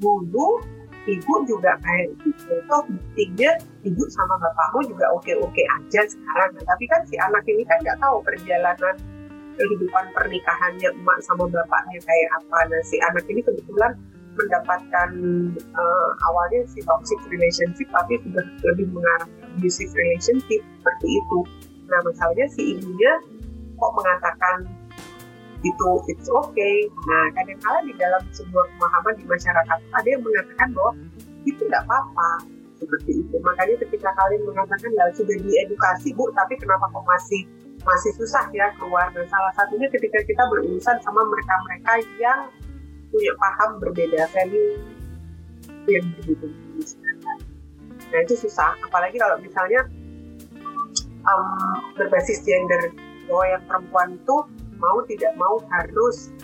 dulu 0.02 0.62
ibu 1.06 1.34
juga 1.46 1.78
kayak 1.82 2.14
gitu. 2.22 2.54
Toh 2.66 2.82
buktinya 2.90 3.52
ibu 3.86 4.04
sama 4.10 4.36
bapakmu 4.42 4.90
juga 4.90 5.06
oke-oke 5.14 5.64
aja 5.66 6.02
sekarang. 6.06 6.50
Nah, 6.58 6.64
tapi 6.66 6.86
kan 6.90 7.02
si 7.06 7.16
anak 7.18 7.46
ini 7.46 7.62
kan 7.66 7.78
nggak 7.82 7.98
tahu 8.02 8.22
perjalanan 8.26 8.96
kehidupan 9.56 10.06
pernikahannya 10.12 10.90
emak 10.92 11.18
sama 11.24 11.48
bapaknya 11.48 12.00
kayak 12.04 12.30
apa. 12.44 12.58
Nah 12.68 12.82
si 12.84 13.00
anak 13.00 13.24
ini 13.32 13.42
kebetulan 13.42 13.96
mendapatkan 14.36 15.10
uh, 15.74 16.10
awalnya 16.32 16.62
si 16.70 16.84
toxic 16.84 17.20
relationship 17.32 17.88
tapi 17.92 18.20
sudah 18.22 18.46
lebih 18.72 18.88
mengarah 18.92 19.28
abusive 19.56 19.92
relationship 19.96 20.62
seperti 20.62 21.08
itu. 21.08 21.40
Nah 21.88 22.00
masalahnya 22.04 22.48
si 22.52 22.78
ibunya 22.78 23.14
kok 23.76 23.92
mengatakan 23.96 24.58
itu 25.66 25.90
it's 26.12 26.28
okay. 26.30 26.86
Nah 27.08 27.24
kadang-kala 27.34 27.80
di 27.88 27.94
dalam 27.98 28.22
sebuah 28.36 28.66
pemahaman 28.76 29.14
di 29.18 29.26
masyarakat 29.26 29.80
ada 29.96 30.08
yang 30.08 30.22
mengatakan 30.22 30.68
bahwa 30.76 30.92
itu 31.48 31.62
tidak 31.66 31.82
apa-apa 31.88 32.56
seperti 32.78 33.12
itu. 33.24 33.36
Makanya 33.42 33.76
ketika 33.88 34.10
kalian 34.14 34.44
mengatakan 34.46 34.92
lah 34.94 35.10
sudah 35.16 35.38
diedukasi 35.40 36.12
bu, 36.14 36.30
tapi 36.36 36.54
kenapa 36.60 36.86
kok 36.92 37.06
masih 37.08 37.42
masih 37.86 38.12
susah 38.18 38.46
ya 38.52 38.70
keluar? 38.78 39.10
Dan 39.14 39.26
salah 39.30 39.54
satunya 39.56 39.88
ketika 39.90 40.20
kita 40.26 40.44
berurusan 40.52 40.98
sama 41.02 41.22
mereka-mereka 41.26 41.94
yang 42.20 42.40
punya 43.16 43.34
paham 43.39 43.70
berbeda 43.80 44.28
value 44.36 44.76
yang 45.88 46.05
begitu. 46.20 46.51
Nah 48.11 48.20
itu 48.20 48.36
susah, 48.36 48.76
apalagi 48.84 49.16
kalau 49.16 49.39
misalnya 49.39 49.88
um, 51.24 51.80
berbasis 51.95 52.43
gender 52.43 52.91
bahwa 53.32 53.45
yang 53.47 53.63
perempuan 53.63 54.09
itu 54.20 54.38
mau 54.76 54.99
tidak 55.07 55.32
mau 55.39 55.55
harus 55.72 56.36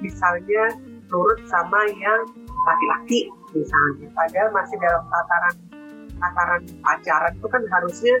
misalnya 0.00 0.72
nurut 1.12 1.40
sama 1.46 1.78
yang 1.92 2.20
laki-laki 2.64 3.28
misalnya. 3.52 4.08
Padahal 4.16 4.48
masih 4.56 4.76
dalam 4.80 5.04
tataran 5.12 5.54
tataran 6.16 6.62
pacaran 6.80 7.32
itu 7.36 7.48
kan 7.52 7.62
harusnya 7.68 8.14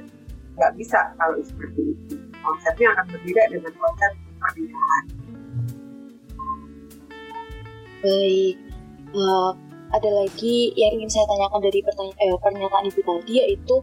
nggak 0.60 0.72
bisa 0.76 0.98
kalau 1.16 1.40
seperti 1.40 1.80
itu. 1.96 2.14
Konsepnya 2.44 2.92
akan 2.92 3.06
berbeda 3.08 3.42
dengan 3.48 3.72
konsep 3.80 4.12
pernikahan 4.36 5.23
baik. 8.04 8.56
Uh, 9.16 9.56
ada 9.94 10.10
lagi 10.10 10.74
yang 10.74 10.98
ingin 10.98 11.08
saya 11.08 11.26
tanyakan 11.30 11.62
dari 11.62 11.78
pertanyaan 11.80 12.18
eh, 12.18 12.38
pernyataan 12.42 12.84
ibu 12.90 13.00
tadi 13.00 13.32
yaitu 13.38 13.76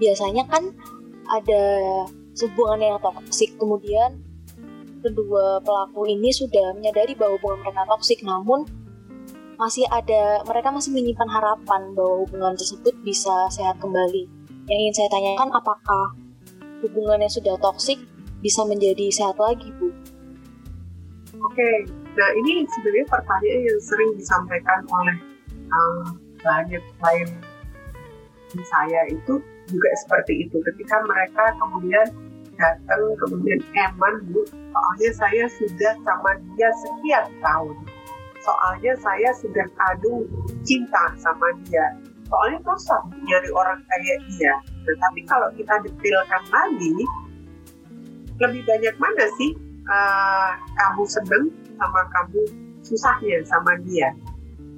biasanya 0.00 0.48
kan 0.48 0.72
ada 1.28 1.62
hubungan 2.40 2.80
yang 2.80 2.98
toksik 2.98 3.52
kemudian 3.60 4.24
kedua 5.04 5.60
pelaku 5.60 6.08
ini 6.08 6.32
sudah 6.32 6.72
menyadari 6.72 7.12
bahwa 7.12 7.36
hubungan 7.36 7.68
mereka 7.68 7.84
toksik 7.92 8.24
namun 8.24 8.64
masih 9.60 9.84
ada 9.92 10.40
mereka 10.48 10.72
masih 10.72 10.90
menyimpan 10.96 11.28
harapan 11.28 11.92
bahwa 11.92 12.24
hubungan 12.24 12.56
tersebut 12.56 12.96
bisa 13.04 13.46
sehat 13.52 13.78
kembali. 13.78 14.26
Yang 14.66 14.78
ingin 14.78 14.94
saya 14.94 15.08
tanyakan 15.12 15.50
apakah 15.54 16.16
hubungan 16.82 17.22
yang 17.22 17.30
sudah 17.30 17.54
toksik 17.60 18.00
bisa 18.42 18.64
menjadi 18.66 19.06
sehat 19.12 19.38
lagi 19.38 19.70
Bu? 19.78 19.92
Oke, 21.46 21.86
nah 22.12 22.28
ini 22.36 22.68
sebenarnya 22.68 23.06
pertanyaan 23.08 23.60
yang 23.64 23.80
sering 23.80 24.10
disampaikan 24.20 24.80
oleh 24.88 25.16
um, 25.72 26.20
banyak 26.42 26.82
klien 27.00 27.30
saya 28.60 29.08
itu 29.08 29.40
juga 29.70 29.90
seperti 30.04 30.44
itu. 30.44 30.60
Ketika 30.60 31.00
mereka 31.08 31.56
kemudian 31.56 32.06
datang 32.60 33.02
kemudian 33.16 33.58
eman 33.72 34.14
bu 34.28 34.44
soalnya 34.44 35.10
saya 35.16 35.44
sudah 35.56 35.92
sama 36.04 36.36
dia 36.52 36.68
sekian 36.84 37.26
tahun. 37.40 37.76
Soalnya 38.42 38.92
saya 39.00 39.30
sudah 39.38 39.66
kado 39.78 40.26
cinta 40.66 41.14
sama 41.16 41.48
dia. 41.64 41.94
Soalnya 42.28 42.58
susah 42.66 43.02
nyari 43.22 43.50
orang 43.54 43.80
kayak 43.86 44.18
dia. 44.34 44.54
Tetapi 44.82 45.20
kalau 45.30 45.48
kita 45.54 45.74
detailkan 45.86 46.42
lagi 46.50 46.92
lebih 48.42 48.62
banyak 48.66 48.96
mana 48.98 49.24
sih 49.38 49.54
uh, 49.86 50.58
kamu 50.74 51.04
seneng 51.06 51.44
sama 51.82 52.02
kamu 52.14 52.42
susahnya 52.86 53.42
sama 53.42 53.74
dia. 53.82 54.14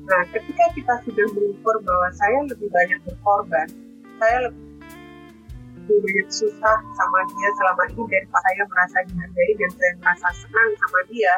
Nah 0.09 0.23
ketika 0.33 0.65
kita 0.73 0.95
sudah 1.05 1.27
mengukur 1.37 1.77
bahwa 1.85 2.09
saya 2.17 2.41
lebih 2.49 2.69
banyak 2.73 3.01
berkorban 3.05 3.69
saya 4.17 4.49
lebih 4.49 5.97
banyak 6.01 6.29
susah 6.33 6.79
sama 6.97 7.21
dia 7.29 7.49
selama 7.61 7.83
ini 7.93 8.05
dan 8.09 8.25
saya 8.33 8.63
merasa 8.65 8.99
dihargai 9.05 9.53
dan 9.61 9.71
saya 9.77 9.93
merasa 10.01 10.29
senang 10.33 10.71
sama 10.81 11.01
dia 11.13 11.35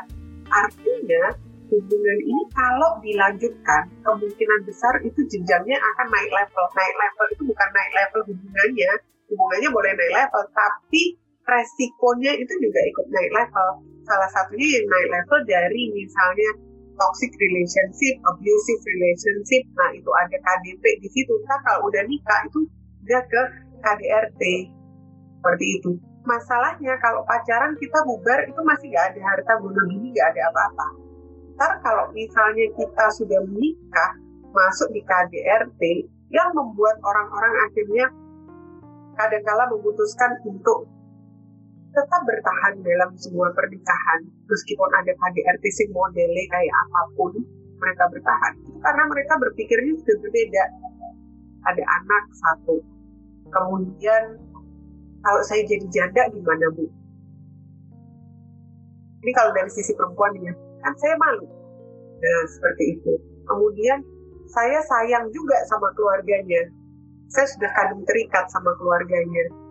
artinya 0.47 1.25
hubungan 1.67 2.19
ini 2.23 2.43
kalau 2.55 2.91
dilanjutkan 3.03 3.91
kemungkinan 4.07 4.61
besar 4.63 4.95
itu 5.03 5.19
jenjangnya 5.27 5.75
akan 5.75 6.07
naik 6.15 6.31
level. 6.31 6.67
Naik 6.79 6.95
level 6.95 7.27
itu 7.35 7.43
bukan 7.43 7.69
naik 7.75 7.93
level 7.95 8.21
hubungannya 8.31 8.91
hubungannya 9.27 9.69
boleh 9.75 9.93
naik 9.99 10.13
level 10.15 10.43
tapi 10.55 11.03
resikonya 11.47 12.33
itu 12.39 12.55
juga 12.63 12.81
ikut 12.87 13.07
naik 13.11 13.31
level 13.35 13.71
salah 14.07 14.31
satunya 14.31 14.81
yang 14.81 14.87
naik 14.87 15.09
level 15.11 15.41
dari 15.45 15.83
misalnya 15.93 16.51
toxic 16.97 17.33
relationship, 17.37 18.15
abusive 18.25 18.83
relationship, 18.97 19.63
nah 19.77 19.91
itu 19.93 20.11
ada 20.17 20.37
KDP 20.41 20.83
di 21.05 21.09
situ. 21.13 21.35
Nah 21.45 21.61
kalau 21.67 21.91
udah 21.93 22.03
nikah 22.09 22.41
itu 22.49 22.65
udah 23.05 23.23
ke 23.29 23.43
KDRT 23.85 24.43
seperti 25.39 25.67
itu. 25.79 25.91
Masalahnya 26.27 26.99
kalau 26.99 27.23
pacaran 27.23 27.79
kita 27.79 28.03
bubar 28.03 28.43
itu 28.51 28.59
masih 28.67 28.91
gak 28.91 29.15
ada 29.15 29.21
harta 29.23 29.53
bunuh 29.63 29.85
diri 29.87 30.11
gak 30.17 30.35
ada 30.35 30.51
apa-apa. 30.51 30.87
Ntar 31.55 31.73
kalau 31.87 32.11
misalnya 32.11 32.67
kita 32.75 33.07
sudah 33.15 33.41
menikah 33.47 34.11
masuk 34.51 34.91
di 34.91 35.07
KDRT 35.07 35.83
yang 36.35 36.51
membuat 36.51 36.99
orang-orang 37.07 37.55
akhirnya 37.71 38.07
kadangkala 39.15 39.71
memutuskan 39.71 40.35
untuk 40.43 40.91
tetap 41.97 42.21
bertahan 42.29 42.85
dalam 42.85 43.11
sebuah 43.17 43.57
pernikahan 43.57 44.21
meskipun 44.45 44.91
ada 45.01 45.17
KDRT 45.17 45.89
modelnya 45.97 46.45
kayak 46.53 46.75
apa 46.85 47.01
pun 47.17 47.33
mereka 47.81 48.05
bertahan. 48.13 48.53
Karena 48.85 49.03
mereka 49.09 49.33
berpikirnya 49.41 49.97
sudah 50.05 50.17
berbeda. 50.21 50.65
Ada 51.73 51.83
anak 51.83 52.25
satu. 52.37 52.77
Kemudian 53.49 54.37
kalau 55.25 55.41
saya 55.49 55.65
jadi 55.65 55.87
janda 55.89 56.29
gimana 56.29 56.69
bu? 56.77 56.85
Ini 59.25 59.33
kalau 59.33 59.51
dari 59.57 59.73
sisi 59.73 59.97
perempuan 59.97 60.37
ya 60.45 60.53
kan 60.85 60.93
saya 61.01 61.17
malu. 61.17 61.49
Nah 62.21 62.43
seperti 62.53 63.01
itu. 63.01 63.13
Kemudian 63.49 64.05
saya 64.53 64.85
sayang 64.85 65.33
juga 65.33 65.57
sama 65.73 65.89
keluarganya. 65.97 66.69
Saya 67.33 67.49
sudah 67.51 67.71
kadung 67.73 68.05
terikat 68.07 68.47
sama 68.53 68.71
keluarganya 68.79 69.66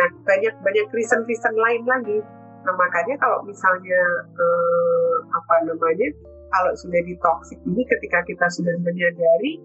dan 0.00 0.10
banyak 0.24 0.54
banyak 0.64 0.86
reason 0.96 1.20
reason 1.28 1.52
lain 1.60 1.84
lagi. 1.84 2.18
Nah 2.64 2.74
makanya 2.76 3.20
kalau 3.20 3.44
misalnya 3.44 4.00
eh, 4.32 5.16
apa 5.28 5.54
namanya 5.68 6.08
kalau 6.48 6.72
sudah 6.72 7.00
di 7.04 7.14
toxic 7.20 7.60
ini 7.68 7.84
ketika 7.84 8.24
kita 8.24 8.46
sudah 8.48 8.72
menyadari 8.80 9.60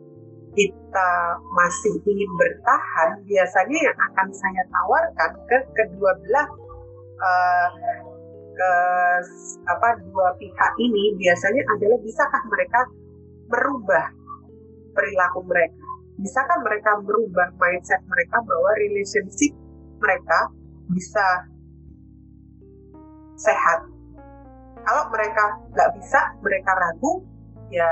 kita 0.56 1.12
masih 1.52 2.00
ingin 2.08 2.32
bertahan 2.40 3.20
biasanya 3.28 3.80
yang 3.92 3.98
akan 4.12 4.28
saya 4.32 4.64
tawarkan 4.72 5.32
ke 5.52 5.58
kedua 5.76 6.12
belah 6.24 6.48
uh, 7.20 7.70
ke 8.56 8.72
apa 9.68 9.90
dua 10.08 10.32
pihak 10.40 10.72
ini 10.80 11.12
biasanya 11.20 11.60
adalah 11.76 12.00
bisakah 12.00 12.44
mereka 12.48 12.80
merubah 13.52 14.06
perilaku 14.96 15.44
mereka? 15.44 15.84
Bisakah 16.16 16.64
mereka 16.64 16.96
merubah 17.04 17.52
mindset 17.60 18.00
mereka 18.08 18.40
bahwa 18.48 18.72
relationship 18.80 19.52
mereka 20.00 20.40
bisa 20.92 21.28
sehat. 23.36 23.88
Kalau 24.86 25.04
mereka 25.10 25.44
nggak 25.74 25.90
bisa 25.98 26.20
mereka 26.46 26.72
ragu 26.78 27.26
ya 27.74 27.90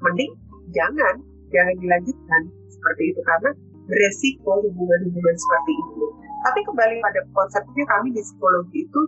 mending 0.00 0.32
jangan 0.72 1.20
jangan 1.52 1.76
dilanjutkan 1.76 2.42
seperti 2.72 3.12
itu 3.12 3.20
karena 3.26 3.50
beresiko 3.90 4.52
hubungan-hubungan 4.64 5.36
seperti 5.36 5.72
itu. 5.74 6.04
Tapi 6.40 6.60
kembali 6.64 6.94
pada 7.04 7.20
konsepnya 7.36 7.84
kami 7.84 8.16
di 8.16 8.22
psikologi 8.24 8.88
itu 8.88 9.02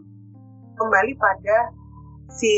kembali 0.76 1.12
pada 1.16 1.58
si 2.28 2.54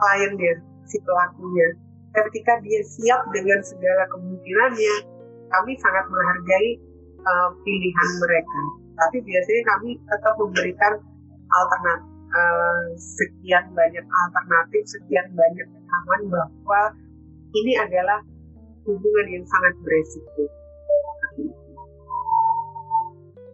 kliennya 0.00 0.54
si 0.88 0.96
pelakunya. 1.02 1.68
Ketika 2.16 2.56
dia 2.64 2.80
siap 2.80 3.28
dengan 3.34 3.60
segala 3.60 4.08
kemungkinannya 4.08 4.94
kami 5.52 5.72
sangat 5.76 6.04
menghargai 6.08 6.70
uh, 7.26 7.50
pilihan 7.66 8.10
mereka. 8.22 8.60
Tapi 8.96 9.16
biasanya 9.20 9.62
kami 9.76 9.90
tetap 10.08 10.34
memberikan 10.40 10.92
alternatif 11.52 12.16
uh, 12.32 12.84
sekian 12.96 13.64
banyak 13.76 14.04
alternatif 14.04 14.82
sekian 14.88 15.26
banyak 15.36 15.66
rekaman 15.68 16.20
bahwa 16.32 16.82
ini 17.54 17.72
adalah 17.78 18.18
hubungan 18.86 19.26
yang 19.28 19.44
sangat 19.46 19.74
beresiko. 19.82 20.42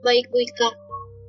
Baik 0.03 0.27
Bu 0.31 0.39
Ika. 0.43 0.71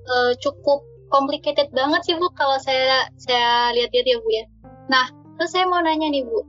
Uh, 0.03 0.31
cukup 0.43 0.83
complicated 1.07 1.71
banget 1.71 2.01
sih 2.03 2.15
Bu 2.17 2.27
kalau 2.35 2.59
saya 2.59 3.07
saya 3.15 3.71
lihat-lihat 3.71 4.07
ya 4.07 4.17
Bu 4.19 4.29
ya. 4.33 4.45
Nah, 4.91 5.05
terus 5.39 5.55
saya 5.55 5.69
mau 5.69 5.79
nanya 5.79 6.11
nih 6.11 6.25
Bu, 6.27 6.43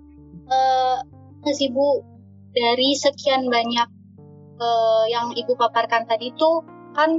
uh, 0.50 0.98
sih 1.54 1.70
Bu 1.70 2.02
dari 2.50 2.96
sekian 2.98 3.46
banyak 3.46 3.88
uh, 4.58 5.04
yang 5.10 5.32
Ibu 5.34 5.54
paparkan 5.58 6.06
tadi 6.06 6.30
itu 6.30 6.50
kan 6.94 7.18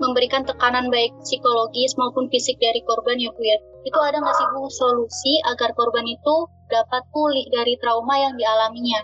memberikan 0.00 0.48
tekanan 0.48 0.88
baik 0.88 1.12
psikologis 1.20 1.92
maupun 2.00 2.32
fisik 2.32 2.56
dari 2.56 2.80
korban 2.84 3.20
ya 3.20 3.30
Bu 3.36 3.42
ya. 3.44 3.58
Itu 3.84 3.98
ada 4.00 4.20
nggak 4.20 4.36
sih 4.36 4.48
Bu 4.56 4.68
solusi 4.72 5.34
agar 5.44 5.76
korban 5.76 6.08
itu 6.08 6.34
dapat 6.72 7.04
pulih 7.12 7.44
dari 7.52 7.76
trauma 7.76 8.16
yang 8.16 8.34
dialaminya? 8.36 9.00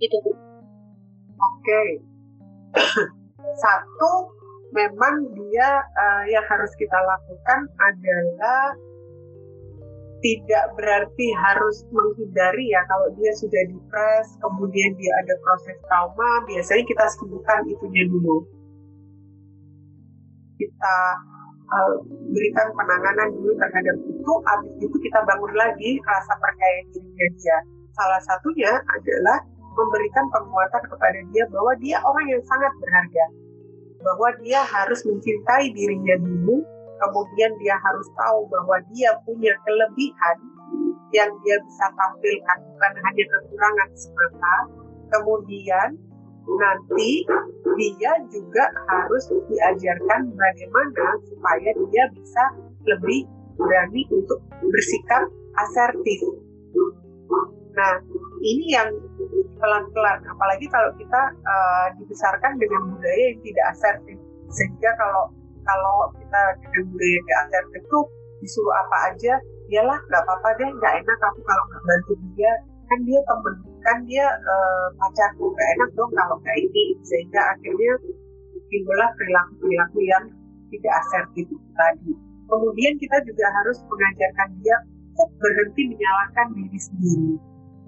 Gitu 0.00 0.16
Bu. 0.24 0.32
Oke. 0.32 1.60
Okay. 1.62 1.88
Satu, 3.62 4.12
memang 4.72 5.32
dia 5.36 5.84
uh, 5.84 6.24
yang 6.28 6.44
harus 6.48 6.72
kita 6.76 6.96
lakukan 6.96 7.60
adalah 7.80 8.76
tidak 10.18 10.64
berarti 10.74 11.26
harus 11.34 11.86
menghindari 11.94 12.74
ya 12.74 12.82
kalau 12.90 13.08
dia 13.14 13.30
sudah 13.38 13.62
depres 13.70 14.26
kemudian 14.42 14.90
dia 14.98 15.12
ada 15.22 15.34
proses 15.42 15.76
trauma 15.86 16.30
biasanya 16.46 16.84
kita 16.86 17.04
sembuhkan 17.18 17.58
itunya 17.70 18.04
dulu. 18.10 18.36
Kita 20.58 20.96
uh, 21.70 21.94
berikan 22.34 22.66
penanganan 22.74 23.30
dulu 23.38 23.54
terhadap 23.62 23.96
itu 24.02 24.32
habis 24.50 24.72
itu 24.82 24.96
kita 25.06 25.22
bangun 25.22 25.52
lagi 25.54 25.90
rasa 26.02 26.34
percaya 26.42 26.78
dirinya 26.90 27.26
dia. 27.38 27.58
Salah 27.94 28.22
satunya 28.22 28.72
adalah 28.74 29.38
memberikan 29.78 30.26
penguatan 30.34 30.82
kepada 30.90 31.20
dia 31.30 31.46
bahwa 31.54 31.72
dia 31.78 32.02
orang 32.02 32.26
yang 32.26 32.42
sangat 32.42 32.72
berharga 32.82 33.24
bahwa 34.02 34.28
dia 34.42 34.62
harus 34.62 35.02
mencintai 35.02 35.74
dirinya 35.74 36.16
dulu, 36.22 36.62
kemudian 36.98 37.50
dia 37.62 37.76
harus 37.78 38.08
tahu 38.14 38.46
bahwa 38.50 38.76
dia 38.92 39.10
punya 39.22 39.54
kelebihan 39.64 40.36
yang 41.16 41.30
dia 41.40 41.56
bisa 41.64 41.86
tampilkan 41.96 42.58
bukan 42.68 42.92
hanya 43.00 43.24
kekurangan 43.32 43.90
semata. 43.96 44.56
Kemudian 45.08 45.88
nanti 46.48 47.24
dia 47.76 48.12
juga 48.28 48.64
harus 48.88 49.24
diajarkan 49.48 50.32
bagaimana 50.32 51.06
supaya 51.28 51.70
dia 51.88 52.04
bisa 52.12 52.44
lebih 52.84 53.24
berani 53.56 54.04
untuk 54.12 54.40
bersikap 54.68 55.28
asertif. 55.58 56.20
Nah, 57.78 57.94
ini 58.42 58.74
yang 58.74 58.90
pelan-pelan 59.58 60.22
apalagi 60.30 60.66
kalau 60.70 60.90
kita 60.94 61.22
uh, 61.42 61.86
dibesarkan 61.98 62.54
dengan 62.62 62.94
budaya 62.94 63.34
yang 63.34 63.40
tidak 63.42 63.64
asertif 63.74 64.18
sehingga 64.54 64.90
kalau 64.96 65.24
kalau 65.66 65.98
kita 66.28 66.44
dengan 66.60 66.82
budaya 66.92 67.34
asertif 67.40 67.80
itu 67.80 68.00
disuruh 68.44 68.74
apa 68.76 68.96
aja 69.08 69.34
iyalah 69.72 69.96
nggak 69.96 70.22
apa-apa 70.28 70.48
deh 70.60 70.68
nggak 70.76 70.92
enak. 71.00 71.18
Aku 71.32 71.40
kalau 71.40 71.64
nggak 71.72 71.82
bantu 71.88 72.12
dia 72.36 72.52
kan 72.88 72.98
dia 73.08 73.20
temen 73.24 73.54
kan 73.80 73.96
dia 74.04 74.26
uh, 74.28 74.86
pacarku 75.00 75.48
nggak 75.48 75.68
enak 75.80 75.90
dong 75.96 76.12
kalau 76.12 76.36
nggak 76.44 76.56
ini. 76.60 76.84
Sehingga 77.00 77.40
akhirnya 77.56 77.92
timbullah 78.68 79.08
perilaku-perilaku 79.16 79.98
yang 80.04 80.24
tidak 80.68 80.92
asertif 81.00 81.48
tadi. 81.72 82.12
Kemudian 82.48 82.94
kita 83.00 83.16
juga 83.24 83.46
harus 83.48 83.80
mengajarkan 83.88 84.48
dia 84.60 84.76
untuk 84.84 85.28
berhenti 85.40 85.82
menyalahkan 85.88 86.46
diri 86.52 86.80
sendiri. 86.80 87.32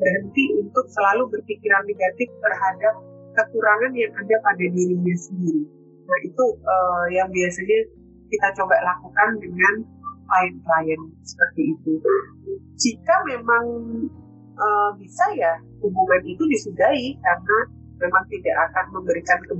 Berhenti 0.00 0.44
untuk 0.56 0.88
selalu 0.88 1.28
berpikiran 1.28 1.84
negatif 1.84 2.28
terhadap 2.40 2.94
kekurangan 3.36 3.92
yang 3.92 4.12
ada 4.16 4.36
pada 4.40 4.64
dirinya 4.64 5.16
sendiri. 5.16 5.64
Nah 6.08 6.18
itu 6.24 6.44
uh, 6.64 7.04
yang 7.12 7.28
biasanya 7.28 7.99
kita 8.30 8.48
coba 8.56 8.76
lakukan 8.86 9.30
dengan 9.42 9.74
klien-klien 10.30 11.00
seperti 11.26 11.74
itu. 11.74 11.92
Jika 12.78 13.14
memang 13.26 13.64
uh, 14.54 14.90
bisa 14.96 15.26
ya 15.34 15.58
hubungan 15.82 16.22
itu 16.22 16.42
disudahi 16.46 17.18
karena 17.18 17.58
memang 17.98 18.24
tidak 18.30 18.56
akan 18.70 18.86
memberikan 18.94 19.38
ke 19.44 19.54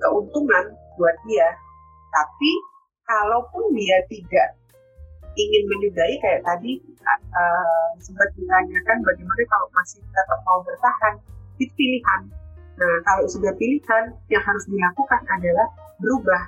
keuntungan 0.00 0.64
buat 0.96 1.16
dia. 1.26 1.50
Tapi 2.12 2.52
kalaupun 3.04 3.74
dia 3.74 3.98
tidak 4.06 4.62
ingin 5.32 5.62
menyudahi 5.68 6.16
kayak 6.20 6.44
tadi 6.44 6.76
uh, 7.08 7.88
sempat 8.00 8.28
ditanyakan 8.36 8.98
bagaimana 9.00 9.42
kalau 9.48 9.68
masih 9.72 10.00
tetap 10.04 10.40
mau 10.44 10.60
bertahan 10.60 11.14
itu 11.56 11.72
pilihan 11.76 12.22
nah 12.72 12.96
kalau 13.04 13.24
sudah 13.28 13.52
pilihan 13.56 14.04
yang 14.32 14.44
harus 14.44 14.64
dilakukan 14.68 15.22
adalah 15.28 15.66
berubah 16.00 16.42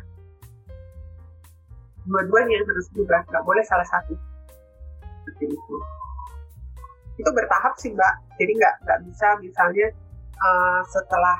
dua-duanya 2.04 2.60
harus 2.64 2.86
berubah 2.92 3.20
nggak 3.28 3.44
boleh 3.44 3.64
salah 3.64 3.86
satu. 3.88 4.14
Seperti 5.24 5.52
itu. 5.52 5.76
Itu 7.20 7.30
bertahap 7.32 7.74
sih 7.80 7.90
mbak. 7.92 8.14
Jadi 8.36 8.52
nggak 8.58 8.74
nggak 8.84 8.98
bisa 9.08 9.26
misalnya 9.40 9.86
uh, 10.40 10.80
setelah 10.90 11.36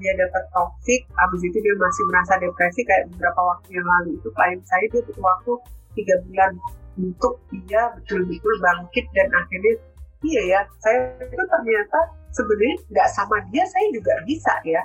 dia 0.00 0.16
dapat 0.16 0.44
toxic 0.56 1.04
habis 1.12 1.42
itu 1.44 1.58
dia 1.60 1.74
masih 1.76 2.04
merasa 2.08 2.40
depresi 2.40 2.80
kayak 2.88 3.12
beberapa 3.12 3.40
waktu 3.44 3.68
yang 3.76 3.86
lalu. 3.86 4.16
Itu 4.16 4.28
klien 4.32 4.60
saya 4.64 4.84
dia 4.88 5.02
butuh 5.04 5.24
waktu 5.24 5.52
tiga 5.98 6.14
bulan 6.28 6.52
untuk 6.96 7.34
dia 7.52 7.92
betul-betul 7.96 8.54
bangkit 8.60 9.04
dan 9.12 9.28
akhirnya 9.32 9.74
iya 10.20 10.42
ya 10.56 10.60
saya 10.84 11.16
itu 11.20 11.44
ternyata 11.48 12.00
sebenarnya 12.32 12.76
nggak 12.92 13.08
sama 13.12 13.36
dia 13.52 13.64
saya 13.68 13.86
juga 13.92 14.12
bisa 14.24 14.52
ya. 14.64 14.82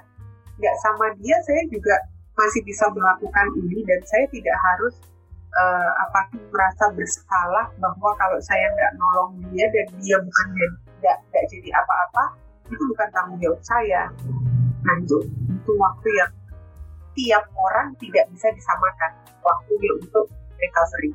Nggak 0.60 0.76
sama 0.84 1.06
dia 1.20 1.38
saya 1.44 1.64
juga 1.72 1.96
masih 2.36 2.62
bisa 2.68 2.86
melakukan 2.92 3.48
ini 3.64 3.80
dan 3.88 4.00
saya 4.04 4.26
tidak 4.32 4.58
harus 4.60 4.96
uh, 5.56 5.92
apa 6.08 6.20
merasa 6.52 6.86
bersalah 6.92 7.72
bahwa 7.80 8.12
kalau 8.20 8.40
saya 8.44 8.68
nggak 8.76 8.92
nolong 9.00 9.40
dia 9.52 9.66
dan 9.72 9.88
dia 10.04 10.18
bukan 10.20 10.48
nggak 11.00 11.18
nggak 11.32 11.46
jadi 11.48 11.70
apa-apa 11.80 12.36
itu 12.68 12.84
bukan 12.92 13.08
tanggung 13.16 13.40
jawab 13.40 13.62
saya 13.64 14.12
nah 14.86 14.96
itu 15.02 15.18
itu 15.50 15.72
waktu 15.80 16.10
yang 16.20 16.32
tiap 17.16 17.48
orang 17.56 17.96
tidak 17.98 18.28
bisa 18.36 18.52
disamakan 18.52 19.12
waktunya 19.40 19.92
untuk 19.98 20.28
recovery. 20.60 21.12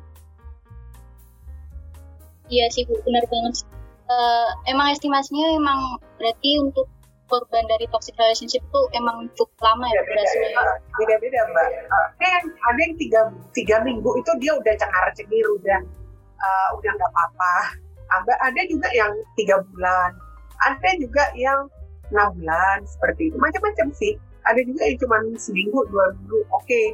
Iya 2.51 2.65
sih 2.73 2.83
Bu, 2.83 2.99
benar 3.05 3.23
banget. 3.31 3.63
Uh, 4.11 4.49
emang 4.67 4.91
estimasinya 4.91 5.55
emang 5.55 5.79
berarti 6.19 6.59
untuk 6.59 6.89
korban 7.31 7.63
dari 7.71 7.87
toxic 7.87 8.11
relationship 8.19 8.59
itu 8.59 8.81
emang 8.99 9.31
cukup 9.39 9.55
lama 9.63 9.87
ya 9.87 10.01
durasinya. 10.03 10.49
Ya? 10.51 10.73
Beda-beda 10.99 11.39
mbak. 11.55 11.67
Ada 11.87 12.25
yang 12.27 12.45
ada 12.51 12.79
yang 12.83 12.95
tiga 12.99 13.21
tiga 13.55 13.75
minggu 13.87 14.11
itu 14.19 14.31
dia 14.43 14.51
udah 14.59 14.73
cengar 14.75 15.05
cengir 15.15 15.47
udah 15.63 15.79
uh, 16.43 16.69
udah 16.75 16.91
nggak 16.91 17.11
apa-apa. 17.15 17.55
Ada 18.11 18.33
ada 18.51 18.61
juga 18.67 18.91
yang 18.91 19.15
tiga 19.39 19.63
bulan. 19.71 20.11
Ada 20.59 20.89
juga 20.99 21.23
yang 21.39 21.71
enam 22.11 22.35
bulan 22.35 22.83
seperti 22.83 23.31
itu. 23.31 23.37
Macam-macam 23.39 23.87
sih. 23.95 24.19
Ada 24.43 24.61
juga 24.67 24.83
yang 24.83 24.97
cuma 24.99 25.17
seminggu 25.39 25.79
dua 25.87 26.11
minggu. 26.17 26.43
Oke, 26.51 26.67
okay, 26.67 26.85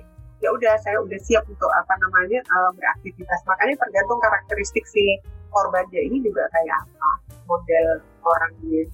ya 0.46 0.54
udah 0.54 0.78
saya 0.86 1.02
udah 1.02 1.18
siap 1.26 1.42
untuk 1.50 1.72
apa 1.74 1.98
namanya 1.98 2.40
uh, 2.54 2.70
beraktivitas. 2.78 3.42
Makanya 3.50 3.76
tergantung 3.82 4.22
karakteristik 4.22 4.86
si 4.86 5.18
korbannya 5.50 6.02
ini 6.06 6.22
juga 6.22 6.46
kayak 6.54 6.78
apa 6.86 7.10
model 7.50 7.88
orangnya. 8.22 8.86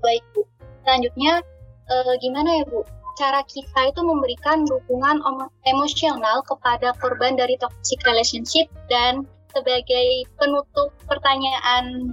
Baik 0.00 0.24
Bu. 0.32 0.48
Selanjutnya 0.84 1.44
eh, 1.92 2.14
gimana 2.24 2.62
ya 2.62 2.64
Bu? 2.64 2.80
Cara 3.14 3.44
kita 3.46 3.92
itu 3.92 4.00
memberikan 4.02 4.64
dukungan 4.66 5.22
emosional 5.68 6.42
kepada 6.42 6.96
korban 6.98 7.36
dari 7.36 7.54
toxic 7.60 8.00
relationship 8.02 8.66
dan 8.90 9.22
sebagai 9.54 10.26
penutup 10.34 10.90
pertanyaan 11.06 12.10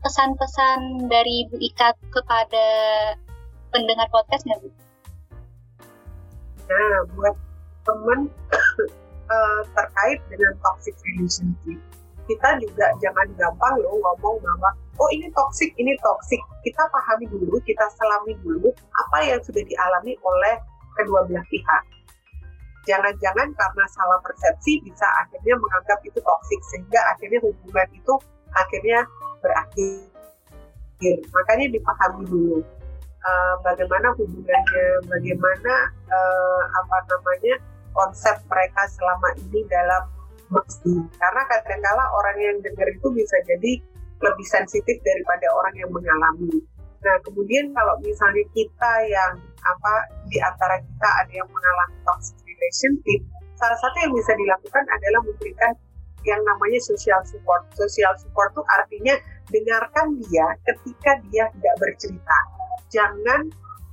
pesan-pesan 0.00 1.10
dari 1.12 1.44
Bu 1.52 1.60
Ika 1.60 1.92
kepada 2.08 2.66
pendengar 3.68 4.08
podcast 4.08 4.48
nggak 4.48 4.60
Bu? 4.64 4.68
Nah, 6.68 6.98
buat 7.12 7.34
teman 7.84 8.20
uh, 9.28 9.60
terkait 9.76 10.20
dengan 10.32 10.52
toxic 10.64 10.96
relationship 11.04 11.80
kita 12.28 12.60
juga 12.60 12.92
jangan 13.00 13.24
gampang 13.40 13.74
loh 13.80 13.96
ngomong 13.96 14.36
bahwa 14.44 14.70
oh 15.00 15.08
ini 15.10 15.26
toxic 15.32 15.72
ini 15.80 15.96
toxic. 16.04 16.38
Kita 16.60 16.84
pahami 16.92 17.24
dulu 17.32 17.56
kita 17.64 17.88
selami 17.96 18.36
dulu 18.44 18.68
apa 19.08 19.24
yang 19.24 19.40
sudah 19.40 19.64
dialami 19.64 20.12
oleh 20.20 20.54
kedua 21.00 21.24
belah 21.24 21.44
pihak. 21.48 21.82
Jangan-jangan 22.84 23.48
karena 23.56 23.84
salah 23.92 24.20
persepsi 24.20 24.84
bisa 24.84 25.08
akhirnya 25.24 25.56
menganggap 25.56 25.98
itu 26.04 26.20
toxic 26.20 26.60
sehingga 26.72 27.00
akhirnya 27.16 27.40
hubungan 27.40 27.88
itu 27.96 28.14
akhirnya 28.52 29.00
berakhir. 29.40 31.16
Makanya 31.32 31.66
dipahami 31.72 32.22
dulu 32.28 32.60
uh, 33.24 33.54
bagaimana 33.64 34.12
hubungannya 34.16 34.86
bagaimana 35.08 35.74
uh, 36.10 36.62
apa 36.64 36.96
namanya 37.08 37.54
konsep 37.92 38.36
mereka 38.46 38.82
selama 38.94 39.28
ini 39.48 39.64
dalam 39.68 40.17
bersih. 40.48 41.00
Karena 41.16 41.42
kadang-kala 41.48 42.04
orang 42.16 42.36
yang 42.40 42.56
dengar 42.64 42.88
itu 42.88 43.08
bisa 43.12 43.36
jadi 43.44 43.72
lebih 44.18 44.46
sensitif 44.48 44.96
daripada 45.06 45.46
orang 45.54 45.74
yang 45.78 45.90
mengalami. 45.94 46.58
Nah, 46.98 47.16
kemudian 47.22 47.70
kalau 47.70 47.94
misalnya 48.02 48.42
kita 48.50 48.92
yang 49.06 49.38
apa 49.62 49.94
di 50.26 50.42
antara 50.42 50.82
kita 50.82 51.08
ada 51.22 51.32
yang 51.32 51.46
mengalami 51.46 51.96
toxic 52.02 52.34
relationship, 52.42 53.20
salah 53.54 53.78
satu 53.78 53.96
yang 54.02 54.12
bisa 54.18 54.34
dilakukan 54.34 54.84
adalah 54.90 55.20
memberikan 55.22 55.72
yang 56.26 56.42
namanya 56.42 56.80
social 56.82 57.22
support. 57.22 57.62
Social 57.78 58.10
support 58.18 58.50
itu 58.50 58.62
artinya 58.66 59.14
dengarkan 59.48 60.06
dia 60.26 60.46
ketika 60.66 61.10
dia 61.30 61.46
tidak 61.54 61.74
bercerita. 61.78 62.38
Jangan 62.90 63.46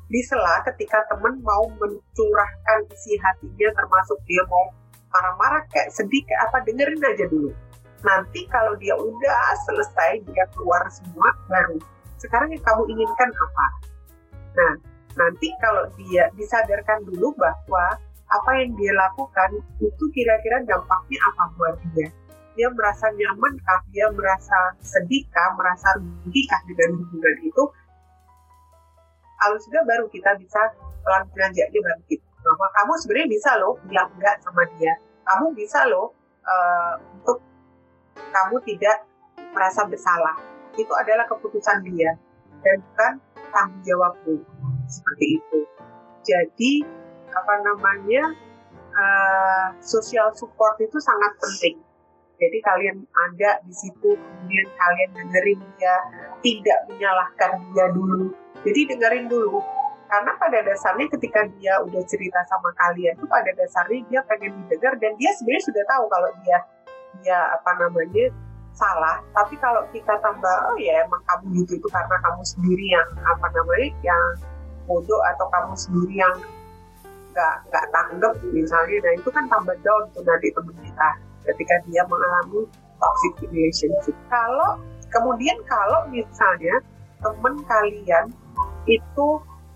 disela 0.10 0.62
ketika 0.66 1.02
teman 1.10 1.42
mau 1.42 1.66
mencurahkan 1.82 2.80
isi 2.94 3.18
hatinya 3.22 3.70
termasuk 3.74 4.18
dia 4.30 4.42
mau 4.50 4.70
marah-marah 5.16 5.64
kayak 5.72 5.96
sedih 5.96 6.20
kayak 6.28 6.52
apa 6.52 6.58
dengerin 6.68 7.00
aja 7.00 7.26
dulu. 7.32 7.56
Nanti 8.04 8.44
kalau 8.52 8.76
dia 8.76 9.00
udah 9.00 9.56
selesai 9.64 10.28
dia 10.28 10.44
keluar 10.52 10.84
semua 10.92 11.32
baru 11.48 11.80
sekarang 12.26 12.50
yang 12.52 12.64
kamu 12.64 12.84
inginkan 12.96 13.30
apa? 13.32 13.68
Nah 14.56 14.74
nanti 15.16 15.48
kalau 15.60 15.88
dia 16.00 16.28
disadarkan 16.36 17.04
dulu 17.08 17.36
bahwa 17.36 17.96
apa 18.26 18.52
yang 18.58 18.74
dia 18.80 18.92
lakukan 18.96 19.62
itu 19.80 20.04
kira-kira 20.12 20.64
dampaknya 20.66 21.20
apa 21.34 21.44
buat 21.56 21.76
dia. 21.94 22.10
Dia 22.56 22.72
merasa 22.72 23.12
nyaman 23.12 23.54
kah? 23.62 23.82
Dia 23.92 24.08
merasa 24.16 24.74
sedih 24.80 25.28
kah? 25.30 25.54
Merasa 25.60 26.00
rugi 26.00 26.42
kah 26.48 26.62
dengan 26.66 27.04
hubungan 27.04 27.36
itu? 27.44 27.64
Kalau 29.36 29.58
sudah 29.60 29.84
baru 29.84 30.08
kita 30.08 30.40
bisa 30.40 30.72
pelan 31.04 31.28
pelan 31.36 31.52
dia 31.52 31.68
bangkit 31.70 32.20
bahwa 32.46 32.68
kamu 32.78 32.94
sebenarnya 33.02 33.30
bisa 33.34 33.52
loh 33.58 33.74
bilang 33.90 34.10
enggak 34.14 34.38
sama 34.46 34.62
dia. 34.78 34.94
Kamu 35.26 35.58
bisa 35.58 35.90
loh 35.90 36.14
uh, 36.46 36.94
untuk 37.18 37.42
kamu 38.14 38.56
tidak 38.70 39.10
merasa 39.52 39.82
bersalah. 39.90 40.38
Itu 40.78 40.94
adalah 40.94 41.26
keputusan 41.26 41.82
dia 41.90 42.14
dan 42.62 42.78
bukan 42.94 43.14
tanggung 43.50 43.82
jawabmu. 43.82 44.36
Seperti 44.86 45.26
itu. 45.42 45.60
Jadi 46.22 46.72
apa 47.34 47.54
namanya 47.66 48.24
uh, 48.94 49.68
social 49.82 50.30
support 50.38 50.78
itu 50.78 51.02
sangat 51.02 51.34
penting. 51.42 51.82
Jadi 52.36 52.58
kalian 52.62 52.98
ada 53.32 53.64
di 53.64 53.72
situ 53.72 54.12
kemudian 54.12 54.68
kalian 54.76 55.12
dengerin 55.16 55.60
dia 55.80 55.96
tidak 56.44 56.80
menyalahkan 56.92 57.52
dia 57.72 57.86
dulu. 57.96 58.30
Jadi 58.62 58.82
dengerin 58.92 59.26
dulu 59.32 59.64
karena 60.16 60.32
pada 60.40 60.64
dasarnya 60.64 61.12
ketika 61.12 61.44
dia 61.60 61.76
udah 61.84 62.00
cerita 62.08 62.40
sama 62.48 62.72
kalian 62.80 63.20
tuh 63.20 63.28
pada 63.28 63.52
dasarnya 63.52 64.00
dia 64.08 64.24
pengen 64.24 64.56
didengar 64.64 64.96
dan 64.96 65.12
dia 65.20 65.36
sebenarnya 65.36 65.64
sudah 65.68 65.84
tahu 65.92 66.04
kalau 66.08 66.30
dia 66.40 66.58
dia 67.20 67.40
apa 67.52 67.72
namanya 67.84 68.32
salah. 68.72 69.20
Tapi 69.36 69.60
kalau 69.60 69.84
kita 69.92 70.16
tambah 70.24 70.56
oh 70.72 70.80
ya 70.80 71.04
emang 71.04 71.20
kamu 71.28 71.68
gitu 71.68 71.84
itu 71.84 71.88
karena 71.92 72.16
kamu 72.24 72.44
sendiri 72.48 72.86
yang 72.96 73.08
apa 73.28 73.48
namanya 73.52 73.90
yang 74.08 74.24
bodoh 74.88 75.20
atau 75.36 75.52
kamu 75.52 75.74
sendiri 75.76 76.16
yang 76.24 76.36
nggak 77.36 77.56
nggak 77.68 77.86
tanggap 77.92 78.34
misalnya. 78.56 78.98
Nah 79.04 79.14
itu 79.20 79.30
kan 79.36 79.44
tambah 79.52 79.76
down 79.84 80.08
tuh 80.16 80.24
nanti 80.24 80.48
temen 80.56 80.76
kita 80.80 81.10
ketika 81.52 81.76
dia 81.92 82.08
mengalami 82.08 82.64
toxic 83.04 83.34
relationship. 83.52 84.16
Kalau 84.32 84.80
kemudian 85.12 85.60
kalau 85.68 86.08
misalnya 86.08 86.80
temen 87.20 87.60
kalian 87.68 88.32
itu 88.88 89.28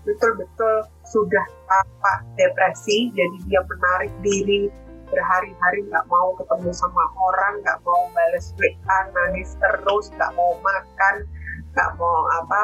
betul-betul 0.04 0.74
sudah 1.04 1.46
apa 1.68 2.24
depresi 2.40 3.12
jadi 3.12 3.36
dia 3.46 3.60
menarik 3.66 4.12
diri 4.24 4.72
berhari-hari 5.10 5.84
nggak 5.90 6.06
mau 6.06 6.32
ketemu 6.38 6.70
sama 6.70 7.04
orang 7.18 7.58
nggak 7.66 7.78
mau 7.82 8.06
balas 8.14 8.54
WA 8.56 8.98
nangis 9.10 9.58
terus 9.58 10.08
nggak 10.14 10.32
mau 10.38 10.54
makan 10.62 11.26
nggak 11.70 11.90
mau 11.98 12.26
apa 12.42 12.60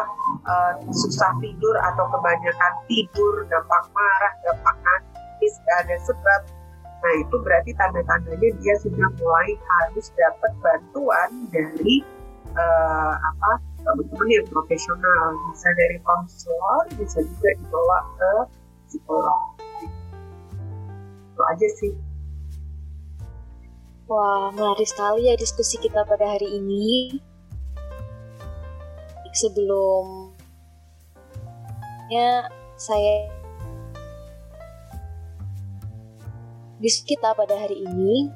uh, 0.46 0.72
susah 0.90 1.30
tidur 1.42 1.74
atau 1.78 2.06
kebanyakan 2.10 2.72
tidur 2.90 3.46
gampang 3.50 3.86
marah 3.94 4.32
gampang 4.42 4.78
nangis 4.82 5.54
nggak 5.62 5.78
ada 5.86 5.96
sebab. 6.02 6.40
Nah 6.96 7.12
itu 7.22 7.36
berarti 7.38 7.70
tanda-tandanya 7.76 8.50
dia 8.58 8.74
sudah 8.82 9.06
mulai 9.20 9.54
harus 9.54 10.10
dapat 10.18 10.52
bantuan 10.58 11.30
dari 11.54 12.02
uh, 12.56 13.14
apa 13.14 13.75
teman-teman 13.86 14.42
profesional. 14.50 15.30
Bisa 15.54 15.68
dari 15.78 15.98
konselor 16.02 16.82
bisa 16.98 17.22
juga 17.22 17.50
dibawa 17.62 17.98
ke 18.18 18.32
psikolog. 18.90 19.40
Itu 21.30 21.42
aja 21.46 21.68
sih. 21.78 21.94
Wah, 24.06 24.54
menarik 24.54 24.86
sekali 24.86 25.26
ya 25.30 25.34
diskusi 25.38 25.78
kita 25.78 26.02
pada 26.06 26.26
hari 26.26 26.58
ini. 26.58 27.18
Sebelum 29.36 30.32
ya 32.08 32.48
saya 32.80 33.28
diskusi 36.80 37.16
kita 37.18 37.36
pada 37.36 37.52
hari 37.52 37.84
ini 37.84 38.32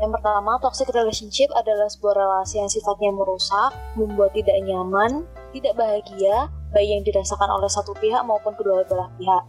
yang 0.00 0.10
pertama, 0.16 0.56
toxic 0.64 0.88
relationship 0.96 1.52
adalah 1.52 1.84
sebuah 1.92 2.16
relasi 2.16 2.56
yang 2.56 2.72
sifatnya 2.72 3.12
merusak, 3.12 3.76
membuat 4.00 4.32
tidak 4.32 4.56
nyaman, 4.64 5.28
tidak 5.52 5.76
bahagia, 5.76 6.48
baik 6.72 6.88
yang 6.88 7.04
dirasakan 7.04 7.52
oleh 7.52 7.68
satu 7.68 7.92
pihak 8.00 8.24
maupun 8.24 8.56
kedua 8.56 8.80
belah 8.88 9.12
pihak. 9.20 9.44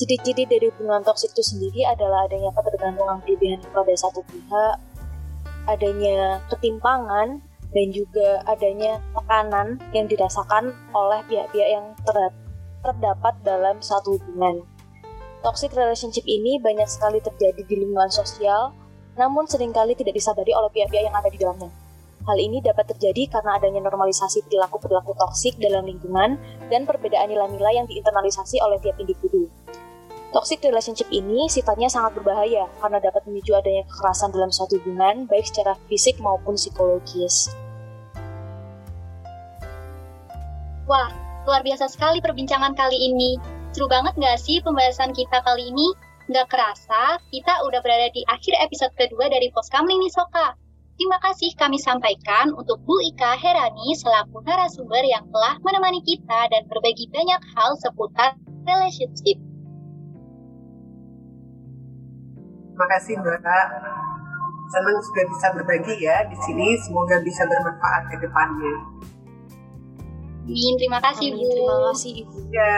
Ciri-ciri 0.00 0.48
dari 0.48 0.72
hubungan 0.72 1.04
toksik 1.04 1.36
itu 1.36 1.44
sendiri 1.44 1.84
adalah 1.84 2.24
adanya 2.24 2.48
ketergantungan 2.56 3.20
berlebihan 3.20 3.60
pada 3.68 3.92
satu 4.00 4.24
pihak, 4.32 4.74
adanya 5.68 6.40
ketimpangan, 6.48 7.44
dan 7.70 7.86
juga 7.92 8.40
adanya 8.48 8.96
tekanan 9.12 9.76
yang 9.92 10.08
dirasakan 10.08 10.72
oleh 10.96 11.20
pihak-pihak 11.28 11.68
yang 11.68 11.92
terdapat 12.80 13.34
dalam 13.44 13.76
satu 13.84 14.16
hubungan. 14.16 14.64
Toxic 15.44 15.76
relationship 15.76 16.24
ini 16.24 16.56
banyak 16.56 16.88
sekali 16.88 17.20
terjadi 17.20 17.60
di 17.68 17.74
lingkungan 17.84 18.08
sosial, 18.08 18.72
namun 19.18 19.46
sering 19.46 19.74
kali 19.74 19.94
tidak 19.94 20.14
disadari 20.14 20.50
oleh 20.54 20.70
pihak-pihak 20.74 21.10
yang 21.10 21.16
ada 21.16 21.30
di 21.30 21.38
dalamnya. 21.38 21.70
Hal 22.28 22.36
ini 22.36 22.60
dapat 22.60 22.92
terjadi 22.92 23.32
karena 23.32 23.56
adanya 23.56 23.80
normalisasi 23.88 24.44
perilaku-perilaku 24.44 25.16
toksik 25.16 25.56
dalam 25.56 25.88
lingkungan, 25.88 26.36
dan 26.68 26.84
perbedaan 26.84 27.32
nilai-nilai 27.32 27.80
yang 27.80 27.88
diinternalisasi 27.88 28.60
oleh 28.60 28.76
tiap 28.84 29.00
individu. 29.00 29.48
Toxic 30.30 30.62
relationship 30.62 31.10
ini 31.10 31.50
sifatnya 31.50 31.90
sangat 31.90 32.14
berbahaya 32.14 32.70
karena 32.78 33.02
dapat 33.02 33.26
memicu 33.26 33.50
adanya 33.50 33.82
kekerasan 33.90 34.30
dalam 34.30 34.54
suatu 34.54 34.78
hubungan, 34.78 35.26
baik 35.26 35.42
secara 35.42 35.74
fisik 35.90 36.22
maupun 36.22 36.54
psikologis. 36.54 37.50
Wah, 40.86 41.10
luar 41.48 41.66
biasa 41.66 41.90
sekali 41.90 42.22
perbincangan 42.22 42.78
kali 42.78 42.94
ini. 43.10 43.42
Seru 43.74 43.90
banget 43.90 44.14
nggak 44.14 44.38
sih 44.38 44.62
pembahasan 44.62 45.10
kita 45.14 45.42
kali 45.42 45.74
ini? 45.74 46.09
Nggak 46.30 46.46
kerasa, 46.46 47.18
kita 47.34 47.58
udah 47.66 47.82
berada 47.82 48.06
di 48.14 48.22
akhir 48.30 48.54
episode 48.62 48.94
kedua 48.94 49.26
dari 49.26 49.50
Poskamling 49.50 49.98
nih 49.98 50.14
Soka. 50.14 50.54
Terima 50.94 51.18
kasih 51.26 51.50
kami 51.58 51.74
sampaikan 51.74 52.54
untuk 52.54 52.78
Bu 52.86 53.02
Ika 53.02 53.34
Herani 53.34 53.98
selaku 53.98 54.38
narasumber 54.46 55.02
yang 55.02 55.26
telah 55.26 55.58
menemani 55.66 55.98
kita 56.06 56.46
dan 56.54 56.70
berbagi 56.70 57.10
banyak 57.10 57.42
hal 57.58 57.74
seputar 57.82 58.38
relationship. 58.62 59.42
Terima 62.78 62.86
kasih 62.94 63.18
Mbak. 63.18 63.42
Senang 64.70 64.98
sudah 65.02 65.24
bisa 65.34 65.46
berbagi 65.50 65.94
ya 65.98 66.30
di 66.30 66.38
sini. 66.46 66.78
Semoga 66.86 67.18
bisa 67.26 67.42
bermanfaat 67.42 68.06
ke 68.06 68.16
depannya. 68.22 68.74
Amin, 70.46 70.74
terima 70.78 71.02
kasih 71.02 71.34
Amin, 71.34 71.42
Bu. 71.42 71.50
terima 71.50 71.76
kasih 71.90 72.12
Ibu. 72.22 72.38
Ya, 72.54 72.74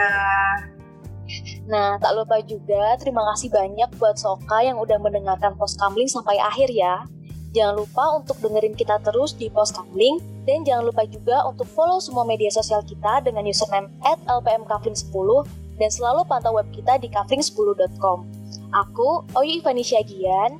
Nah, 1.67 1.95
tak 1.99 2.11
lupa 2.15 2.39
juga 2.43 2.97
terima 2.99 3.23
kasih 3.33 3.49
banyak 3.51 3.89
buat 3.97 4.19
Soka 4.19 4.63
yang 4.63 4.77
udah 4.79 4.99
mendengarkan 4.99 5.55
Poskamling 5.55 6.09
sampai 6.11 6.37
akhir 6.39 6.69
ya. 6.73 7.07
Jangan 7.53 7.85
lupa 7.85 8.17
untuk 8.17 8.41
dengerin 8.41 8.73
kita 8.73 8.97
terus 9.05 9.37
di 9.37 9.45
Poskamling 9.47 10.19
dan 10.49 10.65
jangan 10.65 10.89
lupa 10.89 11.05
juga 11.05 11.45
untuk 11.45 11.69
follow 11.69 12.01
semua 12.01 12.25
media 12.25 12.49
sosial 12.49 12.81
kita 12.81 13.21
dengan 13.21 13.45
username 13.45 13.93
@lpmkavling10 14.25 15.29
dan 15.77 15.89
selalu 15.89 16.25
pantau 16.25 16.57
web 16.57 16.65
kita 16.73 16.97
di 16.97 17.07
kavling10.com. 17.13 18.25
Aku, 18.73 19.21
Oyu 19.37 19.61
Ivanisha 19.61 20.01
Gian. 20.01 20.57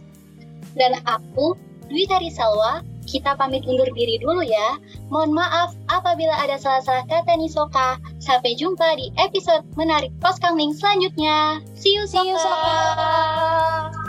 Dan 0.78 1.01
aku, 1.05 1.57
Dwi 1.89 2.05
Tari 2.09 2.30
Salwa, 2.30 2.82
kita 3.07 3.35
pamit 3.37 3.63
undur 3.65 3.87
diri 3.95 4.19
dulu 4.19 4.43
ya. 4.43 4.79
Mohon 5.09 5.43
maaf 5.43 5.69
apabila 5.89 6.33
ada 6.39 6.59
salah-salah 6.59 7.05
kata 7.07 7.37
nih 7.37 7.51
Soka. 7.51 7.99
Sampai 8.19 8.55
jumpa 8.55 8.95
di 8.99 9.11
episode 9.19 9.63
menarik 9.79 10.11
Poskamling 10.19 10.75
selanjutnya. 10.75 11.59
See 11.75 11.95
you, 11.95 12.05
See 12.09 12.23
you. 12.23 12.37
Soka! 12.37 14.02